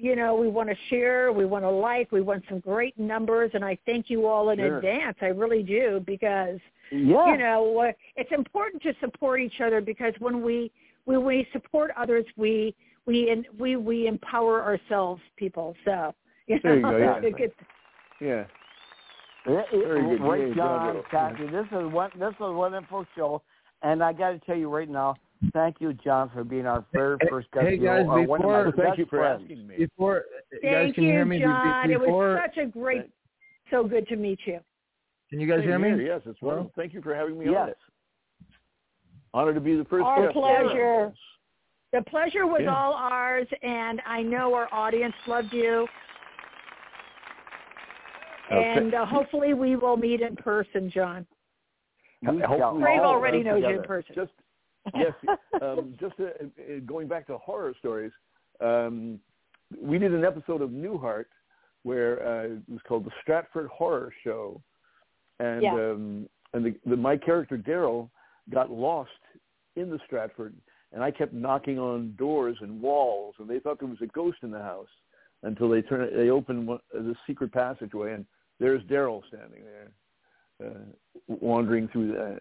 You 0.02 0.16
know, 0.16 0.34
we 0.36 0.48
want 0.48 0.68
to 0.68 0.76
share, 0.90 1.32
we 1.32 1.46
want 1.46 1.64
to 1.64 1.70
like, 1.70 2.12
we 2.12 2.22
want 2.22 2.44
some 2.50 2.60
great 2.60 2.98
numbers, 2.98 3.52
and 3.54 3.64
I 3.64 3.78
thank 3.86 4.10
you 4.10 4.26
all 4.26 4.50
in 4.50 4.58
Sure. 4.58 4.78
advance. 4.78 5.16
I 5.22 5.28
really 5.28 5.62
do 5.62 6.02
because 6.06 6.60
Yeah. 6.92 7.28
you 7.32 7.38
know 7.38 7.78
uh, 7.80 7.92
it's 8.16 8.32
important 8.32 8.82
to 8.84 8.94
support 9.00 9.40
each 9.42 9.62
other 9.62 9.80
because 9.80 10.14
when 10.20 10.42
we 10.42 10.72
when 11.06 11.24
we 11.24 11.48
support 11.54 11.92
others, 11.96 12.26
we 12.36 12.76
we 13.06 13.46
we 13.60 13.76
we 13.76 14.08
empower 14.08 14.64
ourselves, 14.64 15.22
people. 15.38 15.76
So 15.86 16.14
you 16.48 16.56
know, 16.56 16.62
There 16.64 16.76
you 16.78 16.82
go, 16.82 16.98
yeah. 16.98 17.18
it 17.22 17.38
gets- 17.38 17.54
Yeah. 18.20 18.46
Yeah, 19.48 19.62
it- 19.72 19.86
Very 19.88 20.02
good. 20.18 20.22
Right, 20.22 20.48
Yeah, 20.50 20.54
John, 20.56 20.96
John, 20.96 21.04
Kathy. 21.12 21.48
This 21.48 21.66
is 21.72 21.86
one. 21.94 22.12
This 22.16 22.30
is 22.34 22.42
a 22.42 22.52
wonderful 22.52 23.06
show, 23.16 23.42
and 23.84 24.04
I 24.04 24.14
got 24.14 24.32
to 24.32 24.40
tell 24.40 24.58
you 24.58 24.70
right 24.70 24.90
now, 24.90 25.16
thank 25.54 25.78
you, 25.82 25.94
John, 25.94 26.30
for 26.34 26.44
being 26.44 26.66
our 26.66 26.86
very 26.94 27.18
Hey- 27.22 27.28
first 27.30 27.50
guest. 27.52 27.66
hey, 27.68 27.78
guys, 27.78 28.06
are 28.06 28.22
one 28.22 28.42
of 28.42 28.50
my 28.50 28.64
before- 28.64 28.64
Well, 28.64 28.64
thank 28.72 28.78
best 28.78 28.98
you 29.00 29.06
for 29.06 29.18
friends. 29.20 29.42
asking 29.44 29.68
me. 29.68 29.78
Before 29.78 30.26
you 30.52 30.60
guys, 30.62 30.72
thank 30.72 30.96
can 30.96 31.04
you 31.04 31.10
you, 31.10 31.16
hear 31.16 31.26
me? 31.26 31.38
Be- 31.38 31.44
be- 31.44 31.48
John. 31.48 31.92
It 31.92 32.00
was 32.02 32.40
such 32.46 32.58
a 32.58 32.66
great, 32.68 33.12
so 33.70 33.84
good 33.84 34.08
to 34.10 34.16
meet 34.16 34.40
you. 34.46 34.60
can 35.30 35.40
you 35.40 35.48
guys 35.48 35.60
Same 35.60 35.70
hear 35.70 35.80
me? 35.80 35.90
here, 35.90 36.02
Yes, 36.02 36.22
it's 36.26 36.42
well. 36.42 36.72
Thank 36.76 36.94
you 36.94 37.02
for 37.02 37.16
having 37.16 37.40
me 37.40 37.48
on 37.48 37.54
Yes. 37.54 37.70
it. 37.70 37.78
Honored 39.34 39.56
to 39.56 39.62
be 39.62 39.76
the 39.78 39.86
first 39.86 40.04
Our 40.06 40.24
guest. 40.24 40.34
pleasure. 40.34 41.14
The 41.94 42.02
pleasure 42.04 42.46
was 42.48 42.62
Yeah. 42.64 42.76
all 42.76 42.94
ours, 42.94 43.48
and 43.62 44.02
I 44.06 44.22
know 44.24 44.54
our 44.54 44.68
audience 44.74 45.16
loved 45.28 45.54
you. 45.54 45.88
Okay. 48.52 48.74
And 48.78 48.94
uh, 48.94 49.06
hopefully 49.06 49.54
we 49.54 49.78
will 49.78 49.96
meet 49.96 50.20
in 50.22 50.36
person, 50.36 50.90
John. 50.90 51.26
We 52.22 52.28
Hopefully 52.40 52.60
shall 52.60 52.76
Craig 52.80 53.00
already 53.00 53.38
work 53.40 53.46
knows 53.46 53.64
you 53.64 53.70
in 53.80 53.84
person. 53.84 54.14
Just 54.16 54.32
yes, 54.96 55.13
um, 55.62 55.96
just 56.00 56.13
uh, 56.20 56.26
uh, 56.26 56.80
going 56.86 57.08
back 57.08 57.28
to 57.28 57.38
horror 57.38 57.74
stories. 57.80 58.12
Um, 58.60 59.20
we 59.82 59.98
did 59.98 60.13
an 60.13 60.26
episode 60.26 60.62
of 60.62 60.70
Newhart 60.70 61.26
where 61.84 62.26
uh, 62.28 62.44
it 62.44 62.62
was 62.70 62.82
called 62.88 63.06
the 63.06 63.12
Stratford 63.22 63.67
Horror 63.67 64.13
Show, 64.24 64.62
and 65.39 65.62
Yeah. 65.62 65.74
um, 65.74 66.30
and 66.54 66.65
the, 66.65 66.76
the, 66.86 66.98
my 66.98 67.17
character 67.17 67.58
Daryl 67.58 68.10
got 68.50 68.70
lost 68.70 69.10
in 69.76 69.89
the 69.89 70.00
Stratford, 70.06 70.54
and 70.91 71.02
I 71.04 71.10
kept 71.12 71.34
knocking 71.34 71.80
on 71.80 72.13
doors 72.17 72.58
and 72.62 72.82
walls, 72.82 73.36
and 73.39 73.50
they 73.50 73.60
thought 73.60 73.80
there 73.80 73.88
was 73.88 74.02
a 74.02 74.08
ghost 74.08 74.39
in 74.44 74.52
the 74.52 74.62
house 74.62 74.89
until 75.44 75.70
they 75.70 75.82
turn 75.82 76.10
they 76.15 76.30
opened 76.30 76.67
one, 76.67 76.80
uh, 76.94 77.02
the 77.02 77.15
secret 77.26 77.52
passageway, 77.52 78.13
and 78.13 78.26
there's 78.60 78.84
Daryl 78.84 79.22
standing 79.28 79.64
there, 79.64 79.91
uh, 80.70 80.84
wandering 81.28 81.88
through 81.88 82.12
the 82.12 82.39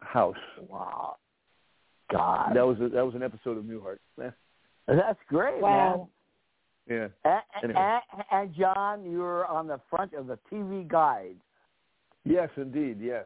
house. 0.00 0.36
Wow. 0.68 1.16
God, 2.10 2.52
That 2.54 2.66
was 2.66 2.78
a, 2.80 2.88
that 2.88 3.04
was 3.04 3.14
an 3.14 3.22
episode 3.22 3.58
of 3.58 3.64
Newhart. 3.64 3.98
That's 4.86 5.18
great, 5.28 5.60
Wow. 5.60 6.08
yeah. 6.88 7.08
And, 7.24 7.42
Anyway. 7.64 7.98
and, 8.12 8.24
and 8.30 8.54
John, 8.54 9.04
you 9.04 9.18
were 9.18 9.46
on 9.46 9.66
the 9.66 9.80
front 9.90 10.14
of 10.14 10.26
the 10.26 10.38
TV 10.50 10.88
guide. 10.88 11.36
Yes, 12.24 12.48
indeed. 12.56 12.98
Yes. 13.00 13.24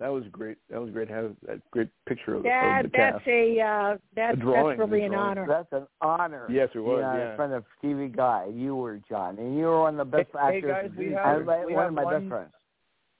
that 0.00 0.08
was 0.08 0.24
great. 0.32 0.56
That 0.70 0.80
was 0.80 0.90
great. 0.90 1.08
To 1.08 1.14
have 1.14 1.32
that 1.46 1.60
great 1.70 1.88
picture 2.08 2.34
of, 2.36 2.42
that, 2.44 2.84
of 2.86 2.92
the 2.92 2.96
that's 2.98 3.16
cast. 3.18 3.28
a 3.28 3.60
uh, 3.60 3.96
that's, 4.16 4.38
A 4.38 4.40
drawing, 4.40 4.78
that's 4.78 4.90
really 4.90 5.04
an 5.04 5.14
honor. 5.14 5.46
That's 5.48 5.68
an 5.72 5.86
honor. 6.00 6.46
Yes, 6.50 6.68
it 6.74 6.78
was, 6.78 6.96
You 6.98 7.02
know, 7.02 7.16
yeah. 7.16 7.30
In 7.32 7.36
front 7.36 7.52
of 7.52 7.64
TV 7.82 8.14
Guide, 8.14 8.54
you 8.54 8.76
were 8.76 9.00
John, 9.08 9.38
and 9.38 9.56
you 9.58 9.64
were 9.64 9.80
one 9.80 9.98
of 10.00 10.10
the 10.10 10.16
best 10.16 10.30
Hey- 10.32 10.38
hey, 10.62 10.68
actors. 10.70 10.90
guys, 10.90 10.98
we 10.98 11.12
have- 11.12 11.48
I- 11.48 11.64
we 11.64 11.74
one 11.74 11.82
have 11.82 11.88
of 11.88 11.94
my 11.94 12.04
one- 12.04 12.14
best 12.20 12.28
friends. 12.30 12.52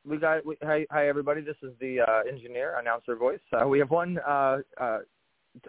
We 0.09 0.17
got 0.17 0.45
we, 0.47 0.57
hi 0.63 0.87
hi 0.91 1.09
everybody. 1.09 1.43
This 1.43 1.57
is 1.63 1.73
the 1.81 2.01
uh, 2.01 2.21
engineer 2.29 2.79
announcer 2.81 3.15
voice. 3.15 3.41
Uh, 3.53 3.69
we 3.69 3.79
have 3.79 3.91
one 3.91 4.19
uh, 4.27 4.59
uh, 4.81 4.99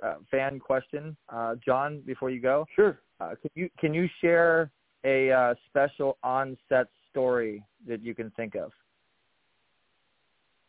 uh, 0.01 0.15
fan 0.31 0.59
question, 0.59 1.17
uh, 1.27 1.55
John. 1.65 2.01
Before 2.05 2.29
you 2.29 2.39
go, 2.39 2.65
Sure. 2.73 2.99
uh, 3.19 3.35
can 3.41 3.51
you 3.55 3.69
can 3.79 3.93
you 3.93 4.07
share 4.21 4.71
a 5.03 5.31
uh, 5.31 5.55
special 5.69 6.17
on-set 6.23 6.87
story 7.11 7.63
that 7.87 8.01
you 8.01 8.15
can 8.15 8.29
think 8.31 8.55
of? 8.55 8.71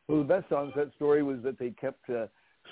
Well, 0.09 0.19
the 0.19 0.25
best 0.25 0.51
on-set 0.51 0.89
story 0.97 1.23
was 1.23 1.39
that 1.45 1.59
they 1.59 1.71
kept 1.71 2.11
uh, 2.11 2.27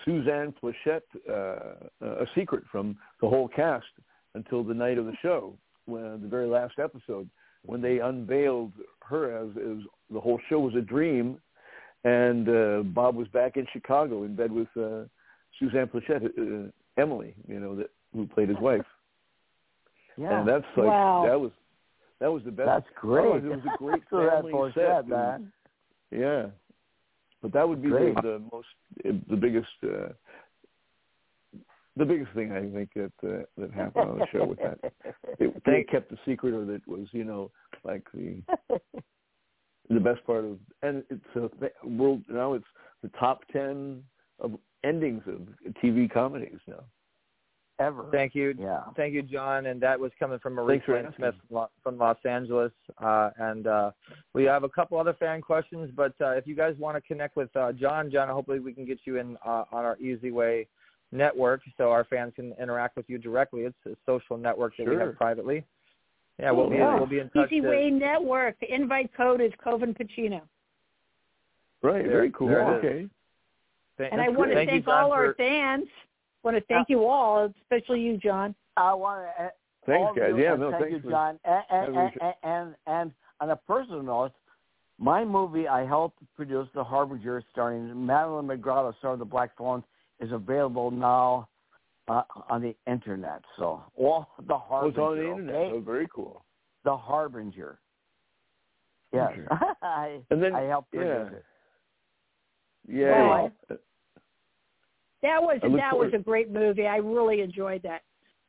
Suzanne 0.04 0.52
Pleshette 0.60 1.02
uh, 1.30 1.86
a 2.00 2.26
secret 2.34 2.64
from 2.72 2.96
the 3.20 3.28
whole 3.28 3.46
cast 3.46 3.86
until 4.34 4.64
the 4.64 4.74
night 4.74 4.98
of 4.98 5.06
the 5.06 5.16
show, 5.22 5.56
when 5.86 6.20
the 6.22 6.28
very 6.28 6.46
last 6.46 6.78
episode, 6.80 7.28
when 7.64 7.80
they 7.80 7.98
unveiled 8.00 8.72
her 9.08 9.36
as, 9.36 9.50
as 9.56 9.78
the 10.12 10.20
whole 10.20 10.38
show 10.48 10.60
was 10.60 10.74
a 10.74 10.80
dream, 10.80 11.38
and 12.04 12.48
uh, 12.48 12.82
Bob 12.82 13.16
was 13.16 13.28
back 13.28 13.56
in 13.56 13.66
Chicago 13.72 14.22
in 14.24 14.34
bed 14.36 14.50
with 14.52 14.68
uh, 14.76 15.04
Suzanne 15.58 15.88
Pleshette, 15.88 16.24
uh, 16.38 16.70
Emily, 17.00 17.34
you 17.46 17.60
know, 17.60 17.74
that 17.76 17.90
who 18.14 18.26
played 18.26 18.48
his 18.48 18.58
wife, 18.58 18.84
Yeah. 20.16 20.40
and 20.40 20.48
that's 20.48 20.64
like 20.76 20.86
Wow. 20.86 21.26
that 21.28 21.38
was 21.40 21.50
that 22.20 22.32
was 22.32 22.42
the 22.44 22.50
best. 22.50 22.66
That's 22.66 22.86
great. 23.00 23.26
Otherwise, 23.26 23.44
it 23.44 23.48
was 23.48 23.66
a 23.74 23.76
great 23.84 24.02
so 24.10 24.28
family 24.28 24.50
for 24.52 24.72
set. 24.72 25.08
that, 25.08 25.40
was- 25.40 25.40
yeah, 26.10 26.46
but 27.42 27.52
that 27.52 27.68
would 27.68 27.80
be 27.82 27.90
the, 27.90 28.14
the 28.22 28.42
most, 28.52 28.66
the 29.04 29.36
biggest, 29.36 29.68
uh, 29.84 30.08
the 31.98 32.04
biggest 32.04 32.32
thing 32.32 32.52
I 32.52 32.60
think 32.60 32.90
that 32.94 33.12
uh, 33.22 33.42
that 33.58 33.72
happened 33.72 34.10
on 34.10 34.18
the 34.18 34.26
show 34.32 34.46
with 34.46 34.58
that. 34.58 34.78
It, 35.40 35.62
they 35.64 35.84
kept 35.84 36.10
the 36.10 36.18
secret, 36.26 36.52
or 36.52 36.64
that 36.64 36.86
was, 36.88 37.06
you 37.12 37.22
know, 37.22 37.52
like 37.84 38.02
the 38.12 38.42
the 39.88 40.00
best 40.00 40.24
part 40.26 40.44
of, 40.44 40.58
and 40.82 41.04
it's 41.10 41.24
a 41.36 41.48
th- 41.60 41.72
world 41.84 42.22
now. 42.28 42.54
It's 42.54 42.64
the 43.02 43.10
top 43.20 43.42
ten 43.52 44.02
of 44.40 44.58
endings 44.82 45.22
of 45.26 45.42
TV 45.82 46.10
comedies 46.10 46.58
now. 46.66 46.82
Ever. 47.80 48.06
Thank 48.10 48.34
you, 48.34 48.54
Yeah. 48.58 48.82
thank 48.96 49.14
you, 49.14 49.22
John. 49.22 49.66
And 49.66 49.80
that 49.80 50.00
was 50.00 50.10
coming 50.18 50.40
from 50.40 50.54
Marie 50.54 50.74
Thanks 50.74 50.86
for 50.86 50.92
Quinn 50.94 51.06
asking. 51.06 51.22
Smith 51.24 51.34
from 51.48 51.66
from 51.84 51.98
Los 51.98 52.16
Angeles. 52.24 52.72
Uh, 53.00 53.30
and 53.38 53.68
uh, 53.68 53.92
we 54.34 54.42
have 54.44 54.64
a 54.64 54.68
couple 54.68 54.98
other 54.98 55.14
fan 55.14 55.40
questions, 55.40 55.92
but 55.94 56.12
uh, 56.20 56.30
if 56.30 56.44
you 56.48 56.56
guys 56.56 56.74
want 56.78 56.96
to 56.96 57.00
connect 57.00 57.36
with 57.36 57.54
uh, 57.54 57.70
John, 57.72 58.10
John, 58.10 58.28
hopefully 58.28 58.58
we 58.58 58.72
can 58.72 58.84
get 58.84 58.98
you 59.04 59.18
in 59.18 59.36
uh, 59.46 59.64
on 59.70 59.84
our 59.84 59.96
Easy 59.98 60.32
Way 60.32 60.66
network 61.12 61.62
so 61.76 61.90
our 61.90 62.04
fans 62.04 62.32
can 62.36 62.52
interact 62.60 62.96
with 62.96 63.08
you 63.08 63.18
directly. 63.18 63.62
It's 63.62 63.76
a 63.86 63.96
social 64.06 64.36
network 64.36 64.76
that 64.78 64.86
we 64.88 64.96
have 64.96 65.16
privately. 65.16 65.64
Yeah, 66.38 66.50
we'll 66.52 66.66
Oh, 66.66 66.70
be 66.70 66.76
yeah. 66.76 66.94
we'll 66.94 67.06
be 67.06 67.18
in 67.18 67.30
touch. 67.30 67.50
Easy 67.50 67.60
to- 67.62 67.68
Way 67.68 67.90
Network. 67.90 68.58
The 68.60 68.72
invite 68.72 69.12
code 69.16 69.40
is 69.40 69.52
Kovin 69.64 69.96
Pacino. 69.96 70.42
Right. 71.82 72.02
There- 72.02 72.10
very 72.12 72.30
cool. 72.32 72.48
there 72.48 72.60
it 72.60 72.78
is. 72.78 72.84
Okay. 72.84 73.08
Thank- 73.96 74.12
And 74.12 74.20
I 74.20 74.28
want 74.28 74.50
to 74.50 74.54
thank 74.56 74.68
you, 74.68 74.74
thank 74.76 74.84
John, 74.84 75.04
all 75.04 75.12
our 75.12 75.26
for- 75.28 75.34
fans. 75.34 75.88
want 76.44 76.56
to 76.56 76.60
thank 76.62 76.88
you 76.88 77.04
all, 77.06 77.52
especially 77.62 78.00
you, 78.00 78.16
John. 78.18 78.54
I 78.76 78.94
want 78.94 79.26
to. 79.36 79.44
Uh, 79.44 79.50
Thanks, 79.86 80.16
guys. 80.18 80.30
you, 80.36 80.42
Yeah, 80.42 80.54
no, 80.54 80.70
thank 80.70 80.90
you, 80.92 81.10
John. 81.10 81.40
And 81.44 81.64
and, 81.70 81.96
having 81.96 82.10
me. 82.14 82.20
and 82.20 82.34
and 82.44 82.76
and 82.86 83.12
on 83.40 83.50
a 83.50 83.56
personal 83.56 84.02
note, 84.02 84.32
my 84.98 85.24
movie 85.24 85.66
I 85.66 85.84
helped 85.84 86.18
produce, 86.36 86.68
The 86.74 86.84
Harbinger, 86.84 87.42
starring 87.50 88.06
Madeline 88.06 88.46
McGraw, 88.46 88.90
the 88.92 88.96
star 88.98 89.14
of 89.14 89.18
The 89.18 89.24
Black 89.24 89.56
Phone, 89.56 89.82
is 90.20 90.32
available 90.32 90.90
now 90.90 91.48
uh, 92.08 92.22
on 92.48 92.62
the 92.62 92.74
internet. 92.90 93.42
So, 93.58 93.82
well, 93.96 94.28
The 94.46 94.54
Oh, 94.54 94.58
Harbinger. 94.58 94.88
it's 94.90 94.98
on 94.98 95.16
the 95.16 95.30
internet. 95.30 95.54
okay? 95.54 95.70
Oh, 95.76 95.80
very 95.80 96.08
cool. 96.14 96.44
The 96.84 96.96
Harbinger. 96.96 97.78
Yes, 99.12 99.30
Okay. 99.32 99.42
I 99.82 100.20
And 100.30 100.42
then 100.42 100.54
I 100.54 100.62
helped 100.62 100.88
yeah, 100.92 101.00
produce 101.00 101.32
it. 101.38 101.44
yeah. 102.88 103.22
Wow. 103.22 103.52
That 105.22 105.42
was 105.42 105.58
I 105.62 105.66
look 105.66 105.80
that 105.80 105.96
was 105.98 106.12
a 106.14 106.18
great 106.18 106.50
movie. 106.50 106.86
I 106.86 106.96
really 106.98 107.40
enjoyed 107.40 107.82
that. 107.82 108.02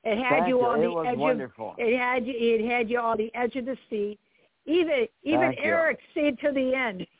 It 0.04 0.18
had 0.24 0.30
Thank 0.40 0.48
you 0.50 0.60
you. 0.60 0.66
on 0.66 0.80
It 0.80 0.84
the 0.84 0.92
was 0.92 1.08
edge 1.10 1.18
wonderful. 1.18 1.72
of 1.72 1.80
it 1.80 1.98
had 1.98 2.26
you 2.28 2.34
it 2.38 2.70
had 2.70 2.90
you 2.90 3.00
on 3.00 3.18
the 3.18 3.32
edge 3.36 3.56
of 3.56 3.66
the 3.66 3.76
seat. 3.90 4.20
Even 4.66 5.08
even 5.24 5.40
Thank 5.42 5.58
you. 5.60 5.64
Eric 5.66 6.00
stayed 6.12 6.40
to 6.40 6.52
the 6.52 6.74
end. 6.76 7.08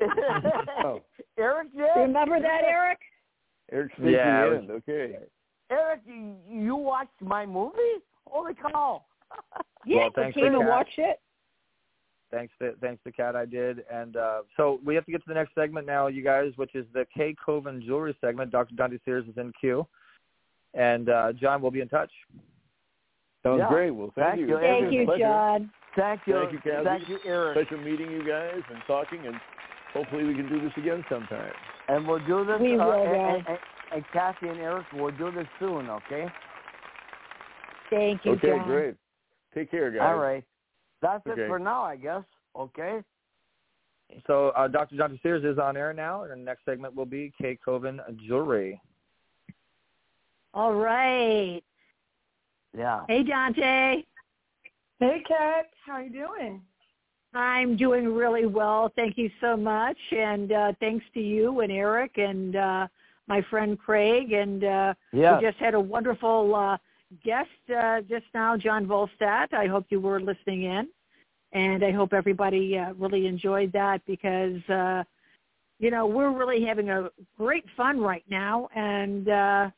Oh. 0.84 1.00
Eric 1.38 1.72
did. 1.72 1.82
Remember 1.96 2.40
that, 2.40 2.62
Eric? 2.64 2.98
Eric 3.72 3.92
Sneaky 3.96 4.12
Yeah, 4.12 4.44
it 4.46 4.60
was- 4.68 4.70
Okay. 4.70 5.18
Eric, 5.70 6.00
you, 6.06 6.36
you 6.48 6.76
watched 6.76 7.20
my 7.20 7.46
movie? 7.46 8.02
Holy 8.26 8.54
cow! 8.54 9.02
Yeah, 9.84 9.96
Well, 9.96 10.04
you 10.06 10.10
thanks 10.14 10.34
came 10.36 10.52
for 10.52 10.60
and 10.60 10.68
watched 10.68 10.98
it. 10.98 11.18
Thanks 12.30 12.52
to 12.60 12.72
thanks 12.80 13.02
to 13.04 13.10
Kat, 13.10 13.34
I 13.34 13.44
did, 13.44 13.84
and 13.92 14.16
uh, 14.16 14.42
so 14.56 14.78
we 14.84 14.94
have 14.94 15.04
to 15.06 15.10
get 15.12 15.22
to 15.22 15.28
the 15.28 15.34
next 15.34 15.54
segment 15.56 15.86
now, 15.86 16.06
you 16.06 16.22
guys, 16.22 16.52
which 16.56 16.74
is 16.76 16.86
the 16.94 17.04
K 17.12 17.34
Kovin 17.44 17.84
Jewelry 17.84 18.16
segment. 18.20 18.52
Dr. 18.52 18.74
Dante 18.76 18.98
Sears 19.04 19.26
is 19.26 19.36
in 19.36 19.52
queue, 19.60 19.84
and 20.74 21.08
uh, 21.08 21.32
John 21.32 21.60
will 21.60 21.72
be 21.72 21.80
in 21.80 21.88
touch. 21.88 22.10
Sounds 23.42 23.58
Yeah. 23.58 23.68
great. 23.68 23.90
Well, 23.90 24.12
thank, 24.14 24.36
Thank 24.36 24.40
you. 24.40 24.46
you. 24.48 24.58
Thank 24.60 24.92
you. 24.92 25.18
John. 25.18 25.70
Thank 25.96 26.20
you. 26.26 26.34
Thank 26.34 26.52
you, 26.52 26.58
Kathy. 26.60 26.84
Thank 26.84 27.08
you, 27.08 27.18
Eric. 27.26 27.54
Pleasure 27.68 27.82
meeting 27.82 28.10
you 28.10 28.24
guys 28.26 28.60
and 28.72 28.78
talking, 28.86 29.26
and 29.26 29.34
hopefully 29.92 30.24
we 30.24 30.34
can 30.34 30.48
do 30.48 30.60
this 30.60 30.72
again 30.76 31.04
sometime. 31.10 31.52
And 31.88 32.06
we'll 32.06 32.24
do 32.26 32.44
this. 32.44 32.60
We 32.60 32.78
uh, 32.78 32.84
will, 32.84 32.92
and, 32.92 33.12
Ron. 33.12 33.44
and, 33.48 33.58
and 33.92 34.04
Kathy 34.12 34.48
and 34.48 34.58
Eric, 34.58 34.86
we'll 34.94 35.10
do 35.16 35.30
this 35.32 35.46
soon, 35.58 35.90
okay? 35.90 36.26
Thank 37.90 38.24
you, 38.24 38.32
okay, 38.32 38.56
John. 38.56 38.66
great. 38.66 38.94
Take 39.54 39.70
care, 39.70 39.90
guys. 39.90 40.00
All 40.02 40.16
right. 40.16 40.44
That's 41.02 41.26
Okay. 41.26 41.42
it 41.42 41.48
for 41.48 41.58
now, 41.58 41.82
I 41.82 41.96
guess. 41.96 42.22
Okay. 42.56 43.02
So 44.26 44.50
uh, 44.50 44.68
Dr. 44.68 44.96
Dante 44.96 45.18
Sears 45.22 45.44
is 45.44 45.58
on 45.58 45.76
air 45.76 45.92
now, 45.92 46.22
and 46.22 46.30
the 46.30 46.36
next 46.36 46.64
segment 46.64 46.94
will 46.94 47.06
be 47.06 47.32
K 47.40 47.58
Kovin 47.66 47.98
Jewelry. 48.26 48.80
All 50.54 50.74
right. 50.74 51.62
Yeah. 52.76 53.04
Hey, 53.08 53.22
Dante. 53.22 54.04
Hey, 55.00 55.22
Kat. 55.26 55.66
How 55.84 55.94
are 55.94 56.02
you 56.02 56.10
doing? 56.10 56.62
I'm 57.34 57.76
doing 57.76 58.12
really 58.12 58.46
well. 58.46 58.92
Thank 58.94 59.16
you 59.16 59.30
so 59.40 59.56
much. 59.56 59.96
And 60.10 60.52
uh, 60.52 60.72
thanks 60.80 61.04
to 61.14 61.20
you 61.20 61.60
and 61.60 61.72
Eric 61.72 62.18
and 62.18 62.56
uh, 62.56 62.88
my 63.26 63.42
friend 63.48 63.78
Craig. 63.78 64.32
And 64.32 64.64
uh, 64.64 64.94
Yeah. 65.12 65.38
we 65.38 65.46
just 65.46 65.58
had 65.58 65.74
a 65.74 65.80
wonderful 65.80 66.54
uh, 66.54 66.76
guest 67.24 67.48
uh, 67.74 68.02
just 68.02 68.26
now, 68.34 68.56
John 68.56 68.86
Voldstad. 68.86 69.52
I 69.52 69.66
hope 69.66 69.86
you 69.88 70.00
were 70.00 70.20
listening 70.20 70.64
in. 70.64 70.88
And 71.52 71.84
I 71.84 71.90
hope 71.90 72.12
everybody 72.12 72.78
uh, 72.78 72.94
really 72.94 73.26
enjoyed 73.26 73.72
that 73.72 74.00
because, 74.06 74.60
uh, 74.68 75.04
you 75.78 75.90
know, 75.90 76.06
we're 76.06 76.30
really 76.30 76.64
having 76.64 76.90
a 76.90 77.10
great 77.36 77.64
fun 77.76 78.00
right 78.00 78.24
now. 78.30 78.68
And 78.74 79.28
uh, 79.28 79.70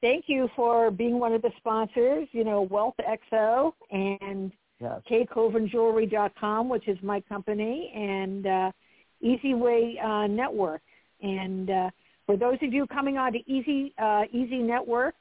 thank 0.00 0.24
you 0.28 0.48
for 0.54 0.90
being 0.90 1.18
one 1.18 1.32
of 1.32 1.42
the 1.42 1.50
sponsors, 1.56 2.28
you 2.32 2.44
know, 2.44 2.62
Wealth 2.62 2.94
XO 3.32 3.72
and 3.90 4.52
Yes. 4.80 5.00
kkovinjewelry.com, 5.10 6.68
which 6.68 6.88
is 6.88 6.98
my 7.02 7.20
company, 7.20 7.92
and 7.94 8.46
uh, 8.46 8.72
Easy 9.20 9.54
Way 9.54 9.98
uh, 10.02 10.26
Network. 10.26 10.82
And 11.22 11.70
uh, 11.70 11.90
for 12.26 12.36
those 12.36 12.58
of 12.62 12.72
you 12.72 12.86
coming 12.86 13.16
on 13.16 13.32
to 13.32 13.38
Easy 13.50 13.94
uh, 13.98 14.24
Easy 14.32 14.58
Network, 14.58 15.14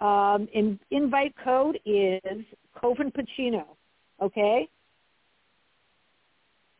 um, 0.00 0.48
in, 0.54 0.78
invite 0.90 1.34
code 1.42 1.78
is 1.84 2.44
Kovin 2.76 3.12
Pacino, 3.12 3.64
okay? 4.22 4.68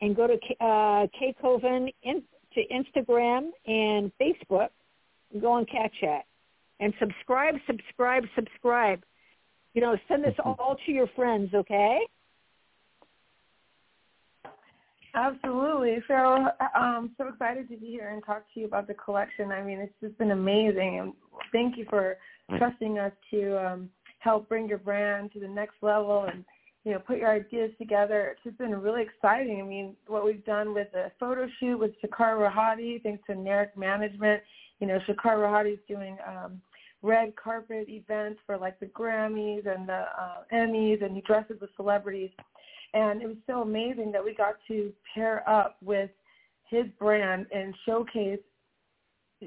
And 0.00 0.14
go 0.14 0.28
to 0.28 0.34
uh, 0.34 1.06
Kkovin 1.20 1.92
in, 2.04 2.22
to 2.54 2.60
Instagram 2.72 3.50
and 3.66 4.12
Facebook, 4.20 4.68
and 5.32 5.42
go 5.42 5.52
on 5.52 5.66
Kat 5.66 5.90
Chat, 6.00 6.24
and 6.80 6.94
subscribe, 7.00 7.56
subscribe, 7.66 8.24
subscribe. 8.36 9.02
You 9.78 9.84
know, 9.84 9.96
send 10.08 10.24
this 10.24 10.34
all 10.44 10.76
to 10.86 10.90
your 10.90 11.06
friends, 11.14 11.54
okay? 11.54 12.00
Absolutely. 15.14 15.98
So 16.08 16.14
I'm 16.74 17.12
so 17.16 17.28
excited 17.28 17.68
to 17.68 17.76
be 17.76 17.86
here 17.86 18.08
and 18.12 18.20
talk 18.26 18.42
to 18.54 18.58
you 18.60 18.66
about 18.66 18.88
the 18.88 18.94
collection. 18.94 19.52
I 19.52 19.62
mean, 19.62 19.78
it's 19.78 19.94
just 20.02 20.18
been 20.18 20.32
amazing. 20.32 20.98
And 20.98 21.12
thank 21.52 21.78
you 21.78 21.86
for 21.88 22.16
trusting 22.58 22.98
us 22.98 23.12
to 23.30 23.64
um, 23.64 23.88
help 24.18 24.48
bring 24.48 24.68
your 24.68 24.78
brand 24.78 25.30
to 25.34 25.38
the 25.38 25.46
next 25.46 25.76
level 25.80 26.24
and, 26.24 26.44
you 26.82 26.90
know, 26.90 26.98
put 26.98 27.18
your 27.18 27.30
ideas 27.30 27.70
together. 27.78 28.32
It's 28.32 28.42
just 28.42 28.58
been 28.58 28.74
really 28.74 29.02
exciting. 29.02 29.60
I 29.60 29.64
mean, 29.64 29.94
what 30.08 30.24
we've 30.24 30.44
done 30.44 30.74
with 30.74 30.88
the 30.92 31.12
photo 31.20 31.46
shoot 31.60 31.78
with 31.78 31.92
Shakar 32.02 32.34
Rahati, 32.36 33.00
thanks 33.04 33.22
to 33.28 33.34
Narek 33.34 33.76
Management. 33.76 34.42
You 34.80 34.88
know, 34.88 34.98
Shakar 35.08 35.36
Rahati 35.36 35.74
is 35.74 35.78
doing 35.86 36.16
um, 36.26 36.60
red 37.02 37.34
carpet 37.36 37.88
events 37.88 38.40
for 38.46 38.56
like 38.56 38.78
the 38.80 38.86
Grammys 38.86 39.66
and 39.66 39.88
the 39.88 40.04
uh, 40.18 40.42
Emmys, 40.52 41.04
and 41.04 41.14
he 41.14 41.22
dresses 41.22 41.60
with 41.60 41.70
celebrities. 41.76 42.30
And 42.94 43.22
it 43.22 43.26
was 43.26 43.36
so 43.46 43.62
amazing 43.62 44.12
that 44.12 44.24
we 44.24 44.34
got 44.34 44.54
to 44.68 44.92
pair 45.14 45.48
up 45.48 45.76
with 45.82 46.10
his 46.70 46.86
brand 46.98 47.46
and 47.52 47.74
showcase 47.86 48.40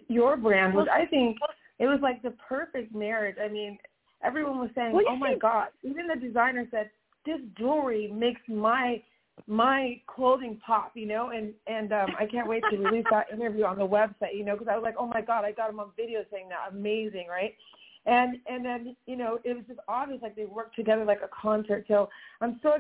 your 0.08 0.38
brand, 0.38 0.74
which 0.74 0.88
I 0.92 1.06
think 1.06 1.38
it 1.80 1.88
was 1.88 2.00
like 2.02 2.22
the 2.22 2.34
perfect 2.48 2.96
marriage. 2.96 3.36
I 3.44 3.48
mean, 3.48 3.78
everyone 4.24 4.60
was 4.60 4.70
saying, 4.76 4.98
"Oh 5.08 5.16
my 5.16 5.36
god!" 5.36 5.70
Even 5.84 6.08
the 6.08 6.16
designer 6.16 6.68
said, 6.72 6.90
"This 7.26 7.42
jewelry 7.58 8.08
makes 8.08 8.42
my 8.48 9.04
my 9.48 10.00
clothing 10.08 10.60
pop," 10.66 10.92
you 10.96 11.06
know. 11.06 11.30
And 11.30 11.54
and 11.68 11.92
um 11.94 12.10
I 12.20 12.26
can't 12.26 12.48
wait 12.48 12.64
to 12.72 12.78
release 12.78 13.06
that 13.12 13.28
interview 13.32 13.66
on 13.66 13.78
the 13.78 13.88
website, 13.88 14.36
you 14.36 14.46
know, 14.46 14.54
because 14.54 14.68
I 14.70 14.76
was 14.76 14.84
like, 14.84 14.96
"Oh 14.98 15.08
my 15.08 15.22
god!" 15.22 15.46
I 15.46 15.52
got 15.52 15.70
him 15.70 15.80
on 15.80 15.92
video 15.96 16.24
saying 16.32 16.50
that. 16.50 16.72
Amazing, 16.72 17.28
right? 17.30 17.54
And 18.06 18.38
and 18.48 18.66
then 18.66 18.96
you 19.06 19.16
know 19.16 19.40
it 19.44 19.56
was 19.56 19.66
just 19.68 19.80
obvious 19.88 20.22
like 20.22 20.36
they 20.36 20.46
worked 20.46 20.76
together 20.76 21.06
like 21.06 21.22
a 21.24 21.30
concert. 21.30 21.86
So 21.88 22.10
I'm 22.42 22.60
so 22.64 22.74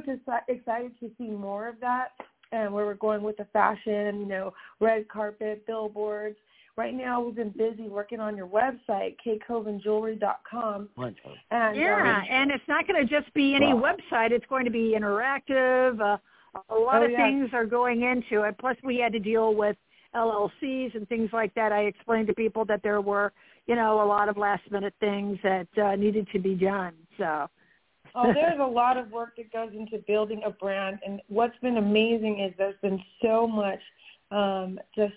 excited 0.47 0.99
to 0.99 1.11
see 1.17 1.29
more 1.29 1.67
of 1.67 1.79
that 1.81 2.09
and 2.51 2.73
where 2.73 2.85
we're 2.85 2.93
going 2.95 3.23
with 3.23 3.37
the 3.37 3.45
fashion, 3.45 4.19
you 4.19 4.25
know, 4.25 4.53
red 4.79 5.07
carpet, 5.07 5.65
billboards. 5.65 6.37
Right 6.77 6.93
now, 6.93 7.21
we've 7.21 7.35
been 7.35 7.49
busy 7.49 7.89
working 7.89 8.19
on 8.19 8.35
your 8.37 8.47
website, 8.47 9.17
kkovinjewelry.com. 9.25 10.89
And, 11.51 11.75
yeah, 11.75 12.17
um, 12.17 12.27
and 12.29 12.51
it's 12.51 12.63
not 12.67 12.87
going 12.87 13.05
to 13.05 13.21
just 13.21 13.33
be 13.33 13.55
any 13.55 13.73
wow. 13.73 13.93
website. 13.93 14.31
It's 14.31 14.45
going 14.47 14.65
to 14.65 14.71
be 14.71 14.95
interactive. 14.97 15.99
Uh, 15.99 16.17
a 16.55 16.75
lot 16.75 17.01
oh, 17.01 17.05
of 17.05 17.11
yeah. 17.11 17.25
things 17.25 17.49
are 17.53 17.65
going 17.65 18.03
into 18.03 18.43
it. 18.43 18.55
Plus, 18.59 18.75
we 18.83 18.97
had 18.97 19.13
to 19.13 19.19
deal 19.19 19.55
with 19.55 19.75
LLCs 20.15 20.95
and 20.95 21.07
things 21.07 21.29
like 21.31 21.53
that. 21.55 21.71
I 21.71 21.81
explained 21.81 22.27
to 22.27 22.33
people 22.33 22.65
that 22.65 22.81
there 22.83 23.01
were, 23.01 23.31
you 23.67 23.75
know, 23.75 24.01
a 24.01 24.05
lot 24.05 24.27
of 24.29 24.37
last-minute 24.37 24.93
things 24.99 25.37
that 25.43 25.67
uh, 25.81 25.95
needed 25.95 26.27
to 26.33 26.39
be 26.39 26.55
done. 26.55 26.93
So 27.17 27.47
oh, 28.15 28.33
there's 28.33 28.59
a 28.59 28.65
lot 28.65 28.97
of 28.97 29.11
work 29.11 29.37
that 29.37 29.51
goes 29.53 29.71
into 29.73 30.03
building 30.05 30.41
a 30.45 30.49
brand, 30.49 30.99
and 31.05 31.21
what's 31.27 31.57
been 31.61 31.77
amazing 31.77 32.41
is 32.41 32.53
there's 32.57 32.79
been 32.81 33.01
so 33.21 33.47
much 33.47 33.79
um, 34.31 34.79
just 34.95 35.13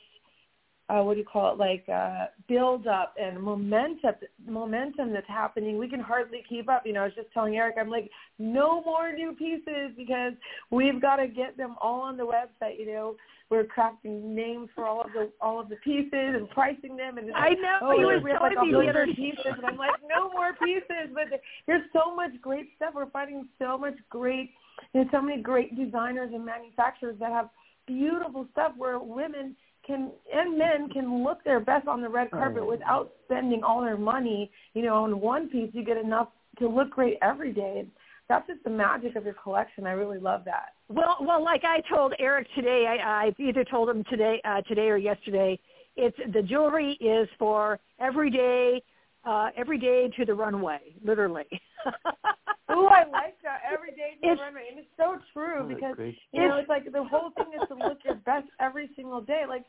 uh, 0.91 1.01
what 1.01 1.15
do 1.15 1.21
you 1.21 1.27
call 1.27 1.53
it, 1.53 1.59
like 1.59 1.85
uh, 1.89 2.27
build 2.47 2.87
up 2.87 3.15
and 3.21 3.41
momentum, 3.41 4.15
momentum 4.47 5.13
that's 5.13 5.29
happening. 5.29 5.79
We 5.79 5.89
can 5.89 6.01
hardly 6.01 6.43
keep 6.47 6.69
up. 6.69 6.83
You 6.85 6.93
know, 6.93 7.01
I 7.01 7.05
was 7.05 7.15
just 7.15 7.33
telling 7.33 7.57
Eric, 7.57 7.77
I'm 7.81 7.89
like, 7.89 8.11
no 8.39 8.83
more 8.85 9.11
new 9.11 9.33
pieces 9.33 9.93
because 9.97 10.35
we've 10.71 11.01
got 11.01 11.17
to 11.17 11.27
get 11.27 11.57
them 11.57 11.77
all 11.81 12.03
on 12.03 12.19
the 12.19 12.25
website. 12.25 12.79
You 12.79 12.87
know, 12.87 13.17
we're 13.49 13.65
crafting 13.65 14.23
names 14.25 14.69
for 14.75 14.87
all 14.87 15.01
of 15.01 15.13
the 15.15 15.31
all 15.41 15.59
of 15.59 15.71
the 15.71 15.77
pieces 15.77 16.09
and 16.13 16.51
pricing 16.51 16.97
them. 16.97 17.17
And 17.17 17.33
I 17.35 17.51
know 17.51 17.79
oh, 17.83 17.93
you 17.93 18.07
were 18.07 18.21
we 18.21 18.31
have 18.33 18.43
like 18.43 18.53
telling 18.53 18.75
a 18.75 18.79
me 18.79 18.85
the 18.85 18.91
other 18.91 19.07
pieces, 19.07 19.55
and 19.57 19.65
I'm 19.65 19.79
like, 19.79 19.93
no 20.07 20.31
more 20.33 20.53
pieces. 20.63 21.15
But 21.15 21.41
there's 21.67 21.85
so 21.95 22.15
much 22.15 22.33
great 22.43 22.69
stuff. 22.77 22.93
We're 22.95 23.09
finding 23.09 23.49
so 23.59 23.79
much 23.79 23.97
great. 24.11 24.51
There's 24.93 25.07
so 25.11 25.23
many 25.23 25.41
great 25.41 25.77
designers 25.77 26.31
and 26.35 26.45
manufacturers 26.45 27.17
that 27.21 27.33
have 27.33 27.49
beautiful 27.87 28.47
stuff 28.53 28.73
where 28.77 28.99
women 28.99 29.57
can 29.87 30.11
and 30.33 30.59
men 30.59 30.89
can 30.91 31.23
look 31.25 31.43
their 31.45 31.61
best 31.61 31.87
on 31.87 32.01
the 32.01 32.09
red 32.09 32.31
carpet 32.31 32.63
Oh. 32.65 32.71
without 32.71 33.13
spending 33.25 33.63
all 33.63 33.81
their 33.83 33.97
money. 33.97 34.51
You 34.75 34.83
know, 34.83 35.05
on 35.05 35.21
one 35.21 35.49
piece, 35.49 35.71
you 35.73 35.85
get 35.85 35.97
enough 35.97 36.29
to 36.59 36.69
look 36.69 36.91
great 36.91 37.19
every 37.23 37.53
day. 37.53 37.87
That's 38.29 38.47
just 38.47 38.65
the 38.65 38.71
magic 38.71 39.17
of 39.17 39.25
your 39.25 39.35
collection. 39.35 39.87
I 39.87 39.93
really 39.93 40.19
love 40.19 40.45
that. 40.47 40.73
Well, 40.89 41.19
well, 41.21 41.45
like 41.45 41.63
I 41.65 41.83
told 41.95 42.15
Eric 42.19 42.47
today, 42.55 42.87
I, 42.89 43.27
I 43.27 43.35
either 43.39 43.65
told 43.65 43.89
him 43.91 44.03
today, 44.09 44.41
uh, 44.45 44.63
today 44.63 44.89
or 44.89 44.97
yesterday. 44.97 45.59
It's 45.97 46.17
the 46.33 46.43
jewelry 46.43 46.93
is 47.01 47.29
for 47.39 47.79
every 48.01 48.31
day, 48.31 48.83
uh, 49.25 49.51
every 49.57 49.79
day 49.79 50.09
to 50.17 50.25
the 50.25 50.35
runway, 50.35 50.81
literally. 51.05 51.45
Ooh, 52.73 52.87
I 52.87 53.05
like 53.05 53.37
that. 53.43 53.61
Every 53.71 53.91
day 53.93 54.17
It's- 54.23 54.39
runway, 54.41 54.69
and 54.71 54.79
it's 54.79 54.89
so 54.97 55.19
true 55.33 55.61
Oh, 55.65 55.69
because 55.69 55.97
you 56.33 56.49
know 56.49 56.57
it's 56.57 56.69
like 56.69 56.91
the 56.91 57.05
whole 57.05 57.31
thing 57.31 57.53
is 57.61 57.69
to 57.69 57.75
look 57.75 57.99
your 58.05 58.15
best 58.17 58.49
every 58.61 58.89
single 58.97 59.21
day. 59.21 59.45
Like 59.49 59.65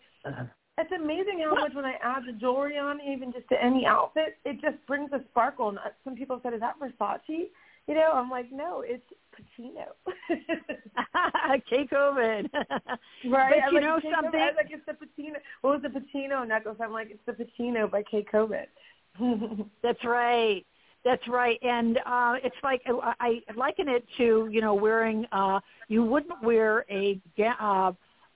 it's 0.78 0.92
amazing 0.92 1.40
how 1.44 1.56
much 1.56 1.74
when 1.74 1.86
I 1.86 1.96
add 2.02 2.24
the 2.26 2.34
jewelry 2.34 2.78
on, 2.78 3.00
even 3.02 3.32
just 3.34 3.48
to 3.50 3.62
any 3.62 3.86
outfit, 3.86 4.38
it 4.46 4.62
just 4.62 4.78
brings 4.88 5.12
a 5.14 5.22
sparkle. 5.32 5.70
And 5.70 5.78
uh, 5.80 5.90
some 6.04 6.16
people 6.16 6.40
said, 6.42 6.54
"Is 6.54 6.62
that 6.62 6.80
Versace?" 6.80 7.50
You 7.88 7.94
know, 7.94 8.14
I'm 8.14 8.32
like, 8.32 8.52
no, 8.52 8.82
it's 8.84 9.04
Pacino. 9.32 9.94
Kate 11.70 11.90
Kovin. 11.90 12.50
Right. 13.30 13.54
But 13.56 13.64
I'm 13.64 13.74
you 13.74 13.80
like, 13.80 13.84
know 13.84 14.00
something? 14.12 14.40
I 14.40 14.48
was 14.48 14.56
like, 14.58 14.72
it's 14.72 14.86
the 14.86 14.94
Pacino. 14.94 15.36
What 15.62 15.82
was 15.82 15.92
the 15.92 16.00
Pacino 16.00 16.48
necklace? 16.48 16.78
I'm 16.82 16.92
like, 16.92 17.10
it's 17.12 17.26
the 17.26 17.34
Pacino 17.34 17.90
by 17.90 18.04
Kay 18.04 18.24
Kovin. 18.32 18.66
That's 19.84 20.04
right. 20.04 20.66
That's 21.06 21.26
right. 21.28 21.60
And 21.62 22.00
uh 22.00 22.34
it's 22.44 22.56
like 22.64 22.82
I 22.88 23.14
I 23.20 23.42
liken 23.56 23.88
it 23.88 24.04
to, 24.18 24.50
you 24.52 24.60
know, 24.60 24.74
wearing 24.74 25.26
uh 25.32 25.60
you 25.88 26.04
wouldn't 26.04 26.42
wear 26.44 26.84
a 26.90 27.22
ga- 27.38 27.56
uh 27.62 27.92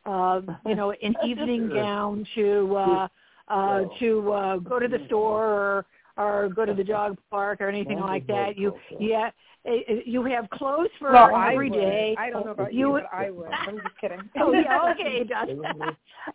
uh 0.05 0.41
you 0.65 0.76
know, 0.76 0.91
an 0.91 1.15
evening 1.26 1.67
gown 1.74 2.26
to 2.36 2.76
uh 2.78 3.07
uh 3.49 3.82
to 3.99 4.32
uh 4.32 4.57
go 4.57 4.80
to 4.80 4.88
the 4.88 4.99
store 5.07 5.45
or 5.47 5.86
or 6.17 6.49
go 6.49 6.65
to 6.65 6.74
the 6.74 6.84
dog 6.84 7.17
park 7.32 7.59
or 7.59 7.70
anything 7.70 7.99
like 7.99 8.28
that. 8.28 8.55
You 8.57 8.76
yeah, 8.99 9.32
eh, 9.65 9.80
eh, 9.88 9.93
you 10.05 10.24
have 10.26 10.47
clothes 10.51 10.89
for 10.99 11.11
well, 11.11 11.34
I 11.34 11.53
every 11.53 11.70
would. 11.70 11.80
day. 11.80 12.15
I 12.20 12.30
don't 12.30 12.45
know 12.45 12.51
about 12.51 12.72
You 12.74 12.80
you, 12.80 12.91
would- 12.91 13.03
but 13.11 13.17
I 13.17 13.32
would. 13.32 13.51
I'm 13.67 13.82
just 13.82 13.97
kidding. 13.99 14.30
Oh 14.39 14.51
yeah, 14.53 14.91
okay, 14.91 15.17
it 15.22 15.30
does. 15.30 15.49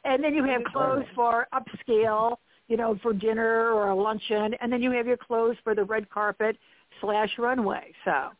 and 0.04 0.24
then 0.24 0.34
you 0.34 0.42
have 0.44 0.64
clothes 0.72 1.04
for 1.14 1.46
upscale, 1.54 2.38
you 2.68 2.76
know, 2.76 2.98
for 3.02 3.12
dinner 3.12 3.70
or 3.70 3.90
a 3.90 3.94
luncheon, 3.94 4.54
and 4.60 4.72
then 4.72 4.82
you 4.82 4.90
have 4.92 5.06
your 5.06 5.16
clothes 5.16 5.56
for 5.62 5.74
the 5.74 5.84
red 5.84 6.08
carpet 6.10 6.56
slash 7.00 7.30
runway. 7.38 7.92
So 8.04 8.30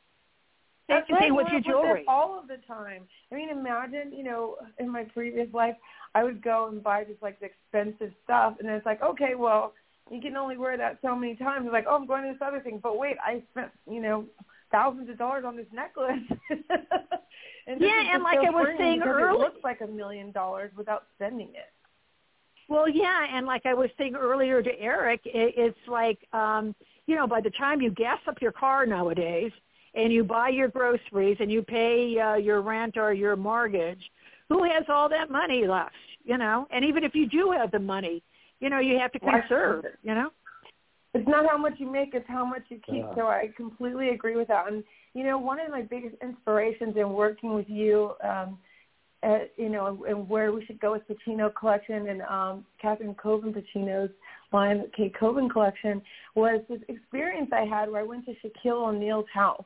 same 0.88 0.98
That's 0.98 1.10
right. 1.10 1.20
thing 1.20 1.34
with 1.34 1.46
you 1.48 1.60
your 1.64 1.82
jewelry. 1.82 2.04
all 2.08 2.38
of 2.38 2.46
the 2.48 2.58
time. 2.66 3.04
I 3.32 3.34
mean, 3.34 3.50
imagine, 3.50 4.12
you 4.12 4.24
know, 4.24 4.56
in 4.78 4.90
my 4.90 5.04
previous 5.04 5.52
life, 5.54 5.76
I 6.14 6.24
would 6.24 6.42
go 6.42 6.68
and 6.68 6.82
buy 6.82 7.04
just 7.04 7.22
like 7.22 7.40
the 7.40 7.46
expensive 7.46 8.12
stuff, 8.24 8.56
and 8.58 8.68
then 8.68 8.76
it's 8.76 8.86
like, 8.86 9.02
okay, 9.02 9.34
well, 9.34 9.72
you 10.10 10.20
can 10.20 10.36
only 10.36 10.56
wear 10.58 10.76
that 10.76 10.98
so 11.02 11.16
many 11.16 11.36
times. 11.36 11.64
It's 11.66 11.72
like, 11.72 11.86
oh, 11.88 11.94
I'm 11.96 12.06
going 12.06 12.24
to 12.24 12.32
this 12.32 12.42
other 12.46 12.60
thing, 12.60 12.78
but 12.82 12.98
wait, 12.98 13.16
I 13.24 13.42
spent, 13.52 13.70
you 13.90 14.00
know, 14.02 14.26
thousands 14.70 15.08
of 15.08 15.16
dollars 15.18 15.44
on 15.46 15.56
this 15.56 15.66
necklace. 15.72 16.18
and 16.50 17.80
this 17.80 17.88
Yeah, 17.90 18.14
and 18.14 18.22
like 18.22 18.38
I 18.38 18.50
was 18.50 18.74
saying 18.78 19.02
early- 19.02 19.34
it 19.36 19.38
looks 19.38 19.64
like 19.64 19.80
a 19.80 19.86
million 19.86 20.30
dollars 20.32 20.70
without 20.76 21.04
spending 21.16 21.48
it. 21.48 21.72
Well, 22.68 22.88
yeah, 22.88 23.26
and 23.32 23.46
like 23.46 23.66
I 23.66 23.74
was 23.74 23.90
saying 23.98 24.14
earlier 24.14 24.62
to 24.62 24.70
Eric, 24.80 25.20
it, 25.24 25.54
it's 25.56 25.88
like, 25.88 26.18
um, 26.32 26.74
you 27.06 27.14
know, 27.14 27.26
by 27.26 27.40
the 27.40 27.50
time 27.50 27.80
you 27.80 27.90
gas 27.90 28.18
up 28.26 28.40
your 28.40 28.52
car 28.52 28.86
nowadays 28.86 29.52
and 29.94 30.12
you 30.12 30.24
buy 30.24 30.48
your 30.48 30.68
groceries 30.68 31.36
and 31.40 31.52
you 31.52 31.62
pay 31.62 32.18
uh, 32.18 32.36
your 32.36 32.62
rent 32.62 32.96
or 32.96 33.12
your 33.12 33.36
mortgage, 33.36 34.00
who 34.48 34.64
has 34.64 34.84
all 34.88 35.08
that 35.08 35.30
money 35.30 35.66
left? 35.66 35.94
You 36.24 36.38
know, 36.38 36.66
and 36.70 36.84
even 36.84 37.04
if 37.04 37.14
you 37.14 37.28
do 37.28 37.52
have 37.52 37.70
the 37.70 37.78
money, 37.78 38.22
you 38.60 38.70
know, 38.70 38.78
you 38.78 38.98
have 38.98 39.12
to 39.12 39.18
conserve. 39.18 39.84
it? 39.84 39.98
You 40.02 40.14
know. 40.14 40.30
It's 41.12 41.28
not 41.28 41.46
how 41.48 41.58
much 41.58 41.74
you 41.78 41.90
make, 41.90 42.14
it's 42.14 42.26
how 42.26 42.44
much 42.44 42.62
you 42.70 42.78
keep. 42.78 43.04
Yeah. 43.04 43.14
So 43.14 43.26
I 43.26 43.50
completely 43.56 44.08
agree 44.08 44.36
with 44.36 44.48
that. 44.48 44.66
And 44.72 44.82
you 45.12 45.22
know, 45.22 45.38
one 45.38 45.60
of 45.60 45.70
my 45.70 45.82
biggest 45.82 46.16
inspirations 46.22 46.94
in 46.96 47.10
working 47.10 47.54
with 47.54 47.68
you, 47.68 48.12
um, 48.24 48.58
uh, 49.24 49.38
you 49.56 49.68
know, 49.68 50.04
and 50.06 50.28
where 50.28 50.52
we 50.52 50.64
should 50.66 50.80
go 50.80 50.92
with 50.92 51.02
Pacino 51.08 51.52
collection 51.54 52.08
and 52.08 52.22
um, 52.22 52.64
Catherine 52.80 53.14
Kovin 53.14 53.54
Pacino's 53.54 54.10
line, 54.52 54.84
Kate 54.96 55.14
Kovin 55.14 55.50
collection, 55.50 56.02
was 56.34 56.60
this 56.68 56.80
experience 56.88 57.50
I 57.52 57.64
had 57.64 57.90
where 57.90 58.00
I 58.00 58.04
went 58.04 58.26
to 58.26 58.32
Shaquille 58.32 58.88
O'Neal's 58.88 59.26
house, 59.32 59.64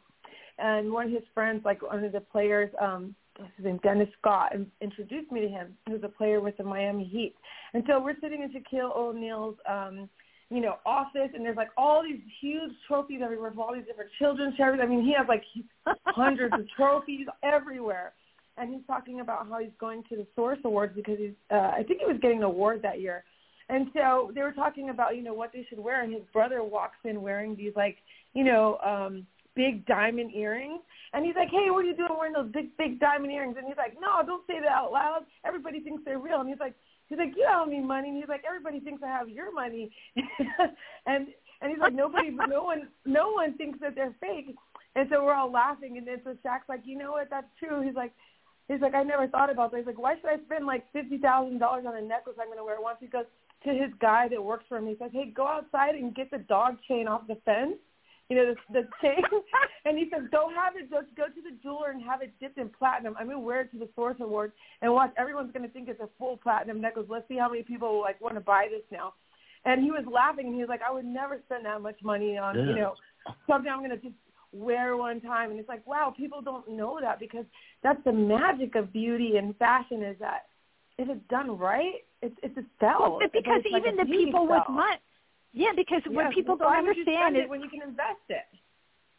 and 0.58 0.92
one 0.92 1.06
of 1.06 1.12
his 1.12 1.22
friends, 1.34 1.62
like 1.64 1.82
one 1.82 2.04
of 2.04 2.12
the 2.12 2.20
players, 2.20 2.70
um, 2.80 3.14
his 3.56 3.64
name, 3.64 3.80
Dennis 3.82 4.08
Scott, 4.20 4.52
introduced 4.80 5.30
me 5.32 5.40
to 5.40 5.48
him. 5.48 5.76
Was 5.88 6.00
a 6.04 6.08
player 6.08 6.40
with 6.40 6.56
the 6.56 6.64
Miami 6.64 7.04
Heat, 7.04 7.34
and 7.74 7.82
so 7.86 8.00
we're 8.00 8.16
sitting 8.20 8.42
in 8.42 8.50
Shaquille 8.50 8.94
O'Neal's. 8.96 9.56
Um, 9.68 10.08
you 10.50 10.62
know, 10.62 10.76
office, 10.86 11.28
and 11.34 11.44
there's 11.44 11.58
like 11.58 11.68
all 11.76 12.02
these 12.02 12.22
huge 12.40 12.72
trophies 12.86 13.20
everywhere 13.22 13.50
from 13.50 13.60
all 13.60 13.74
these 13.74 13.84
different 13.84 14.10
children's 14.18 14.56
charities. 14.56 14.80
I 14.82 14.88
mean, 14.88 15.04
he 15.04 15.12
has 15.14 15.26
like 15.28 15.42
hundreds 16.06 16.54
of 16.54 16.66
trophies 16.74 17.26
everywhere. 17.42 18.14
And 18.60 18.72
he's 18.72 18.86
talking 18.86 19.20
about 19.20 19.48
how 19.48 19.58
he's 19.58 19.70
going 19.78 20.02
to 20.08 20.16
the 20.16 20.26
Source 20.34 20.58
Awards 20.64 20.92
because 20.94 21.18
he's, 21.18 21.34
uh, 21.50 21.72
I 21.76 21.84
think 21.86 22.00
he 22.00 22.06
was 22.06 22.20
getting 22.20 22.38
an 22.38 22.44
award 22.44 22.82
that 22.82 23.00
year. 23.00 23.24
And 23.68 23.88
so 23.94 24.32
they 24.34 24.42
were 24.42 24.52
talking 24.52 24.90
about, 24.90 25.16
you 25.16 25.22
know, 25.22 25.34
what 25.34 25.52
they 25.52 25.66
should 25.68 25.78
wear. 25.78 26.02
And 26.02 26.12
his 26.12 26.22
brother 26.32 26.62
walks 26.62 26.96
in 27.04 27.20
wearing 27.20 27.54
these 27.54 27.72
like, 27.76 27.98
you 28.34 28.44
know, 28.44 28.78
um, 28.78 29.26
big 29.54 29.84
diamond 29.86 30.34
earrings. 30.34 30.80
And 31.12 31.24
he's 31.24 31.34
like, 31.34 31.48
hey, 31.50 31.70
what 31.70 31.84
are 31.84 31.88
you 31.88 31.96
doing 31.96 32.16
wearing 32.16 32.32
those 32.32 32.50
big, 32.52 32.76
big 32.76 33.00
diamond 33.00 33.32
earrings? 33.32 33.56
And 33.58 33.66
he's 33.66 33.76
like, 33.76 33.94
no, 34.00 34.24
don't 34.24 34.46
say 34.46 34.60
that 34.60 34.68
out 34.68 34.92
loud. 34.92 35.20
Everybody 35.44 35.80
thinks 35.80 36.02
they're 36.04 36.18
real. 36.18 36.40
And 36.40 36.48
he's 36.48 36.60
like, 36.60 36.74
he's 37.08 37.18
like, 37.18 37.32
you 37.36 37.46
have 37.48 37.68
any 37.68 37.80
money. 37.80 38.08
And 38.08 38.16
he's 38.16 38.28
like, 38.28 38.44
everybody 38.46 38.80
thinks 38.80 39.02
I 39.02 39.08
have 39.08 39.28
your 39.28 39.52
money. 39.52 39.90
and 41.06 41.28
and 41.60 41.70
he's 41.72 41.80
like, 41.80 41.94
nobody, 41.94 42.30
no 42.30 42.62
one, 42.62 42.88
no 43.04 43.32
one 43.32 43.56
thinks 43.56 43.80
that 43.80 43.94
they're 43.96 44.14
fake. 44.20 44.54
And 44.94 45.08
so 45.10 45.24
we're 45.24 45.34
all 45.34 45.50
laughing. 45.50 45.98
And 45.98 46.06
then 46.06 46.20
so 46.24 46.36
Shaq's 46.44 46.68
like, 46.68 46.82
you 46.84 46.96
know 46.96 47.12
what? 47.12 47.28
That's 47.30 47.48
true. 47.58 47.82
He's 47.82 47.94
like, 47.94 48.12
he's 48.68 48.80
like, 48.80 48.94
I 48.94 49.02
never 49.02 49.26
thought 49.26 49.50
about 49.50 49.70
that. 49.70 49.78
He's 49.78 49.86
like, 49.86 49.98
why 49.98 50.14
should 50.16 50.30
I 50.30 50.42
spend 50.44 50.66
like 50.66 50.84
fifty 50.92 51.18
thousand 51.18 51.58
dollars 51.58 51.84
on 51.86 51.96
a 51.96 52.02
necklace 52.02 52.36
I'm 52.40 52.46
going 52.48 52.58
to 52.58 52.64
wear 52.64 52.80
once? 52.80 52.98
He 53.00 53.06
goes 53.06 53.24
to 53.64 53.70
his 53.70 53.90
guy 54.00 54.28
that 54.28 54.42
works 54.42 54.64
for 54.68 54.78
him. 54.78 54.86
He 54.86 54.96
says, 54.98 55.10
hey, 55.12 55.32
go 55.34 55.46
outside 55.46 55.94
and 55.94 56.14
get 56.14 56.30
the 56.30 56.38
dog 56.38 56.76
chain 56.86 57.08
off 57.08 57.26
the 57.26 57.36
fence 57.44 57.78
you 58.28 58.36
know, 58.36 58.54
the, 58.54 58.80
the 58.80 58.88
thing. 59.00 59.22
and 59.84 59.96
he 59.96 60.08
says, 60.12 60.28
go 60.30 60.50
have 60.54 60.76
it, 60.76 60.90
go, 60.90 61.00
go 61.16 61.26
to 61.26 61.40
the 61.42 61.56
jeweler 61.62 61.90
and 61.90 62.02
have 62.02 62.22
it 62.22 62.32
dipped 62.40 62.58
in 62.58 62.68
platinum. 62.68 63.14
I'm 63.18 63.26
going 63.26 63.38
to 63.38 63.44
wear 63.44 63.62
it 63.62 63.72
to 63.72 63.78
the 63.78 63.88
Source 63.94 64.16
Awards 64.20 64.52
and 64.82 64.92
watch. 64.92 65.12
Everyone's 65.16 65.52
going 65.52 65.66
to 65.66 65.72
think 65.72 65.88
it's 65.88 66.00
a 66.00 66.08
full 66.18 66.36
platinum 66.36 66.80
necklace. 66.80 67.06
Let's 67.08 67.26
see 67.28 67.38
how 67.38 67.48
many 67.48 67.62
people 67.62 68.00
like 68.00 68.20
want 68.20 68.34
to 68.34 68.40
buy 68.40 68.66
this 68.70 68.84
now. 68.92 69.14
And 69.64 69.82
he 69.82 69.90
was 69.90 70.04
laughing 70.10 70.46
and 70.46 70.54
he 70.54 70.60
was 70.60 70.68
like, 70.68 70.82
I 70.88 70.92
would 70.92 71.04
never 71.04 71.40
spend 71.46 71.64
that 71.64 71.80
much 71.80 71.96
money 72.02 72.36
on, 72.36 72.56
yeah. 72.56 72.64
you 72.66 72.74
know, 72.76 72.94
something 73.48 73.70
I'm 73.70 73.80
going 73.80 73.90
to 73.90 73.96
just 73.96 74.14
wear 74.52 74.96
one 74.96 75.20
time. 75.20 75.50
And 75.50 75.60
it's 75.60 75.68
like, 75.68 75.86
wow, 75.86 76.12
people 76.16 76.40
don't 76.40 76.68
know 76.68 76.98
that 77.00 77.20
because 77.20 77.44
that's 77.82 78.02
the 78.04 78.12
magic 78.12 78.74
of 78.74 78.92
beauty 78.92 79.36
and 79.36 79.56
fashion 79.56 80.02
is 80.02 80.16
that 80.20 80.46
if 80.98 81.08
it's 81.08 81.20
done 81.30 81.56
right, 81.56 82.04
it's 82.22 82.34
it's 82.42 82.56
a 82.56 82.64
spell. 82.76 83.18
Well, 83.20 83.28
because 83.32 83.62
even 83.66 83.96
like 83.96 84.06
the 84.08 84.12
people 84.12 84.46
spell. 84.46 84.64
with 84.66 84.68
money, 84.68 84.98
yeah, 85.52 85.72
because 85.74 86.02
yes, 86.04 86.14
what 86.14 86.34
people 86.34 86.56
don't 86.56 86.76
understand 86.76 87.36
is 87.36 87.48
when 87.48 87.60
you 87.60 87.68
can 87.68 87.82
invest 87.82 88.18
it. 88.28 88.44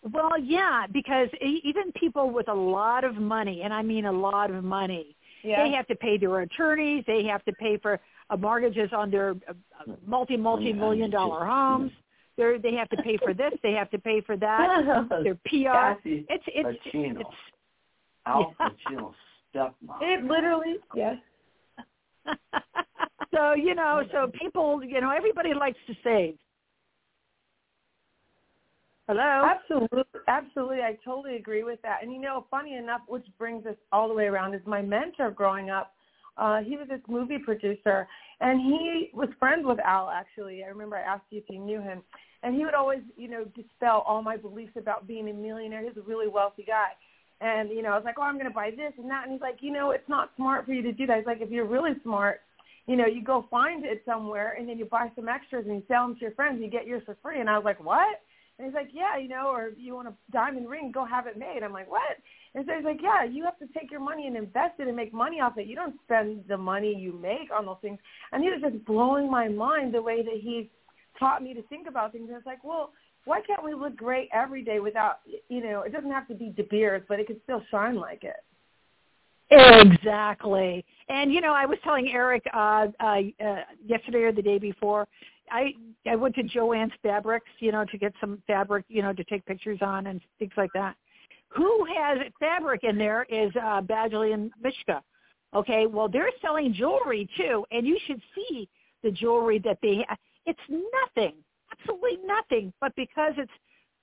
Well, 0.01 0.39
yeah, 0.41 0.85
because 0.91 1.27
even 1.41 1.91
people 1.93 2.29
with 2.29 2.47
a 2.47 2.53
lot 2.53 3.03
of 3.03 3.15
money, 3.15 3.61
and 3.63 3.73
I 3.73 3.81
mean 3.81 4.05
a 4.05 4.11
lot 4.11 4.49
of 4.49 4.63
money, 4.63 5.15
yeah. 5.43 5.63
they 5.63 5.71
have 5.71 5.87
to 5.87 5.95
pay 5.95 6.17
their 6.17 6.39
attorneys, 6.39 7.03
they 7.05 7.23
have 7.25 7.43
to 7.45 7.53
pay 7.53 7.77
for 7.77 7.99
uh, 8.29 8.37
mortgages 8.37 8.91
on 8.93 9.11
their 9.11 9.31
uh, 9.47 9.53
multi 10.05 10.37
multi 10.37 10.71
million 10.71 11.09
dollar 11.09 11.45
homes. 11.45 11.91
They 12.39 12.57
they 12.71 12.75
have 12.75 12.89
to 12.89 12.97
pay 12.97 13.17
for 13.17 13.33
this, 13.33 13.51
they 13.61 13.73
have 13.73 13.91
to 13.91 13.99
pay 13.99 14.21
for 14.21 14.37
that. 14.37 15.07
their 15.23 15.35
PR. 15.35 15.73
Kathy 15.73 16.25
it's 16.29 16.43
it's 16.47 16.79
Pacino. 16.87 17.19
it's 17.19 17.29
Al 18.25 18.55
Pacino's 18.59 19.15
stepmom. 19.53 20.01
It 20.01 20.23
literally 20.23 20.75
yes. 20.95 21.15
so 23.35 23.53
you 23.53 23.75
know, 23.75 24.03
so 24.11 24.31
people, 24.39 24.83
you 24.83 25.01
know, 25.01 25.11
everybody 25.11 25.53
likes 25.53 25.79
to 25.87 25.93
save. 26.03 26.37
Hello. 29.07 29.43
Absolutely, 29.43 30.03
absolutely. 30.27 30.81
I 30.81 30.95
totally 31.03 31.35
agree 31.35 31.63
with 31.63 31.81
that. 31.81 32.03
And 32.03 32.13
you 32.13 32.21
know, 32.21 32.45
funny 32.51 32.75
enough, 32.75 33.01
which 33.07 33.25
brings 33.39 33.65
us 33.65 33.75
all 33.91 34.07
the 34.07 34.13
way 34.13 34.25
around, 34.25 34.53
is 34.53 34.61
my 34.65 34.81
mentor 34.81 35.31
growing 35.31 35.71
up. 35.71 35.93
Uh, 36.37 36.59
he 36.59 36.77
was 36.77 36.87
this 36.87 37.01
movie 37.09 37.39
producer, 37.39 38.07
and 38.39 38.61
he 38.61 39.09
was 39.13 39.27
friends 39.39 39.65
with 39.65 39.79
Al. 39.79 40.09
Actually, 40.09 40.63
I 40.63 40.67
remember 40.67 40.95
I 40.95 41.01
asked 41.01 41.25
you 41.31 41.39
if 41.39 41.45
you 41.49 41.59
knew 41.59 41.81
him, 41.81 42.03
and 42.43 42.55
he 42.55 42.63
would 42.65 42.73
always, 42.73 43.01
you 43.17 43.27
know, 43.27 43.45
dispel 43.55 44.03
all 44.07 44.21
my 44.21 44.37
beliefs 44.37 44.73
about 44.77 45.07
being 45.07 45.29
a 45.29 45.33
millionaire. 45.33 45.83
He's 45.83 45.97
a 45.97 46.07
really 46.07 46.27
wealthy 46.27 46.63
guy. 46.63 46.89
And, 47.41 47.69
you 47.69 47.81
know, 47.81 47.89
I 47.89 47.95
was 47.95 48.05
like, 48.05 48.15
oh, 48.17 48.23
I'm 48.23 48.35
going 48.35 48.47
to 48.47 48.53
buy 48.53 48.71
this 48.71 48.93
and 48.97 49.09
that. 49.09 49.23
And 49.23 49.31
he's 49.31 49.41
like, 49.41 49.57
you 49.61 49.71
know, 49.71 49.91
it's 49.91 50.07
not 50.09 50.31
smart 50.35 50.65
for 50.65 50.73
you 50.73 50.81
to 50.81 50.91
do 50.91 51.05
that. 51.07 51.17
He's 51.17 51.25
like, 51.25 51.41
if 51.41 51.49
you're 51.49 51.67
really 51.67 51.93
smart, 52.03 52.41
you 52.85 52.95
know, 52.95 53.05
you 53.05 53.23
go 53.23 53.45
find 53.49 53.85
it 53.85 54.01
somewhere 54.05 54.55
and 54.57 54.67
then 54.67 54.77
you 54.77 54.85
buy 54.85 55.11
some 55.15 55.29
extras 55.29 55.65
and 55.67 55.75
you 55.75 55.83
sell 55.87 56.07
them 56.07 56.15
to 56.15 56.21
your 56.21 56.31
friends 56.31 56.55
and 56.55 56.63
you 56.63 56.69
get 56.69 56.87
yours 56.87 57.03
for 57.05 57.17
free. 57.21 57.39
And 57.39 57.49
I 57.49 57.55
was 57.57 57.65
like, 57.65 57.83
what? 57.83 58.21
And 58.57 58.65
he's 58.65 58.75
like, 58.75 58.89
yeah, 58.93 59.17
you 59.17 59.29
know, 59.29 59.47
or 59.47 59.69
you 59.77 59.95
want 59.95 60.09
a 60.09 60.13
diamond 60.31 60.67
ring, 60.67 60.91
go 60.93 61.05
have 61.05 61.27
it 61.27 61.37
made. 61.37 61.61
I'm 61.63 61.71
like, 61.71 61.89
what? 61.89 62.17
And 62.55 62.65
so 62.65 62.73
he's 62.75 62.83
like, 62.83 62.99
yeah, 63.01 63.23
you 63.23 63.45
have 63.45 63.57
to 63.59 63.67
take 63.77 63.89
your 63.89 64.01
money 64.01 64.27
and 64.27 64.35
invest 64.35 64.79
it 64.79 64.87
and 64.87 64.97
make 64.97 65.13
money 65.13 65.39
off 65.39 65.57
it. 65.57 65.67
You 65.67 65.75
don't 65.75 65.95
spend 66.03 66.43
the 66.49 66.57
money 66.57 66.93
you 66.93 67.13
make 67.13 67.51
on 67.57 67.65
those 67.65 67.77
things. 67.81 67.99
And 68.33 68.43
he 68.43 68.49
was 68.49 68.59
just 68.59 68.83
blowing 68.85 69.31
my 69.31 69.47
mind 69.47 69.93
the 69.93 70.01
way 70.01 70.23
that 70.23 70.41
he 70.41 70.69
taught 71.19 71.43
me 71.43 71.53
to 71.53 71.61
think 71.63 71.87
about 71.87 72.11
things. 72.11 72.29
And 72.29 72.37
it's 72.37 72.45
like, 72.45 72.63
well, 72.63 72.91
why 73.25 73.41
can't 73.41 73.63
we 73.63 73.73
look 73.73 73.95
great 73.95 74.29
every 74.33 74.63
day 74.63 74.79
without, 74.79 75.19
you 75.49 75.61
know, 75.61 75.81
it 75.81 75.91
doesn't 75.91 76.11
have 76.11 76.27
to 76.29 76.33
be 76.33 76.49
De 76.49 76.63
Beers, 76.63 77.03
but 77.07 77.19
it 77.19 77.27
could 77.27 77.39
still 77.43 77.61
shine 77.69 77.95
like 77.95 78.23
it. 78.23 78.37
Exactly. 79.51 80.85
And 81.09 81.33
you 81.33 81.41
know, 81.41 81.53
I 81.53 81.65
was 81.65 81.79
telling 81.83 82.09
Eric 82.09 82.43
uh, 82.53 82.87
uh, 82.99 83.21
uh, 83.43 83.55
yesterday 83.85 84.19
or 84.19 84.31
the 84.31 84.41
day 84.41 84.59
before. 84.59 85.07
I 85.51 85.73
I 86.07 86.15
went 86.15 86.35
to 86.35 86.43
Joann's 86.43 86.93
Fabrics, 87.01 87.49
you 87.59 87.71
know, 87.71 87.83
to 87.85 87.97
get 87.97 88.13
some 88.21 88.41
fabric, 88.45 88.85
you 88.89 89.01
know, 89.01 89.11
to 89.13 89.23
take 89.23 89.45
pictures 89.45 89.79
on 89.81 90.07
and 90.07 90.21
things 90.37 90.53
like 90.55 90.69
that. 90.75 90.95
Who 91.49 91.85
has 91.85 92.19
fabric 92.39 92.83
in 92.83 92.97
there 92.97 93.23
is 93.23 93.51
uh, 93.55 93.81
Badgley 93.81 94.35
and 94.35 94.51
Mischka. 94.63 95.01
Okay, 95.55 95.87
well 95.87 96.07
they're 96.07 96.29
selling 96.43 96.71
jewelry 96.73 97.27
too, 97.35 97.65
and 97.71 97.87
you 97.87 97.97
should 98.05 98.21
see 98.35 98.69
the 99.03 99.11
jewelry 99.11 99.59
that 99.59 99.79
they. 99.81 100.05
It's 100.49 100.83
nothing 101.05 101.35
absolutely 101.71 102.17
nothing. 102.25 102.73
But 102.81 102.95
because 102.95 103.33
it's 103.37 103.51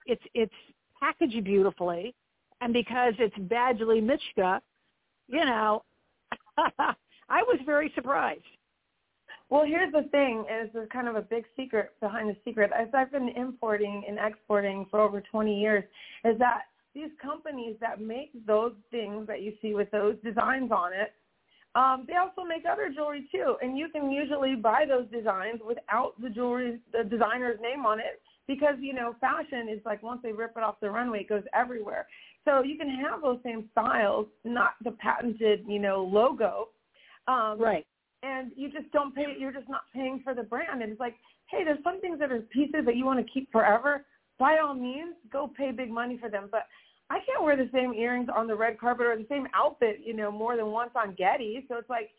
it's 0.06 0.22
it's 0.34 0.54
packaged 1.00 1.44
beautifully, 1.44 2.14
and 2.60 2.72
because 2.72 3.14
it's 3.18 3.36
Badgley 3.36 4.02
Mischka, 4.02 4.60
you 5.28 5.44
know, 5.44 5.82
I 6.58 7.42
was 7.42 7.58
very 7.66 7.92
surprised. 7.94 8.42
Well, 9.48 9.64
here's 9.64 9.92
the 9.92 10.08
thing, 10.10 10.44
is 10.52 10.68
there's 10.72 10.88
kind 10.92 11.06
of 11.06 11.14
a 11.14 11.22
big 11.22 11.44
secret 11.56 11.92
behind 12.00 12.28
the 12.28 12.36
secret. 12.44 12.72
As 12.76 12.88
I've 12.92 13.12
been 13.12 13.28
importing 13.28 14.02
and 14.08 14.18
exporting 14.18 14.86
for 14.90 15.00
over 15.00 15.20
20 15.20 15.60
years, 15.60 15.84
is 16.24 16.36
that 16.40 16.62
these 16.94 17.10
companies 17.22 17.76
that 17.80 18.00
make 18.00 18.30
those 18.44 18.72
things 18.90 19.26
that 19.28 19.42
you 19.42 19.52
see 19.62 19.72
with 19.72 19.88
those 19.92 20.16
designs 20.24 20.72
on 20.72 20.92
it 20.92 21.12
um, 21.76 22.06
they 22.08 22.14
also 22.14 22.42
make 22.42 22.64
other 22.64 22.88
jewelry 22.88 23.28
too, 23.30 23.56
and 23.60 23.76
you 23.76 23.88
can 23.90 24.10
usually 24.10 24.56
buy 24.56 24.86
those 24.88 25.06
designs 25.12 25.60
without 25.64 26.14
the 26.20 26.30
jewelry, 26.30 26.80
the 26.90 27.04
designer's 27.04 27.60
name 27.60 27.84
on 27.84 28.00
it, 28.00 28.22
because 28.48 28.76
you 28.80 28.94
know 28.94 29.14
fashion 29.20 29.68
is 29.68 29.80
like 29.84 30.02
once 30.02 30.20
they 30.22 30.32
rip 30.32 30.56
it 30.56 30.62
off 30.62 30.80
the 30.80 30.90
runway, 30.90 31.20
it 31.20 31.28
goes 31.28 31.42
everywhere. 31.54 32.06
So 32.46 32.62
you 32.62 32.78
can 32.78 32.88
have 32.88 33.20
those 33.20 33.40
same 33.44 33.68
styles, 33.72 34.26
not 34.44 34.70
the 34.84 34.92
patented, 34.92 35.64
you 35.68 35.78
know, 35.78 36.02
logo. 36.10 36.68
Um, 37.28 37.60
right. 37.60 37.84
And 38.22 38.52
you 38.56 38.70
just 38.70 38.90
don't 38.92 39.14
pay. 39.14 39.34
You're 39.38 39.52
just 39.52 39.68
not 39.68 39.82
paying 39.94 40.20
for 40.24 40.32
the 40.32 40.44
brand. 40.44 40.80
And 40.80 40.90
it's 40.90 41.00
like, 41.00 41.16
hey, 41.50 41.62
there's 41.62 41.82
some 41.84 42.00
things 42.00 42.18
that 42.20 42.32
are 42.32 42.40
pieces 42.40 42.86
that 42.86 42.96
you 42.96 43.04
want 43.04 43.24
to 43.24 43.32
keep 43.32 43.52
forever. 43.52 44.06
By 44.38 44.58
all 44.64 44.74
means, 44.74 45.14
go 45.30 45.50
pay 45.54 45.72
big 45.72 45.90
money 45.90 46.16
for 46.18 46.30
them. 46.30 46.48
But 46.50 46.62
I 47.08 47.18
can't 47.20 47.42
wear 47.42 47.56
the 47.56 47.70
same 47.72 47.94
earrings 47.94 48.28
on 48.34 48.46
the 48.46 48.56
red 48.56 48.78
carpet 48.78 49.06
or 49.06 49.16
the 49.16 49.26
same 49.28 49.46
outfit, 49.54 50.00
you 50.04 50.14
know, 50.14 50.30
more 50.30 50.56
than 50.56 50.66
once 50.66 50.90
on 50.96 51.14
Getty. 51.14 51.64
So 51.68 51.76
it's 51.76 51.88
like, 51.88 52.10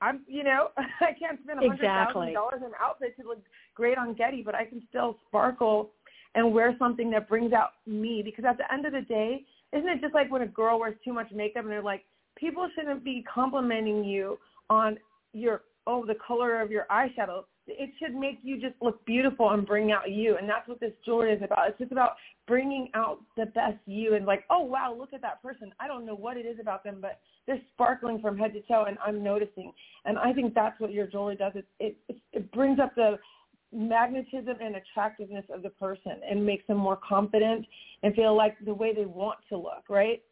I'm, 0.00 0.20
you 0.28 0.44
know, 0.44 0.68
I 1.00 1.12
can't 1.18 1.40
spend 1.42 1.58
a 1.58 1.68
hundred 1.68 1.80
thousand 1.80 2.34
dollars 2.34 2.60
on 2.60 2.66
an 2.66 2.72
outfit 2.80 3.16
to 3.20 3.26
look 3.26 3.42
great 3.74 3.98
on 3.98 4.14
Getty, 4.14 4.42
but 4.42 4.54
I 4.54 4.64
can 4.64 4.82
still 4.88 5.16
sparkle 5.26 5.90
and 6.36 6.52
wear 6.52 6.76
something 6.78 7.10
that 7.10 7.28
brings 7.28 7.52
out 7.52 7.70
me. 7.86 8.22
Because 8.24 8.44
at 8.44 8.56
the 8.56 8.72
end 8.72 8.86
of 8.86 8.92
the 8.92 9.02
day, 9.02 9.44
isn't 9.72 9.88
it 9.88 10.00
just 10.00 10.14
like 10.14 10.30
when 10.30 10.42
a 10.42 10.46
girl 10.46 10.78
wears 10.78 10.96
too 11.04 11.12
much 11.12 11.30
makeup 11.32 11.64
and 11.64 11.72
they're 11.72 11.82
like, 11.82 12.04
people 12.36 12.68
shouldn't 12.74 13.04
be 13.04 13.24
complimenting 13.32 14.04
you 14.04 14.38
on 14.70 14.96
your 15.32 15.62
oh 15.86 16.04
the 16.06 16.14
color 16.26 16.60
of 16.60 16.70
your 16.70 16.86
eyeshadow 16.90 17.44
it 17.66 17.90
should 17.98 18.14
make 18.14 18.40
you 18.42 18.60
just 18.60 18.74
look 18.82 19.04
beautiful 19.06 19.50
and 19.50 19.66
bring 19.66 19.92
out 19.92 20.10
you. 20.10 20.36
And 20.36 20.48
that's 20.48 20.68
what 20.68 20.80
this 20.80 20.92
jewelry 21.04 21.32
is 21.32 21.42
about. 21.42 21.68
It's 21.68 21.78
just 21.78 21.92
about 21.92 22.12
bringing 22.46 22.90
out 22.94 23.20
the 23.36 23.46
best 23.46 23.78
you 23.86 24.14
and 24.14 24.26
like, 24.26 24.44
oh, 24.50 24.60
wow, 24.60 24.94
look 24.96 25.12
at 25.12 25.22
that 25.22 25.42
person. 25.42 25.72
I 25.80 25.88
don't 25.88 26.04
know 26.04 26.14
what 26.14 26.36
it 26.36 26.46
is 26.46 26.58
about 26.60 26.84
them, 26.84 26.98
but 27.00 27.20
they're 27.46 27.60
sparkling 27.72 28.20
from 28.20 28.36
head 28.36 28.52
to 28.54 28.60
toe 28.62 28.84
and 28.86 28.98
I'm 29.04 29.22
noticing. 29.22 29.72
And 30.04 30.18
I 30.18 30.32
think 30.32 30.54
that's 30.54 30.78
what 30.78 30.92
your 30.92 31.06
jewelry 31.06 31.36
does. 31.36 31.52
It, 31.54 31.66
it, 31.80 31.96
it 32.32 32.52
brings 32.52 32.78
up 32.78 32.94
the 32.94 33.18
magnetism 33.72 34.56
and 34.60 34.76
attractiveness 34.76 35.44
of 35.52 35.62
the 35.62 35.70
person 35.70 36.12
and 36.28 36.44
makes 36.44 36.66
them 36.66 36.76
more 36.76 36.98
confident 37.06 37.66
and 38.02 38.14
feel 38.14 38.36
like 38.36 38.56
the 38.64 38.74
way 38.74 38.94
they 38.94 39.06
want 39.06 39.38
to 39.48 39.56
look, 39.56 39.84
right? 39.88 40.22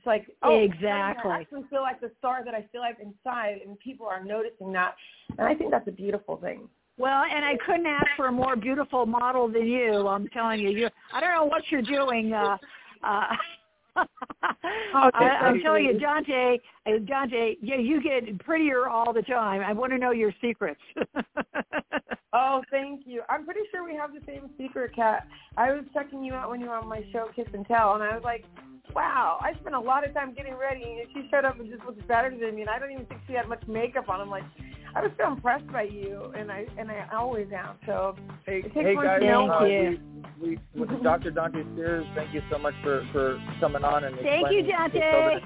It's 0.00 0.06
like, 0.06 0.34
oh, 0.42 0.58
exactly. 0.58 1.30
I 1.30 1.40
actually 1.42 1.64
feel 1.68 1.82
like 1.82 2.00
the 2.00 2.10
star 2.18 2.42
that 2.42 2.54
I 2.54 2.64
feel 2.72 2.80
like 2.80 2.96
inside, 3.02 3.58
and 3.66 3.78
people 3.80 4.06
are 4.06 4.24
noticing 4.24 4.72
that, 4.72 4.94
and 5.28 5.46
I 5.46 5.54
think 5.54 5.70
that's 5.70 5.86
a 5.88 5.92
beautiful 5.92 6.38
thing. 6.38 6.70
Well, 6.96 7.24
and 7.30 7.44
I 7.44 7.58
couldn't 7.66 7.84
ask 7.84 8.06
for 8.16 8.28
a 8.28 8.32
more 8.32 8.56
beautiful 8.56 9.04
model 9.04 9.46
than 9.46 9.66
you. 9.66 10.08
I'm 10.08 10.26
telling 10.28 10.60
you, 10.60 10.70
you. 10.70 10.88
I 11.12 11.20
don't 11.20 11.34
know 11.34 11.44
what 11.44 11.64
you're 11.68 11.82
doing. 11.82 12.32
Uh, 12.32 12.56
uh, 13.04 13.26
I, 14.94 15.10
I'm 15.42 15.60
telling 15.60 15.84
you, 15.84 15.98
Dante, 15.98 16.58
uh, 16.86 16.90
Dante, 17.06 17.56
yeah, 17.60 17.76
you 17.76 18.02
get 18.02 18.38
prettier 18.40 18.88
all 18.88 19.12
the 19.12 19.22
time. 19.22 19.62
I 19.62 19.72
want 19.72 19.92
to 19.92 19.98
know 19.98 20.10
your 20.10 20.32
secrets. 20.40 20.80
oh, 22.32 22.62
thank 22.70 23.02
you. 23.06 23.22
I'm 23.28 23.44
pretty 23.44 23.60
sure 23.70 23.84
we 23.84 23.94
have 23.96 24.12
the 24.12 24.20
same 24.26 24.50
secret, 24.58 24.94
Kat. 24.94 25.26
I 25.56 25.72
was 25.72 25.84
checking 25.92 26.24
you 26.24 26.34
out 26.34 26.50
when 26.50 26.60
you 26.60 26.66
were 26.66 26.76
on 26.76 26.88
my 26.88 27.04
show, 27.12 27.28
Kiss 27.34 27.48
and 27.52 27.66
Tell, 27.66 27.94
and 27.94 28.02
I 28.02 28.14
was 28.14 28.24
like, 28.24 28.44
wow, 28.94 29.38
I 29.40 29.54
spent 29.60 29.74
a 29.74 29.80
lot 29.80 30.06
of 30.06 30.14
time 30.14 30.34
getting 30.34 30.54
ready, 30.54 30.82
and 30.82 31.08
she 31.14 31.28
showed 31.30 31.44
up 31.44 31.58
and 31.60 31.70
just 31.70 31.84
looked 31.84 32.06
better 32.08 32.30
than 32.30 32.54
me, 32.54 32.62
and 32.62 32.70
I 32.70 32.78
don't 32.78 32.90
even 32.90 33.06
think 33.06 33.20
she 33.26 33.34
had 33.34 33.48
much 33.48 33.62
makeup 33.66 34.08
on. 34.08 34.20
I'm 34.20 34.30
like, 34.30 34.44
I 34.94 35.02
was 35.02 35.10
so 35.18 35.32
impressed 35.32 35.66
by 35.68 35.82
you, 35.82 36.32
and 36.36 36.50
I 36.50 36.66
and 36.78 36.90
I 36.90 37.08
always 37.16 37.48
am. 37.56 37.76
So 37.86 38.16
hey, 38.46 38.62
hey 38.74 38.94
guys, 38.94 39.20
thank 39.20 39.50
uh, 39.50 39.64
you. 39.64 39.98
We, 40.40 40.58
we, 40.74 40.80
with 40.80 41.02
Dr. 41.02 41.30
Dante 41.30 41.62
Sears, 41.76 42.06
thank 42.14 42.34
you 42.34 42.42
so 42.50 42.58
much 42.58 42.74
for 42.82 43.06
for 43.12 43.38
coming 43.60 43.84
on 43.84 44.04
and 44.04 44.16
thank 44.16 44.50
you, 44.50 44.62
Dante. 44.62 45.38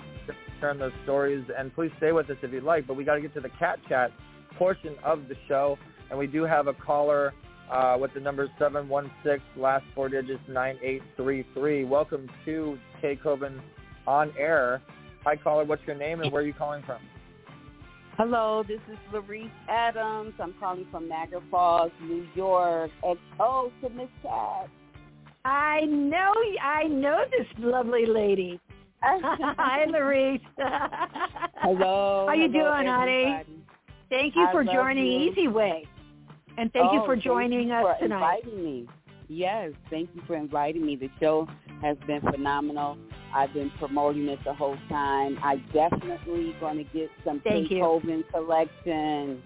Sharing 0.61 0.79
those 0.79 0.93
stories, 1.03 1.45
and 1.59 1.75
please 1.75 1.91
stay 1.99 2.13
with 2.13 2.31
us 2.31 2.37
if 2.43 2.53
you'd 2.53 2.65
like. 2.65 2.87
But 2.87 2.95
we 2.95 3.05
got 3.05 3.17
to 3.17 3.21
get 3.21 3.35
to 3.35 3.41
the 3.41 3.51
Kat 3.59 3.81
Chat 3.89 4.13
portion 4.57 4.95
of 5.05 5.29
the 5.29 5.35
show, 5.47 5.79
and 6.11 6.19
we 6.19 6.27
do 6.27 6.45
have 6.45 6.69
a 6.69 6.75
caller 6.75 7.35
uh, 7.71 7.97
with 8.01 8.15
the 8.15 8.21
number 8.21 8.49
716, 8.59 9.61
last 9.61 9.85
four 9.95 10.09
digits 10.09 10.41
9833. 10.49 11.85
Welcome 11.85 12.31
to 12.47 12.79
K. 13.01 13.19
Kovin 13.23 13.61
on 14.07 14.33
air. 14.39 14.81
Hi, 15.25 15.37
caller. 15.37 15.65
What's 15.65 15.83
your 15.87 15.97
name 15.97 16.21
and 16.21 16.33
where 16.33 16.43
are 16.43 16.47
you 16.47 16.55
calling 16.55 16.83
from? 16.85 16.99
Hello, 18.17 18.63
this 18.69 18.79
is 18.93 18.97
Larice 19.13 19.51
Adams. 19.69 20.35
I'm 20.41 20.55
calling 20.61 20.87
from 20.93 21.09
Niagara 21.09 21.41
Falls, 21.51 21.91
New 22.01 22.25
York. 22.37 22.93
XO 23.03 23.19
oh, 23.41 23.73
to 23.83 23.89
Miss 23.89 24.07
Kat. 24.23 24.69
I 25.45 25.81
know, 25.81 26.33
I 26.63 26.85
know 26.85 27.25
this 27.33 27.47
lovely 27.59 28.07
lady. 28.07 28.61
Hi, 29.03 29.85
Larice. 29.89 30.41
Hello. 31.57 32.27
How 32.29 32.35
you 32.35 32.49
hello, 32.53 32.77
doing, 32.77 32.87
honey? 32.87 33.45
Thank 34.11 34.37
you 34.37 34.47
I 34.49 34.53
for 34.53 34.63
joining 34.63 35.07
you. 35.07 35.33
Easy 35.33 35.49
Way, 35.49 35.85
and 36.57 36.73
thank 36.73 36.93
you 36.93 37.01
Oh, 37.03 37.07
for 37.07 37.17
joining 37.17 37.67
you 37.67 37.75
us 37.75 37.97
for 37.99 38.05
tonight. 38.05 38.43
Inviting 38.45 38.65
me. 38.65 38.89
Yes, 39.27 39.73
thank 39.91 40.09
you 40.15 40.23
for 40.25 40.37
inviting 40.37 40.87
me. 40.87 40.95
The 40.95 41.11
show 41.19 41.49
has 41.83 41.97
been 42.07 42.21
phenomenal. 42.21 42.97
I've 43.35 43.53
been 43.53 43.71
promoting 43.79 44.29
it 44.29 44.39
the 44.45 44.55
whole 44.55 44.77
time. 44.89 45.39
I 45.43 45.57
definitely 45.73 46.55
going 46.61 46.79
to 46.79 46.85
get 46.85 47.11
some 47.25 47.41
Thank 47.41 47.69
Kate 47.69 47.79
you. 47.79 48.25
Collection. 48.33 49.43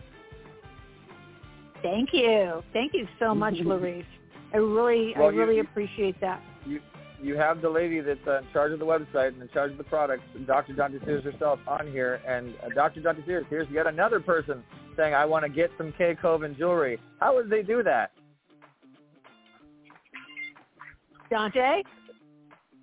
Thank 1.82 2.10
you, 2.12 2.62
thank 2.72 2.92
you 2.92 3.06
so 3.18 3.34
much, 3.34 3.54
Larice. 3.64 4.04
I 4.52 4.56
really, 4.58 5.14
Well, 5.16 5.26
I 5.28 5.30
really 5.30 5.56
you- 5.56 5.62
appreciate 5.62 6.20
that. 6.20 6.42
You 6.66 6.80
you 7.20 7.36
have 7.36 7.60
the 7.62 7.68
lady 7.68 7.98
that's 8.00 8.20
uh, 8.28 8.38
in 8.38 8.44
charge 8.52 8.70
of 8.70 8.78
the 8.78 8.84
website 8.86 9.28
and 9.28 9.42
in 9.42 9.48
charge 9.48 9.72
of 9.72 9.78
the 9.78 9.82
products, 9.84 10.22
Dr. 10.46 10.72
Dante 10.74 10.98
Sears 11.04 11.24
herself, 11.24 11.58
on 11.66 11.90
here. 11.90 12.20
And 12.24 12.54
uh, 12.64 12.68
Dr. 12.76 13.00
Dante 13.00 13.22
Sears, 13.26 13.44
here's 13.50 13.68
yet 13.70 13.88
another 13.88 14.20
person 14.20 14.62
saying, 14.96 15.14
I 15.14 15.24
want 15.24 15.44
to 15.44 15.48
get 15.48 15.72
some 15.76 15.92
K. 15.98 16.14
Kovin 16.14 16.56
jewelry. 16.56 17.00
How 17.18 17.34
would 17.34 17.50
they 17.50 17.62
do 17.64 17.82
that? 17.82 18.12
Dante, 21.28 21.82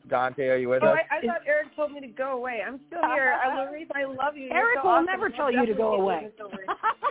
Dante, 0.09 0.47
are 0.47 0.57
you 0.57 0.69
with 0.69 0.83
Oh, 0.83 0.87
us? 0.87 0.97
I, 1.11 1.17
I 1.17 1.21
thought 1.21 1.41
Eric 1.47 1.75
told 1.75 1.91
me 1.91 1.99
to 2.01 2.07
go 2.07 2.33
away. 2.37 2.61
I'm 2.65 2.79
still 2.87 3.01
here. 3.13 3.33
I, 3.43 3.49
Larice, 3.49 3.87
I 3.95 4.05
love 4.05 4.35
you. 4.35 4.45
You're 4.45 4.57
Eric 4.57 4.79
so 4.81 4.87
will 4.87 4.95
awesome. 4.95 5.05
never 5.05 5.27
We'll 5.29 5.37
tell 5.37 5.51
you 5.51 5.65
to 5.65 5.73
go 5.73 5.93
away. 5.95 6.19
get 6.21 6.37
this 6.37 6.45
over. 6.45 6.57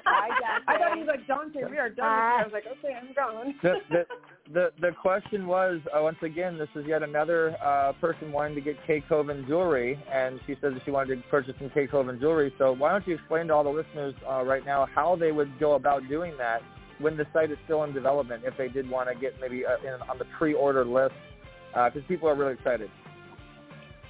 I 0.07 0.79
thought 0.79 0.95
he 0.95 1.01
was 1.03 1.09
like, 1.09 1.27
Dante, 1.27 1.65
we 1.71 1.79
are 1.79 1.89
done 1.91 1.91
with 1.91 1.97
you. 1.99 2.05
I 2.07 2.43
was 2.45 2.53
like, 2.53 2.65
okay, 2.79 2.95
I'm 2.95 3.13
gone. 3.15 3.55
the, 3.63 3.75
the 3.91 4.05
the 4.53 4.69
the 4.81 4.91
question 5.01 5.47
was 5.47 5.81
uh, 5.97 6.03
once 6.03 6.19
again 6.23 6.59
this 6.59 6.69
is 6.77 6.85
yet 6.87 7.03
another 7.03 7.57
uh, 7.65 7.93
person 7.99 8.31
wanting 8.31 8.55
to 8.55 8.61
get 8.61 8.77
K 8.87 9.03
Kovin 9.11 9.47
jewelry 9.49 9.99
and 10.13 10.39
she 10.47 10.55
said 10.61 10.75
that 10.75 10.83
she 10.85 10.91
wanted 10.91 11.17
to 11.23 11.29
purchase 11.31 11.55
some 11.59 11.71
K 11.73 11.87
Kovin 11.87 12.21
jewelry 12.21 12.53
so 12.59 12.73
why 12.73 12.93
don't 12.93 13.07
you 13.09 13.15
explain 13.15 13.47
to 13.47 13.55
all 13.55 13.65
the 13.65 13.71
listeners 13.71 14.15
uh, 14.31 14.43
right 14.45 14.63
now 14.67 14.87
how 14.95 15.17
they 15.17 15.33
would 15.33 15.59
go 15.59 15.77
about 15.77 16.07
doing 16.11 16.35
that 16.37 16.61
when 16.99 17.17
the 17.17 17.25
site 17.33 17.51
is 17.53 17.59
still 17.65 17.85
in 17.85 17.95
development 17.95 18.43
if 18.45 18.53
they 18.59 18.69
did 18.69 18.89
want 18.91 19.09
to 19.09 19.15
get 19.19 19.33
maybe 19.41 19.65
uh, 19.65 19.79
in, 19.83 19.95
on 20.11 20.19
the 20.19 20.27
pre-order 20.39 20.85
list 20.85 21.15
because 21.75 22.03
people 22.09 22.29
are 22.29 22.35
really 22.35 22.55
excited 22.55 22.91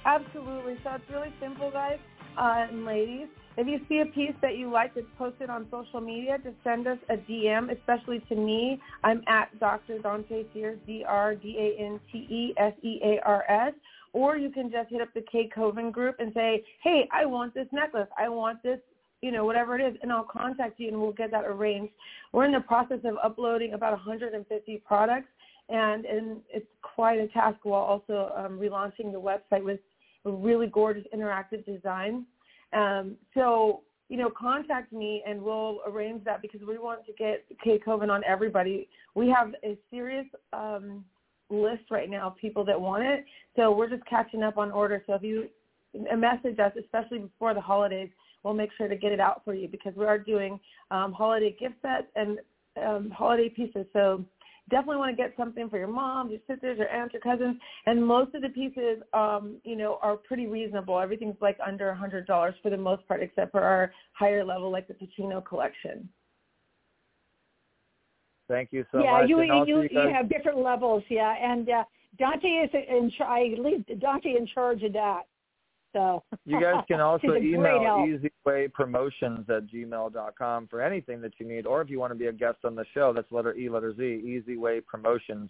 Absolutely. 0.07 0.77
So 0.83 0.91
it's 0.91 1.09
really 1.09 1.33
simple, 1.41 1.71
guys 1.71 1.97
uh, 2.37 2.67
and 2.69 2.85
ladies. 2.85 3.27
If 3.57 3.67
you 3.67 3.79
see 3.87 3.99
a 3.99 4.05
piece 4.05 4.35
that 4.41 4.57
you 4.57 4.69
like 4.69 4.93
that's 4.93 5.07
posted 5.17 5.49
on 5.49 5.65
social 5.71 6.01
media, 6.01 6.37
just 6.43 6.57
send 6.63 6.85
us 6.87 6.97
a 7.09 7.15
DM, 7.15 7.71
especially 7.71 8.19
to 8.27 8.35
me. 8.35 8.81
I'm 9.03 9.23
at 9.27 9.57
Dr. 9.59 9.99
Dante 9.99 10.43
Sears, 10.53 10.77
D-R-D-A-N-T-E-S-E-A-R-S. 10.85 13.73
Or 14.11 14.37
you 14.37 14.49
can 14.49 14.69
just 14.71 14.89
hit 14.89 15.01
up 15.01 15.13
the 15.13 15.23
K 15.29 15.49
Kovin 15.55 15.91
group 15.91 16.15
and 16.19 16.33
say, 16.33 16.63
hey, 16.83 17.07
I 17.11 17.25
want 17.25 17.53
this 17.53 17.67
necklace. 17.71 18.07
I 18.17 18.27
want 18.29 18.63
this, 18.63 18.79
you 19.21 19.31
know, 19.31 19.45
whatever 19.45 19.77
it 19.77 19.85
is, 19.85 19.95
and 20.01 20.11
I'll 20.11 20.23
contact 20.23 20.79
you 20.79 20.87
and 20.89 20.99
we'll 20.99 21.13
get 21.13 21.29
that 21.31 21.45
arranged. 21.45 21.93
We're 22.31 22.45
in 22.45 22.53
the 22.53 22.61
process 22.61 22.99
of 23.05 23.17
uploading 23.23 23.73
about 23.73 23.91
150 23.91 24.81
products, 24.85 25.27
and, 25.69 26.05
and 26.05 26.37
it's 26.49 26.67
quite 26.81 27.19
a 27.19 27.27
task 27.27 27.57
while 27.63 27.81
also 27.81 28.31
um, 28.35 28.59
relaunching 28.59 29.11
the 29.11 29.19
website 29.19 29.63
with 29.63 29.79
a 30.25 30.31
really 30.31 30.67
gorgeous 30.67 31.05
interactive 31.15 31.65
design. 31.65 32.25
Um, 32.73 33.15
so, 33.33 33.81
you 34.09 34.17
know, 34.17 34.29
contact 34.29 34.91
me 34.91 35.23
and 35.27 35.41
we'll 35.41 35.79
arrange 35.87 36.23
that 36.25 36.41
because 36.41 36.61
we 36.67 36.77
want 36.77 37.05
to 37.05 37.13
get 37.13 37.45
K 37.63 37.79
Kovin 37.85 38.09
on 38.09 38.23
everybody. 38.27 38.87
We 39.15 39.29
have 39.29 39.53
a 39.63 39.77
serious 39.89 40.25
um, 40.53 41.03
list 41.49 41.83
right 41.89 42.09
now 42.09 42.27
of 42.27 42.37
people 42.37 42.63
that 42.65 42.79
want 42.79 43.03
it. 43.03 43.25
So 43.55 43.71
we're 43.71 43.89
just 43.89 44.05
catching 44.05 44.43
up 44.43 44.57
on 44.57 44.71
order. 44.71 45.03
So 45.07 45.13
if 45.13 45.23
you 45.23 45.47
message 46.15 46.59
us, 46.59 46.73
especially 46.79 47.19
before 47.19 47.53
the 47.53 47.61
holidays, 47.61 48.09
we'll 48.43 48.53
make 48.53 48.69
sure 48.77 48.87
to 48.87 48.95
get 48.95 49.11
it 49.11 49.19
out 49.19 49.41
for 49.43 49.53
you 49.53 49.67
because 49.67 49.93
we 49.95 50.05
are 50.05 50.19
doing 50.19 50.59
um, 50.91 51.13
holiday 51.13 51.55
gift 51.59 51.75
sets 51.81 52.07
and 52.15 52.39
um, 52.83 53.09
holiday 53.09 53.49
pieces. 53.49 53.85
So 53.93 54.23
definitely 54.69 54.97
want 54.97 55.15
to 55.15 55.21
get 55.21 55.33
something 55.37 55.69
for 55.69 55.77
your 55.77 55.87
mom, 55.87 56.29
your 56.29 56.39
sisters, 56.47 56.77
your 56.77 56.89
aunts, 56.89 57.13
your 57.13 57.21
cousins. 57.21 57.57
And 57.85 58.05
most 58.05 58.33
of 58.33 58.41
the 58.41 58.49
pieces, 58.49 58.99
um, 59.13 59.57
you 59.63 59.75
know, 59.75 59.99
are 60.01 60.17
pretty 60.17 60.47
reasonable. 60.47 60.99
Everything's 60.99 61.35
like 61.41 61.57
under 61.65 61.89
a 61.89 61.95
hundred 61.95 62.27
dollars 62.27 62.55
for 62.63 62.69
the 62.69 62.77
most 62.77 63.07
part, 63.07 63.21
except 63.21 63.51
for 63.51 63.61
our 63.61 63.91
higher 64.13 64.43
level, 64.43 64.71
like 64.71 64.87
the 64.87 64.93
Pacino 64.93 65.43
collection. 65.45 66.09
thank 68.47 68.69
you 68.71 68.85
so 68.91 69.01
yeah, 69.01 69.21
much 69.21 69.29
you 69.29 69.37
also 69.51 69.69
you, 69.69 69.81
you 69.81 69.89
you 69.91 70.13
have 70.13 70.29
different 70.29 70.59
levels, 70.59 71.03
yeah, 71.09 71.35
and 71.41 71.69
uh, 71.69 71.83
Dante 72.17 72.47
is 72.47 72.69
in. 72.73 73.11
I 73.21 73.55
leave 73.57 73.85
Dante 73.99 74.35
in 74.37 74.47
charge 74.47 74.83
of 74.83 74.93
that. 74.93 75.23
So 75.95 76.23
You 76.45 76.59
guys 76.59 76.83
can 76.89 76.99
also 76.99 77.21
He's 77.21 77.29
a 77.31 77.39
great 77.39 77.53
email 77.53 77.81
help. 77.81 78.09
ezwaypromotions 78.45 79.49
at 79.49 79.67
gmail.com 79.67 80.67
for 80.67 80.81
anything 80.81 81.21
that 81.21 81.31
you 81.39 81.47
need, 81.47 81.65
or 81.65 81.81
if 81.81 81.89
you 81.89 81.99
want 81.99 82.11
to 82.11 82.19
be 82.19 82.27
a 82.27 82.33
guest 82.33 82.57
on 82.65 82.75
the 82.75 82.85
show, 82.93 83.13
that's 83.13 83.31
letter 83.31 83.55
E, 83.55 83.69
letter 83.69 83.95
Z, 83.95 84.43
ezwaypromotions 84.49 85.47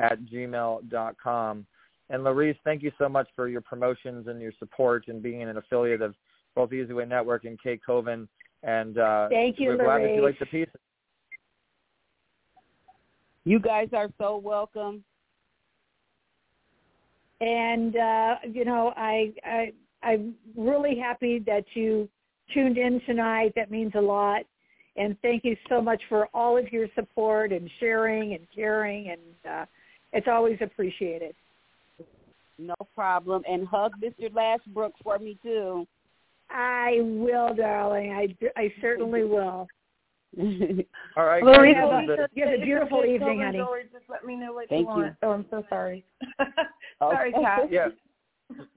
at 0.00 0.20
gmail.com. 0.24 1.66
And 2.10 2.22
Larice, 2.22 2.56
thank 2.64 2.82
you 2.82 2.90
so 2.98 3.08
much 3.08 3.28
for 3.36 3.48
your 3.48 3.60
promotions 3.60 4.26
and 4.26 4.40
your 4.40 4.52
support 4.58 5.04
and 5.06 5.22
being 5.22 5.42
an 5.42 5.56
affiliate 5.56 6.02
of 6.02 6.14
both 6.56 6.70
Easyway 6.70 7.06
Network 7.06 7.44
and 7.44 7.60
K 7.62 7.78
Kovin. 7.86 8.26
And 8.64 8.98
uh, 8.98 9.28
Thank 9.28 9.60
you, 9.60 9.68
we're 9.68 9.84
glad 9.84 10.02
that 10.02 10.14
you 10.14 10.20
Larice. 10.20 10.24
like 10.24 10.38
the 10.40 10.46
piece. 10.46 10.68
You 13.44 13.60
guys 13.60 13.88
are 13.92 14.08
so 14.18 14.36
welcome. 14.36 15.04
And 17.40 17.96
uh, 17.96 18.34
you 18.50 18.64
know, 18.64 18.92
I, 18.96 19.32
I 19.44 19.72
I'm 20.02 20.34
really 20.56 20.98
happy 20.98 21.42
that 21.46 21.64
you 21.74 22.08
tuned 22.54 22.78
in 22.78 23.00
tonight. 23.06 23.52
That 23.56 23.70
means 23.70 23.92
a 23.94 24.00
lot. 24.00 24.42
And 24.96 25.16
thank 25.20 25.44
you 25.44 25.56
so 25.68 25.82
much 25.82 26.00
for 26.08 26.28
all 26.32 26.56
of 26.56 26.72
your 26.72 26.86
support 26.94 27.52
and 27.52 27.70
sharing 27.80 28.32
and 28.32 28.46
caring, 28.54 29.10
and 29.10 29.52
uh, 29.52 29.66
it's 30.12 30.26
always 30.26 30.56
appreciated. 30.62 31.34
No 32.58 32.74
problem. 32.94 33.42
And 33.46 33.68
hug 33.68 33.92
Mr. 34.02 34.32
Lashbrook 34.32 34.92
for 35.02 35.18
me 35.18 35.38
too. 35.42 35.86
I 36.48 36.98
will, 37.02 37.54
darling. 37.54 38.12
I, 38.12 38.34
I 38.58 38.72
certainly 38.80 39.24
will. 39.24 39.66
All 41.16 41.24
right. 41.26 41.42
Well, 41.42 41.54
guys, 41.54 41.76
have 41.76 41.90
a- 41.90 42.00
is 42.00 42.06
the- 42.06 42.28
you 42.34 42.44
have 42.44 42.54
a 42.60 42.64
beautiful 42.64 43.02
K 43.02 43.14
evening, 43.14 43.38
Kovin 43.38 43.44
honey. 43.44 43.58
jewelry, 43.58 43.82
Just 43.92 44.08
let 44.08 44.24
me 44.24 44.36
know 44.36 44.52
what 44.52 44.68
Thank 44.68 44.80
you 44.82 44.86
want. 44.86 45.06
you. 45.06 45.16
Oh, 45.22 45.30
I'm 45.30 45.46
so 45.50 45.64
sorry. 45.68 46.04
sorry, 46.98 47.32
Kat. 47.32 47.70
Yeah. 47.70 47.88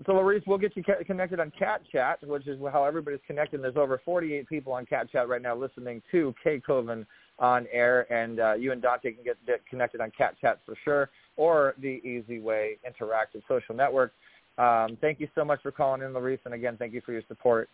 So, 0.06 0.14
Larice, 0.14 0.41
we'll 0.47 0.58
get 0.58 0.76
you 0.76 0.84
ca- 0.84 1.04
connected 1.06 1.39
on 1.39 1.52
Kat 1.52 1.82
Chat, 1.91 2.24
which 2.24 2.47
is 2.47 2.60
how 2.72 2.86
everybody's 2.86 3.20
connected. 3.28 3.62
There's 3.62 3.78
over 3.78 4.02
48 4.04 4.50
people 4.50 4.74
on 4.74 4.86
Kat 4.88 5.12
Chat 5.12 5.28
right 5.30 5.41
now 5.41 5.56
listening 5.56 6.02
to 6.12 6.34
Kay 6.43 6.60
Kovin 6.60 7.06
on 7.38 7.68
air, 7.72 8.12
and 8.12 8.39
uh, 8.39 8.54
you 8.54 8.72
and 8.72 8.82
Dante 8.82 9.12
can 9.12 9.24
get, 9.24 9.38
get 9.45 9.64
connected 9.68 10.02
on 10.02 10.12
Kat 10.18 10.36
Chat 10.41 10.60
for 10.66 10.76
sure, 10.84 11.12
or 11.38 11.76
the 11.78 12.02
Easy 12.04 12.39
Way 12.39 12.78
Interactive 12.84 13.43
Social 13.47 13.76
Network. 13.76 14.14
Um, 14.58 14.97
thank 15.02 15.20
you 15.20 15.28
so 15.36 15.45
much 15.45 15.62
for 15.62 15.72
calling 15.72 16.02
in, 16.02 16.14
Larice, 16.14 16.39
and 16.45 16.56
again, 16.56 16.76
thank 16.78 16.91
you 16.93 17.02
for 17.02 17.14
your 17.14 17.24
support. 17.28 17.70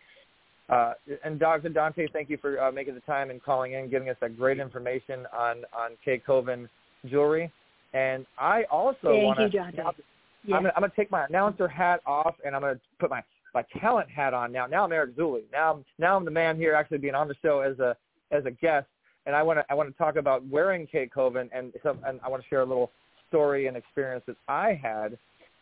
Uh, 0.68 0.94
and 1.24 1.38
Dr. 1.38 1.68
Dante, 1.68 2.08
thank 2.12 2.28
you 2.28 2.38
for 2.38 2.60
uh, 2.60 2.72
making 2.72 2.94
the 2.94 3.00
time 3.00 3.30
and 3.30 3.42
calling 3.42 3.72
in, 3.72 3.88
giving 3.88 4.08
us 4.08 4.16
that 4.20 4.36
great 4.36 4.58
information 4.58 5.26
on 5.32 5.58
on 5.72 5.92
K 6.04 6.20
Kovin 6.26 6.68
jewelry. 7.08 7.52
And 7.94 8.26
I 8.38 8.64
also 8.64 8.96
Thank 9.04 9.24
want 9.24 9.40
you, 9.40 9.48
to. 9.60 9.72
Yeah. 9.74 10.56
I'm 10.56 10.66
I'm 10.66 10.72
gonna 10.74 10.92
take 10.94 11.10
my 11.10 11.24
announcer 11.26 11.68
hat 11.68 12.00
off 12.06 12.34
and 12.44 12.54
I'm 12.54 12.62
gonna 12.62 12.80
put 12.98 13.10
my 13.10 13.22
my 13.54 13.64
talent 13.80 14.10
hat 14.10 14.34
on 14.34 14.52
now. 14.52 14.66
Now 14.66 14.84
I'm 14.84 14.92
Eric 14.92 15.16
Zuley. 15.16 15.42
Now 15.52 15.74
I'm 15.74 15.84
now 15.98 16.16
I'm 16.16 16.24
the 16.24 16.30
man 16.30 16.56
here 16.56 16.74
actually 16.74 16.98
being 16.98 17.14
on 17.14 17.28
the 17.28 17.36
show 17.42 17.60
as 17.60 17.78
a 17.78 17.96
as 18.32 18.44
a 18.44 18.50
guest, 18.50 18.86
and 19.26 19.34
I 19.34 19.42
want 19.42 19.60
to 19.60 19.64
I 19.70 19.74
want 19.74 19.90
to 19.90 19.96
talk 19.96 20.16
about 20.16 20.46
wearing 20.48 20.86
Kate 20.86 21.12
Kovin 21.12 21.48
and 21.54 21.72
some 21.82 21.98
and 22.06 22.20
I 22.24 22.28
want 22.28 22.42
to 22.42 22.48
share 22.48 22.60
a 22.60 22.66
little 22.66 22.90
story 23.28 23.66
and 23.66 23.76
experience 23.76 24.24
that 24.26 24.36
I 24.48 24.78
had. 24.80 25.16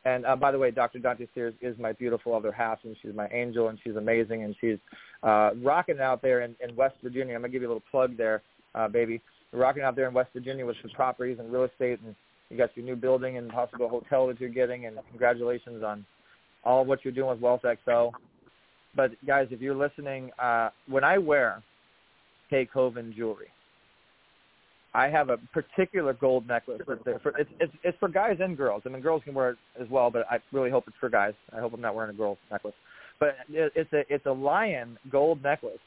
And 0.04 0.26
uh, 0.26 0.36
by 0.36 0.52
the 0.52 0.58
way, 0.58 0.70
Dr. 0.70 0.98
Dante 0.98 1.26
Sears 1.34 1.54
is 1.62 1.78
my 1.78 1.92
beautiful 1.92 2.34
other 2.34 2.52
half, 2.52 2.78
and 2.84 2.94
she's 3.00 3.14
my 3.14 3.28
angel, 3.28 3.68
and 3.68 3.78
she's 3.82 3.96
amazing, 3.96 4.42
and 4.44 4.54
she's 4.60 4.76
uh, 5.22 5.50
rocking 5.62 5.98
out 6.00 6.20
there 6.20 6.42
in, 6.42 6.54
in 6.66 6.76
West 6.76 6.96
Virginia. 7.02 7.34
I'm 7.34 7.40
gonna 7.40 7.52
give 7.52 7.62
you 7.62 7.68
a 7.68 7.72
little 7.72 7.82
plug 7.90 8.16
there, 8.16 8.42
uh, 8.74 8.88
baby. 8.88 9.22
Rocking 9.52 9.82
out 9.82 9.96
there 9.96 10.08
in 10.08 10.14
West 10.14 10.30
Virginia 10.34 10.66
with 10.66 10.76
some 10.82 10.90
properties 10.90 11.38
and 11.38 11.50
real 11.50 11.64
estate, 11.64 12.00
and 12.04 12.14
you 12.50 12.58
got 12.58 12.76
your 12.76 12.84
new 12.84 12.96
building 12.96 13.38
and 13.38 13.50
possible 13.50 13.88
hotel 13.88 14.26
that 14.26 14.40
you're 14.40 14.50
getting, 14.50 14.86
and 14.86 14.98
congratulations 15.10 15.82
on 15.82 16.04
all 16.64 16.84
what 16.84 17.04
you're 17.04 17.14
doing 17.14 17.30
with 17.30 17.40
Wealth 17.40 17.62
XO. 17.64 18.10
But 18.94 19.12
guys, 19.26 19.48
if 19.50 19.60
you're 19.60 19.74
listening, 19.74 20.30
uh, 20.38 20.70
when 20.88 21.02
I 21.02 21.18
wear 21.18 21.62
K 22.50 22.68
Kovin 22.72 23.14
jewelry, 23.14 23.48
I 24.94 25.08
have 25.08 25.28
a 25.28 25.38
particular 25.52 26.12
gold 26.14 26.46
necklace. 26.46 26.80
That 26.86 27.22
for, 27.22 27.36
it's, 27.36 27.50
it's 27.60 27.72
it's 27.82 27.98
for 27.98 28.08
guys 28.08 28.38
and 28.40 28.56
girls. 28.56 28.82
I 28.86 28.90
mean, 28.90 29.02
girls 29.02 29.22
can 29.24 29.34
wear 29.34 29.50
it 29.50 29.58
as 29.80 29.88
well, 29.90 30.10
but 30.10 30.24
I 30.30 30.38
really 30.52 30.70
hope 30.70 30.84
it's 30.86 30.96
for 31.00 31.08
guys. 31.08 31.34
I 31.52 31.58
hope 31.60 31.72
I'm 31.74 31.80
not 31.80 31.94
wearing 31.94 32.14
a 32.14 32.16
girl's 32.16 32.38
necklace. 32.50 32.74
But 33.18 33.36
it, 33.48 33.72
it's 33.74 33.92
a 33.92 34.02
it's 34.08 34.26
a 34.26 34.32
lion 34.32 34.96
gold 35.10 35.42
necklace, 35.42 35.84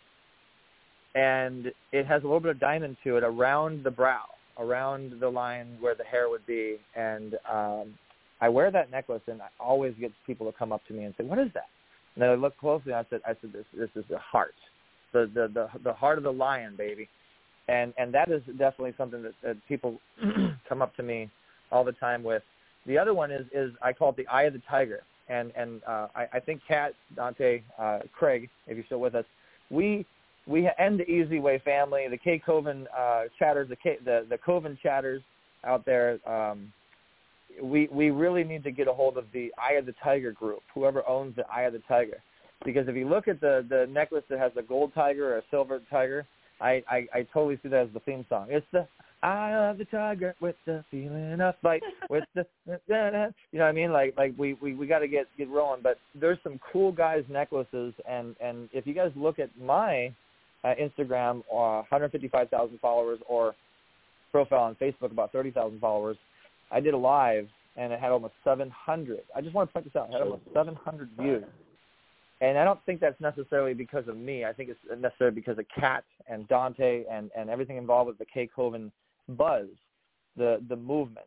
and 1.16 1.72
it 1.92 2.06
has 2.06 2.22
a 2.24 2.26
little 2.26 2.40
bit 2.42 2.52
of 2.52 2.60
diamond 2.60 2.98
to 3.06 3.18
it 3.18 3.24
around 3.24 3.84
the 3.84 3.92
brow. 3.92 4.26
around 4.60 5.14
the 5.20 5.30
line 5.30 5.78
where 5.80 5.96
the 5.96 6.04
hair 6.04 6.30
would 6.30 6.46
be, 6.46 6.78
and 6.96 7.36
um, 7.52 7.94
I 8.42 8.50
wear 8.50 8.72
that 8.72 8.92
necklace, 8.92 9.22
and 9.28 9.42
I 9.42 9.48
always 9.60 9.94
get 10.00 10.12
people 10.26 10.52
to 10.52 10.58
come 10.58 10.72
up 10.72 10.82
to 10.88 10.94
me 10.94 11.04
and 11.04 11.14
say, 11.18 11.24
"What 11.24 11.40
is 11.40 11.50
that?" 11.54 11.70
And 12.16 12.26
I 12.26 12.34
look 12.34 12.58
closely, 12.58 12.92
and 12.92 13.06
I 13.06 13.06
said, 13.10 13.22
"I 13.26 13.36
said 13.40 13.54
this 13.54 13.66
this 13.78 13.90
is 13.96 14.06
the 14.10 14.18
heart, 14.18 14.56
the 15.14 15.30
the 15.34 15.48
the, 15.54 15.68
the 15.84 15.94
heart 15.94 16.18
of 16.18 16.24
the 16.24 16.34
lion, 16.34 16.76
baby." 16.78 17.08
And 17.68 17.94
and 17.98 18.14
that 18.14 18.32
is 18.32 18.42
definitely 18.58 18.94
something 18.98 19.22
that, 19.24 19.34
that 19.44 19.58
people 19.68 20.00
come 20.70 20.82
up 20.82 20.96
to 20.96 21.04
me 21.04 21.30
all 21.72 21.84
the 21.84 21.92
time 21.94 22.24
with. 22.24 22.44
The 22.86 22.98
other 22.98 23.14
one 23.14 23.32
is 23.32 23.46
is 23.54 23.72
I 23.82 23.94
call 23.94 24.10
it 24.12 24.18
the 24.18 24.28
eye 24.28 24.44
of 24.44 24.54
the 24.54 24.62
tiger, 24.70 25.02
and 25.28 25.52
and 25.56 25.82
uh, 25.86 26.08
I, 26.16 26.28
I 26.34 26.40
think 26.40 26.62
Kat, 26.68 26.94
Dante, 27.16 27.62
uh, 27.78 28.00
Craig, 28.18 28.50
if 28.68 28.78
you're 28.78 28.86
still 28.86 29.02
with 29.02 29.16
us, 29.16 29.26
we 29.70 30.06
we 30.48 30.70
end 30.80 31.00
the 31.00 31.10
Easy 31.10 31.40
Way 31.40 31.60
family, 31.64 32.08
the 32.10 32.18
K 32.18 32.42
Kovin 32.46 32.86
uh, 32.98 33.24
chatters, 33.38 33.68
the 33.70 33.76
K, 33.76 33.98
the 34.04 34.26
the 34.30 34.38
Kovin 34.38 34.78
chatters 34.82 35.22
out 35.66 35.86
there. 35.86 36.20
Um, 36.26 36.72
we 37.62 37.90
we 37.92 38.12
really 38.12 38.44
need 38.44 38.64
to 38.64 38.72
get 38.72 38.88
a 38.88 38.94
hold 38.94 39.18
of 39.18 39.26
the 39.34 39.54
Eye 39.58 39.74
of 39.74 39.86
the 39.86 39.96
Tiger 40.04 40.32
group, 40.32 40.62
whoever 40.74 41.08
owns 41.08 41.36
the 41.36 41.46
Eye 41.52 41.64
of 41.64 41.74
the 41.74 41.82
Tiger, 41.88 42.22
because 42.64 42.88
if 42.88 42.96
you 42.96 43.10
look 43.10 43.28
at 43.28 43.42
the 43.42 43.66
the 43.70 43.88
necklace 43.92 44.24
that 44.30 44.40
has 44.40 44.52
a 44.58 44.62
gold 44.62 44.94
tiger 44.96 45.34
or 45.34 45.38
a 45.40 45.44
silver 45.52 45.82
tiger, 45.90 46.26
I 46.62 46.84
I, 46.90 47.08
I 47.14 47.28
totally 47.34 47.60
see 47.64 47.70
that 47.70 47.88
as 47.88 47.94
the 47.94 48.00
theme 48.02 48.26
song. 48.30 48.48
It's 48.50 48.66
the 48.72 48.88
I 49.24 49.52
of 49.70 49.80
the 49.80 49.86
Tiger 49.86 50.36
with 50.40 50.56
the 50.66 50.84
feeling 50.92 51.42
of 51.42 51.56
fight 51.62 51.82
with 52.10 52.24
the 52.36 52.46
you 52.68 52.80
know 52.88 53.32
what 53.52 53.64
I 53.64 53.72
mean 53.72 53.92
like 53.92 54.16
like 54.18 54.34
we 54.38 54.54
we 54.56 54.74
we 54.74 54.88
got 54.88 55.00
to 55.00 55.08
get 55.08 55.28
get 55.38 55.50
rolling. 55.50 55.82
But 55.82 55.98
there's 56.14 56.38
some 56.44 56.60
cool 56.72 56.92
guys 56.92 57.24
necklaces, 57.30 57.94
and 58.08 58.36
and 58.40 58.70
if 58.74 58.86
you 58.86 58.94
guys 58.94 59.12
look 59.16 59.40
at 59.40 59.50
my 59.60 60.14
uh, 60.64 60.74
Instagram, 60.76 61.40
uh, 61.52 61.84
155,000 61.90 62.80
followers, 62.80 63.20
or 63.28 63.56
profile 64.32 64.64
on 64.64 64.76
Facebook, 64.76 65.12
about 65.12 65.32
30,000 65.32 65.80
followers. 65.80 66.18
I 66.72 66.80
did 66.80 66.94
a 66.94 66.98
live, 66.98 67.48
and 67.76 67.94
it 67.94 68.00
had 68.00 68.12
almost 68.12 68.34
700. 68.44 69.20
I 69.36 69.42
just 69.42 69.54
want 69.54 69.70
to 69.70 69.74
point 69.74 69.86
this 69.86 69.96
out. 69.96 70.10
It 70.10 70.14
had 70.14 70.22
almost 70.22 70.44
700 70.54 71.10
views. 71.20 71.44
And 72.40 72.58
I 72.58 72.64
don't 72.64 72.84
think 72.86 73.00
that's 73.00 73.20
necessarily 73.20 73.74
because 73.74 74.08
of 74.08 74.16
me. 74.16 74.46
I 74.46 74.54
think 74.54 74.70
it's 74.70 75.02
necessarily 75.02 75.34
because 75.34 75.58
of 75.58 75.66
Kat 75.74 76.04
and 76.28 76.48
Dante 76.48 77.04
and, 77.12 77.32
and 77.36 77.50
everything 77.50 77.78
involved 77.78 78.08
with 78.08 78.18
the 78.20 78.26
K 78.26 78.48
Kovin 78.56 78.92
buzz, 79.30 79.68
the 80.36 80.62
the 80.70 80.76
movement. 80.76 81.26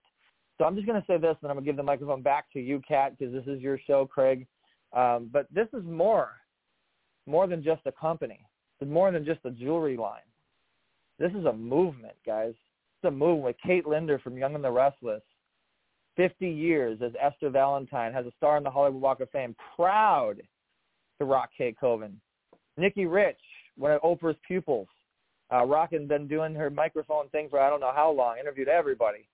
So 0.61 0.67
I'm 0.67 0.75
just 0.75 0.87
going 0.87 1.01
to 1.01 1.07
say 1.07 1.17
this, 1.17 1.37
and 1.41 1.51
I'm 1.51 1.57
going 1.57 1.65
to 1.65 1.69
give 1.69 1.79
the 1.79 1.83
microphone 1.83 2.21
back 2.21 2.53
to 2.53 2.61
you, 2.61 2.83
Kat, 2.87 3.17
because 3.19 3.33
this 3.33 3.47
is 3.47 3.63
your 3.63 3.79
show, 3.87 4.07
Craig. 4.07 4.47
Um, 4.93 5.31
but 5.33 5.47
this 5.51 5.69
is 5.73 5.83
more, 5.87 6.33
more 7.27 7.47
than 7.47 7.63
just 7.63 7.81
a 7.87 7.93
company 7.93 8.41
It's 8.79 8.91
more 8.91 9.11
than 9.11 9.25
just 9.25 9.41
a 9.45 9.51
jewelry 9.51 9.97
line. 9.97 10.21
This 11.19 11.33
is 11.33 11.47
a 11.47 11.53
movement, 11.53 12.17
guys. 12.27 12.51
It's 12.51 13.09
a 13.09 13.11
movement 13.11 13.45
with 13.45 13.57
Kate 13.65 13.87
Linder 13.87 14.19
from 14.19 14.37
Young 14.37 14.55
and 14.55 14.63
the 14.63 14.71
Restless. 14.71 15.23
50 16.17 16.51
years 16.51 16.99
as 17.03 17.13
Esther 17.19 17.49
Valentine 17.49 18.13
has 18.13 18.27
a 18.27 18.33
star 18.37 18.59
in 18.59 18.65
the 18.65 18.71
Hollywood 18.71 19.01
Walk 19.01 19.21
of 19.21 19.31
Fame, 19.31 19.57
proud 19.77 20.43
to 21.21 21.25
rock 21.25 21.51
Kate 21.57 21.77
Kovin. 21.81 22.15
Nikki 22.77 23.07
Rich, 23.07 23.39
one 23.77 23.93
of 23.93 24.01
Oprah's 24.03 24.37
pupils, 24.47 24.89
uh, 25.53 25.65
rocking, 25.65 26.07
been 26.07 26.27
doing 26.27 26.55
her 26.55 26.71
microphone 26.71 27.29
thing 27.29 27.49
for 27.49 27.61
I 27.61 27.71
don't 27.71 27.81
know 27.81 27.93
how 27.95 28.11
long, 28.11 28.39
interviewed 28.39 28.69
everybody. 28.69 29.29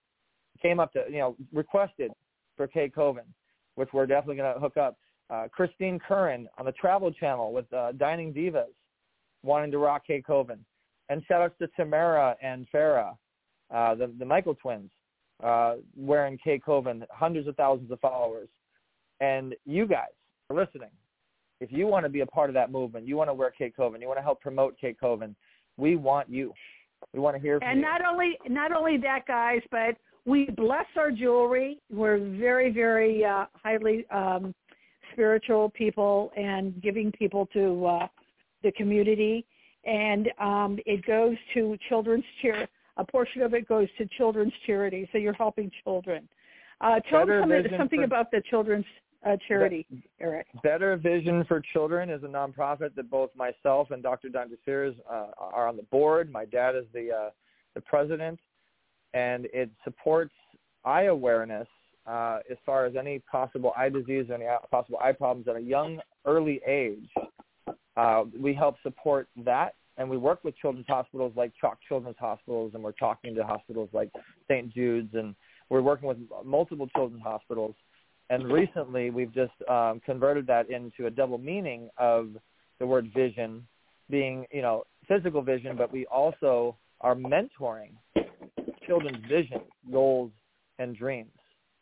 Came 0.61 0.80
up 0.80 0.93
to, 0.93 1.05
you 1.09 1.18
know, 1.18 1.37
requested 1.53 2.11
for 2.57 2.66
Kate 2.66 2.95
Kovin, 2.95 3.26
which 3.76 3.89
we're 3.93 4.07
definitely 4.07 4.37
going 4.37 4.55
to 4.55 4.61
hook 4.61 4.76
up. 4.76 4.97
Uh, 5.28 5.47
Christine 5.53 5.99
Curran 5.99 6.49
on 6.59 6.66
the 6.66 6.72
Travel 6.72 7.12
Channel 7.12 7.53
with 7.53 7.70
uh, 7.72 7.93
Dining 7.93 8.32
Divas 8.32 8.64
wanting 9.43 9.70
to 9.72 9.78
rock 9.78 10.03
Kate 10.07 10.24
Kovin. 10.26 10.59
And 11.09 11.22
shout 11.28 11.43
outs 11.43 11.55
to 11.61 11.68
Tamara 11.76 12.37
and 12.43 12.66
Farah, 12.74 13.16
uh, 13.72 13.95
the, 13.95 14.12
the 14.18 14.24
Michael 14.24 14.55
twins, 14.55 14.91
uh, 15.43 15.76
wearing 15.97 16.39
Kate 16.43 16.62
Kovin, 16.64 17.05
hundreds 17.11 17.47
of 17.47 17.57
thousands 17.57 17.91
of 17.91 18.01
followers. 18.01 18.49
And 19.20 19.55
you 19.64 19.87
guys 19.87 20.09
are 20.51 20.57
listening. 20.57 20.91
If 21.61 21.72
you 21.72 21.86
want 21.86 22.04
to 22.04 22.11
be 22.11 22.20
a 22.20 22.26
part 22.26 22.50
of 22.50 22.54
that 22.54 22.70
movement, 22.70 23.07
you 23.07 23.16
want 23.16 23.30
to 23.30 23.34
wear 23.34 23.50
Kate 23.50 23.74
Kovin, 23.76 24.00
you 24.00 24.07
want 24.07 24.18
to 24.18 24.22
help 24.22 24.40
promote 24.40 24.76
Kate 24.78 24.96
Kovin, 25.00 25.34
we 25.76 25.96
want 25.96 26.28
you. 26.28 26.52
We 27.12 27.20
want 27.20 27.36
to 27.36 27.42
hear 27.42 27.59
from 27.59 27.68
and 27.68 27.80
you. 27.80 27.86
And 27.86 28.02
not 28.02 28.11
only 28.11 28.38
not 28.48 28.72
only 28.72 28.96
that, 28.98 29.26
guys, 29.26 29.61
but 29.70 29.96
we 30.24 30.50
bless 30.57 30.86
our 30.96 31.11
jewelry. 31.11 31.80
We're 31.90 32.18
very, 32.18 32.72
very 32.72 33.24
uh, 33.24 33.46
highly 33.54 34.07
um, 34.11 34.54
spiritual 35.12 35.70
people 35.70 36.32
and 36.36 36.80
giving 36.82 37.12
people 37.12 37.46
to 37.52 37.86
uh, 37.86 38.09
the 38.62 38.72
community, 38.72 39.46
and 39.84 40.28
um, 40.40 40.78
it 40.84 41.07
goes 41.07 41.36
to 41.54 41.76
children's 41.88 42.24
charity. 42.42 42.70
A 42.98 43.04
portion 43.04 43.42
of 43.42 43.52
it 43.52 43.68
goes 43.68 43.88
to 43.98 44.09
children's 44.16 44.54
charity, 44.66 45.09
so 45.12 45.18
you're 45.18 45.34
helping 45.34 45.70
children. 45.84 46.28
Uh, 46.80 47.00
tell 47.11 47.26
Better 47.26 47.46
them 47.46 47.78
something 47.78 48.00
for, 48.00 48.04
about 48.04 48.30
the 48.30 48.42
children's 48.50 48.84
uh, 49.26 49.36
charity, 49.48 49.86
Eric. 50.20 50.46
Better 50.62 50.96
Vision 50.96 51.44
for 51.46 51.62
Children 51.72 52.10
is 52.10 52.22
a 52.22 52.26
nonprofit 52.26 52.94
that 52.94 53.10
both 53.10 53.30
myself 53.36 53.90
and 53.90 54.02
Dr. 54.02 54.28
Dante 54.28 54.54
Sears 54.64 54.94
uh, 55.10 55.26
are 55.38 55.68
on 55.68 55.76
the 55.76 55.82
board. 55.84 56.30
My 56.30 56.44
dad 56.44 56.76
is 56.76 56.84
the 56.92 57.10
uh, 57.10 57.30
the 57.74 57.80
president, 57.80 58.38
and 59.14 59.46
it 59.52 59.70
supports 59.84 60.34
eye 60.84 61.04
awareness 61.04 61.68
uh, 62.06 62.38
as 62.50 62.56
far 62.64 62.86
as 62.86 62.94
any 62.96 63.18
possible 63.30 63.72
eye 63.76 63.88
disease 63.88 64.26
or 64.30 64.34
any 64.34 64.46
possible 64.70 64.98
eye 65.02 65.12
problems 65.12 65.48
at 65.48 65.56
a 65.56 65.60
young, 65.60 66.00
early 66.24 66.60
age. 66.66 67.08
Uh, 67.96 68.24
we 68.38 68.54
help 68.54 68.76
support 68.82 69.28
that, 69.44 69.74
and 69.96 70.08
we 70.08 70.16
work 70.16 70.44
with 70.44 70.56
children's 70.58 70.86
hospitals 70.86 71.32
like 71.34 71.52
CHOC 71.60 71.78
Children's 71.88 72.16
Hospitals, 72.18 72.72
and 72.74 72.82
we're 72.82 72.92
talking 72.92 73.34
to 73.34 73.44
hospitals 73.44 73.88
like 73.92 74.10
St. 74.48 74.72
Jude's, 74.72 75.14
and 75.14 75.34
we're 75.70 75.80
working 75.80 76.06
with 76.06 76.18
multiple 76.44 76.86
children's 76.88 77.22
hospitals. 77.22 77.74
And 78.30 78.50
recently, 78.50 79.10
we've 79.10 79.32
just 79.32 79.52
um, 79.68 80.00
converted 80.04 80.46
that 80.48 80.68
into 80.68 81.06
a 81.06 81.10
double 81.10 81.38
meaning 81.38 81.88
of 81.96 82.30
the 82.80 82.86
word 82.86 83.10
vision 83.14 83.66
being, 84.10 84.46
you 84.50 84.62
know, 84.62 84.84
physical 85.08 85.42
vision, 85.42 85.76
but 85.76 85.92
we 85.92 86.06
also 86.06 86.76
are 87.00 87.14
mentoring 87.14 87.90
children's 88.86 89.24
vision, 89.28 89.60
goals, 89.92 90.30
and 90.78 90.96
dreams. 90.96 91.30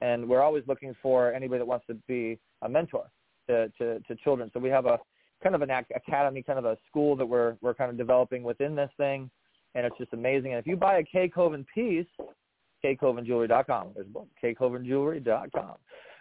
And 0.00 0.28
we're 0.28 0.42
always 0.42 0.64
looking 0.66 0.94
for 1.02 1.32
anybody 1.32 1.58
that 1.58 1.66
wants 1.66 1.86
to 1.86 1.94
be 2.06 2.38
a 2.62 2.68
mentor 2.68 3.10
to, 3.48 3.68
to, 3.78 4.00
to 4.00 4.16
children. 4.16 4.50
So 4.52 4.60
we 4.60 4.68
have 4.68 4.86
a 4.86 4.98
kind 5.42 5.54
of 5.54 5.62
an 5.62 5.70
academy, 5.70 6.42
kind 6.42 6.58
of 6.58 6.64
a 6.64 6.76
school 6.88 7.16
that 7.16 7.26
we're 7.26 7.56
we're 7.60 7.74
kind 7.74 7.90
of 7.90 7.98
developing 7.98 8.42
within 8.42 8.74
this 8.74 8.90
thing, 8.96 9.30
and 9.74 9.86
it's 9.86 9.96
just 9.98 10.12
amazing. 10.12 10.52
And 10.52 10.60
if 10.60 10.66
you 10.66 10.76
buy 10.76 10.98
a 10.98 11.04
K 11.04 11.28
Kovin 11.28 11.64
piece, 11.74 12.06
kkovinjewelry.com. 12.84 13.88
There's 13.94 14.56
kkovinjewelry.com. 14.56 15.76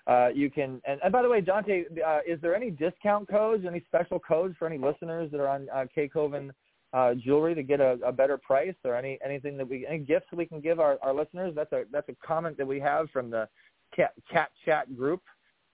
Uh, 0.05 0.27
you 0.33 0.51
can, 0.51 0.81
and, 0.85 0.99
and 1.01 1.13
by 1.13 1.21
the 1.21 1.29
way, 1.29 1.39
Dante, 1.39 1.85
uh, 2.05 2.19
is 2.27 2.39
there 2.41 2.55
any 2.55 2.69
discount 2.69 3.27
codes, 3.29 3.63
any 3.65 3.81
special 3.87 4.19
codes 4.19 4.53
for 4.59 4.67
any 4.67 4.77
listeners 4.77 5.31
that 5.31 5.39
are 5.39 5.47
on 5.47 5.67
uh, 5.73 5.85
K 5.95 6.09
Kovin 6.13 6.51
uh, 6.91 7.13
jewelry 7.13 7.55
to 7.55 7.63
get 7.63 7.79
a, 7.79 7.97
a 8.05 8.11
better 8.11 8.37
price, 8.37 8.75
or 8.83 8.95
any 8.95 9.17
anything 9.23 9.55
that 9.57 9.67
we, 9.67 9.87
any 9.87 9.99
gifts 9.99 10.27
we 10.33 10.45
can 10.45 10.59
give 10.59 10.79
our, 10.81 10.97
our 11.01 11.13
listeners? 11.13 11.53
That's 11.55 11.71
a 11.71 11.83
that's 11.91 12.09
a 12.09 12.15
comment 12.25 12.57
that 12.57 12.67
we 12.67 12.81
have 12.81 13.09
from 13.11 13.29
the 13.29 13.47
cat, 13.95 14.13
Kat 14.29 14.49
Chat 14.65 14.95
group. 14.97 15.21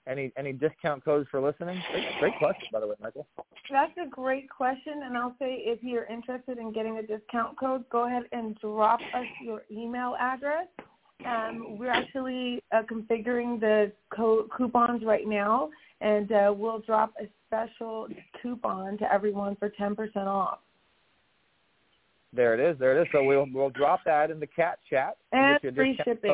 Any 0.07 0.32
any 0.38 0.53
discount 0.53 1.03
codes 1.03 1.27
for 1.30 1.41
listening? 1.41 1.82
Great, 1.91 2.07
great 2.19 2.38
question, 2.38 2.67
by 2.71 2.80
the 2.80 2.88
way, 2.88 2.95
Michael. 3.01 3.27
That's 3.69 3.91
a 4.03 4.07
great 4.07 4.49
question, 4.49 5.01
and 5.03 5.17
I'll 5.17 5.36
say 5.39 5.61
if 5.65 5.84
you're 5.84 6.05
interested 6.05 6.57
in 6.57 6.71
getting 6.71 6.97
a 6.97 7.01
discount 7.01 7.59
code, 7.59 7.84
go 7.89 8.07
ahead 8.07 8.23
and 8.32 8.55
drop 8.59 8.99
us 9.13 9.25
your 9.43 9.63
email 9.71 10.15
address. 10.19 10.67
Um, 11.26 11.78
we're 11.78 11.91
actually 11.91 12.63
uh, 12.72 12.84
configuring 12.84 13.59
the 13.59 13.91
co- 14.15 14.47
coupons 14.55 15.03
right 15.03 15.28
now, 15.28 15.70
and 16.01 16.32
uh, 16.32 16.53
we'll 16.55 16.80
drop 16.80 17.13
a 17.22 17.28
special 17.47 18.07
coupon 18.41 18.97
to 18.99 19.13
everyone 19.13 19.55
for 19.57 19.70
10% 19.70 20.15
off. 20.15 20.59
There 22.32 22.53
it 22.53 22.59
is. 22.59 22.78
There 22.80 22.97
it 22.97 23.01
is. 23.01 23.07
So 23.11 23.24
we'll 23.24 23.47
we'll 23.51 23.72
drop 23.72 24.01
that 24.05 24.30
in 24.30 24.39
the 24.39 24.47
Kat 24.47 24.78
Chat. 24.88 25.17
And 25.32 25.59
free 25.76 25.99
shipping. 26.05 26.30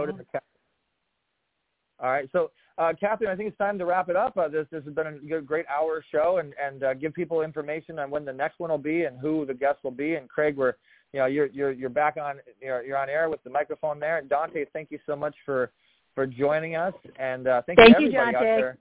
All 2.02 2.10
right. 2.10 2.28
So 2.34 2.52
uh, 2.78 2.92
Catherine, 3.00 3.30
I 3.30 3.36
think 3.36 3.48
it's 3.48 3.58
time 3.58 3.80
to 3.80 3.86
wrap 3.86 4.10
it 4.10 4.18
up. 4.18 4.36
Uh, 4.38 4.50
this, 4.50 4.68
this 4.72 4.84
has 4.84 4.94
been 4.94 5.08
a 5.08 5.42
great 5.42 5.66
hour 5.68 6.04
show, 6.12 6.40
and 6.40 6.54
and 6.62 6.84
uh, 6.84 6.94
give 6.96 7.14
people 7.14 7.42
information 7.42 8.00
on 8.00 8.12
when 8.12 8.26
the 8.26 8.34
next 8.34 8.60
one 8.60 8.70
will 8.70 8.78
be 8.78 9.04
and 9.04 9.18
who 9.20 9.46
the 9.46 9.54
guests 9.54 9.84
will 9.84 9.92
be. 9.92 10.16
And 10.16 10.28
Craig, 10.28 10.58
we're 10.58 10.74
you 11.16 11.22
know 11.22 11.28
you're 11.28 11.46
you're 11.48 11.72
you're 11.72 11.90
back 11.90 12.18
on 12.18 12.40
you're 12.62 12.84
you're 12.84 12.98
on 12.98 13.08
air 13.08 13.30
with 13.30 13.42
the 13.46 13.50
microphone 13.50 14.02
there. 14.02 14.18
And 14.18 14.28
Dante, 14.28 14.66
thank 14.74 14.92
you 14.92 15.00
so 15.06 15.16
much 15.16 15.34
for 15.46 15.72
for 16.14 16.28
joining 16.28 16.76
us, 16.76 16.94
and 17.18 17.48
uh, 17.48 17.62
thank, 17.66 17.80
thank 17.80 17.98
you 18.00 18.10
you, 18.10 18.20
everybody 18.20 18.34
Dante. 18.34 18.52
out 18.52 18.78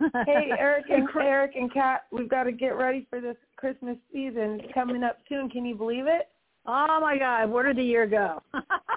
there. 0.00 0.24
hey, 0.26 0.50
Eric 0.58 0.86
and 0.90 1.08
Eric 1.16 1.52
and 1.54 1.72
Kat, 1.72 2.06
we've 2.10 2.28
got 2.28 2.44
to 2.44 2.52
get 2.52 2.76
ready 2.76 3.06
for 3.08 3.20
this 3.20 3.36
Christmas 3.54 3.96
season 4.12 4.62
coming 4.74 5.04
up 5.04 5.18
soon. 5.28 5.48
Can 5.48 5.64
you 5.64 5.76
believe 5.76 6.08
it? 6.08 6.28
Oh 6.66 6.98
my 7.00 7.18
God, 7.18 7.50
where 7.50 7.62
did 7.62 7.76
the 7.76 7.84
year 7.84 8.06
go? 8.08 8.42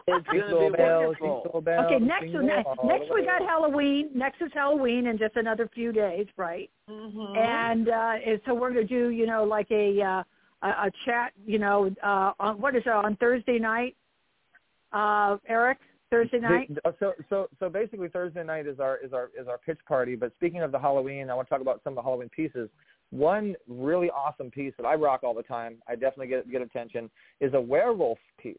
it's 0.07 0.25
Jingle 0.32 0.49
going 0.49 0.71
to 0.71 0.78
be 0.78 0.84
bells, 0.84 1.15
wonderful. 1.21 1.41
jingle 1.43 1.61
bells, 1.61 1.86
okay, 1.86 2.03
next 2.03 2.23
jingle 2.23 2.41
next, 2.41 2.69
next 2.86 3.13
we 3.13 3.23
got 3.23 3.41
Halloween. 3.43 4.09
Next 4.15 4.41
is 4.41 4.49
Halloween 4.51 5.05
in 5.05 5.19
just 5.19 5.36
another 5.36 5.69
few 5.75 5.91
days, 5.91 6.25
right? 6.38 6.71
Mm-hmm. 6.89 7.38
And 7.38 7.89
uh 7.89 8.13
and 8.25 8.41
so 8.47 8.55
we're 8.55 8.73
going 8.73 8.88
to 8.88 8.91
do, 8.91 9.09
you 9.09 9.28
know, 9.28 9.43
like 9.43 9.69
a 9.69 10.01
uh 10.01 10.23
a, 10.62 10.68
a 10.68 10.91
chat, 11.05 11.34
you 11.45 11.60
know, 11.60 11.89
uh 12.03 12.32
on 12.39 12.60
what 12.62 12.76
is 12.76 12.84
it 12.86 12.91
on 12.91 13.16
Thursday 13.18 13.60
night? 13.60 13.95
uh, 14.93 15.38
Eric? 15.47 15.80
Thursday 16.10 16.39
night. 16.39 16.74
The, 16.74 16.95
so 17.01 17.14
so 17.30 17.47
so 17.60 17.68
basically 17.68 18.08
Thursday 18.08 18.43
night 18.43 18.66
is 18.66 18.80
our 18.80 18.97
is 18.97 19.12
our 19.12 19.30
is 19.39 19.47
our 19.49 19.58
pitch 19.58 19.80
party. 19.86 20.16
But 20.16 20.34
speaking 20.36 20.62
of 20.62 20.72
the 20.72 20.80
Halloween, 20.80 21.30
I 21.30 21.34
want 21.34 21.49
to 21.49 21.53
talk 21.53 21.62
about 21.62 21.82
some 21.84 21.91
of 21.91 21.95
the 21.95 22.01
Halloween 22.01 22.30
pieces. 22.30 22.70
One 23.10 23.55
really 23.68 24.10
awesome 24.10 24.49
piece 24.49 24.74
that 24.78 24.86
I 24.86 24.95
rock 24.95 25.24
all 25.24 25.34
the 25.34 25.43
time, 25.43 25.78
I 25.88 25.93
definitely 25.93 26.28
get 26.28 26.49
get 26.49 26.62
attention, 26.62 27.10
is 27.41 27.53
a 27.53 27.60
werewolf 27.60 28.20
piece. 28.41 28.55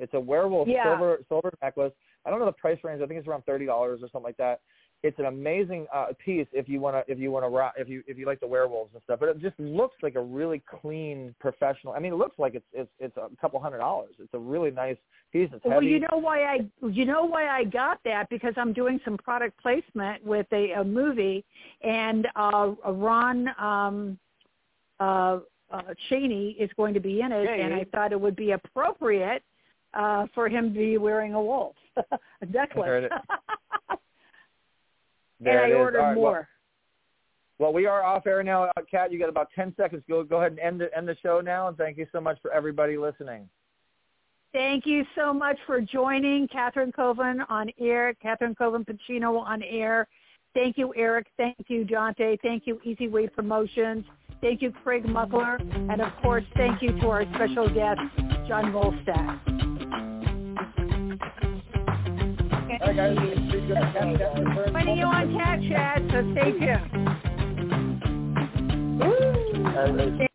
It's 0.00 0.14
a 0.14 0.20
werewolf 0.20 0.66
yeah. 0.66 0.84
silver 0.84 1.18
silver 1.28 1.52
necklace. 1.62 1.92
I 2.24 2.30
don't 2.30 2.38
know 2.38 2.46
the 2.46 2.52
price 2.52 2.78
range. 2.84 3.02
I 3.02 3.06
think 3.06 3.18
it's 3.18 3.28
around 3.28 3.44
thirty 3.44 3.66
dollars 3.66 4.00
or 4.02 4.08
something 4.08 4.24
like 4.24 4.38
that 4.38 4.60
it's 5.02 5.18
an 5.18 5.26
amazing 5.26 5.86
uh, 5.92 6.06
piece 6.24 6.46
if 6.52 6.68
you 6.68 6.80
want 6.80 6.94
to 6.94 7.12
if 7.12 7.18
you 7.18 7.30
want 7.30 7.44
to 7.44 7.80
if 7.80 7.88
you 7.88 8.02
if 8.06 8.16
you 8.16 8.26
like 8.26 8.40
the 8.40 8.46
werewolves 8.46 8.90
and 8.94 9.02
stuff. 9.02 9.20
But 9.20 9.30
it 9.30 9.40
just 9.40 9.58
looks 9.58 9.96
like 10.02 10.14
a 10.14 10.20
really 10.20 10.62
clean 10.80 11.34
professional. 11.40 11.92
I 11.92 11.98
mean, 11.98 12.12
it 12.12 12.16
looks 12.16 12.38
like 12.38 12.54
it's 12.54 12.64
it's 12.72 12.90
it's 12.98 13.16
a 13.16 13.28
couple 13.40 13.60
hundred 13.60 13.78
dollars. 13.78 14.14
It's 14.18 14.32
a 14.34 14.38
really 14.38 14.70
nice 14.70 14.96
piece. 15.32 15.48
It's 15.52 15.64
well, 15.64 15.82
you 15.82 16.00
know 16.00 16.18
why 16.18 16.44
I 16.44 16.58
you 16.88 17.04
know 17.04 17.24
why 17.24 17.48
I 17.48 17.64
got 17.64 17.98
that 18.04 18.28
because 18.30 18.54
I'm 18.56 18.72
doing 18.72 19.00
some 19.04 19.16
product 19.16 19.60
placement 19.60 20.24
with 20.24 20.46
a, 20.52 20.72
a 20.72 20.84
movie, 20.84 21.44
and 21.82 22.28
uh, 22.36 22.72
Ron 22.86 23.48
um, 23.58 24.18
uh, 25.00 25.40
uh, 25.72 25.82
Cheney 26.08 26.56
is 26.60 26.70
going 26.76 26.94
to 26.94 27.00
be 27.00 27.22
in 27.22 27.32
it, 27.32 27.48
and 27.48 27.74
I 27.74 27.84
thought 27.92 28.12
it 28.12 28.20
would 28.20 28.36
be 28.36 28.52
appropriate 28.52 29.42
uh, 29.94 30.26
for 30.34 30.48
him 30.48 30.72
to 30.72 30.78
be 30.78 30.98
wearing 30.98 31.34
a 31.34 31.42
wolf, 31.42 31.74
a 31.96 32.46
necklace. 32.46 33.10
There 35.42 35.64
and 35.64 35.72
I 35.72 35.76
ordered 35.76 35.98
right, 35.98 36.14
more. 36.14 36.32
Well, 36.32 36.46
well, 37.58 37.72
we 37.72 37.86
are 37.86 38.02
off 38.02 38.26
air 38.26 38.42
now, 38.42 38.64
uh, 38.64 38.82
Kat. 38.90 39.12
You 39.12 39.18
got 39.18 39.28
about 39.28 39.48
ten 39.54 39.74
seconds. 39.76 40.02
Go 40.08 40.24
go 40.24 40.38
ahead 40.38 40.52
and 40.52 40.60
end 40.60 40.80
the, 40.80 40.96
end 40.96 41.08
the 41.08 41.16
show 41.22 41.40
now. 41.40 41.68
And 41.68 41.76
thank 41.76 41.96
you 41.96 42.06
so 42.12 42.20
much 42.20 42.38
for 42.42 42.52
everybody 42.52 42.96
listening. 42.96 43.48
Thank 44.52 44.84
you 44.84 45.04
so 45.16 45.32
much 45.32 45.58
for 45.66 45.80
joining 45.80 46.46
Katherin 46.48 46.92
Kovin 46.92 47.40
on 47.48 47.70
air, 47.80 48.14
Katherin 48.22 48.54
Kovin 48.54 48.84
Pacino 48.84 49.40
on 49.40 49.62
air. 49.62 50.06
Thank 50.54 50.76
you, 50.76 50.92
Eric. 50.94 51.28
Thank 51.38 51.64
you, 51.68 51.84
Dante. 51.84 52.36
Thank 52.42 52.66
you, 52.66 52.78
Easy 52.84 53.08
Way 53.08 53.28
Promotions. 53.28 54.04
Thank 54.42 54.60
you, 54.60 54.72
Craig 54.82 55.04
Muckler. 55.04 55.58
And 55.90 56.02
of 56.02 56.12
course, 56.20 56.44
thank 56.56 56.82
you 56.82 56.92
to 57.00 57.08
our 57.08 57.24
special 57.34 57.72
guest, 57.72 58.00
John 58.46 58.72
Right, 62.84 62.96
guys. 62.96 63.16
Finding 64.72 64.96
you 64.98 65.04
on 65.04 65.32
Kat 65.38 65.60
Chat, 65.68 66.02
so 66.10 66.18
stay 66.32 66.50
tuned. 66.58 66.90
Woo! 68.98 70.28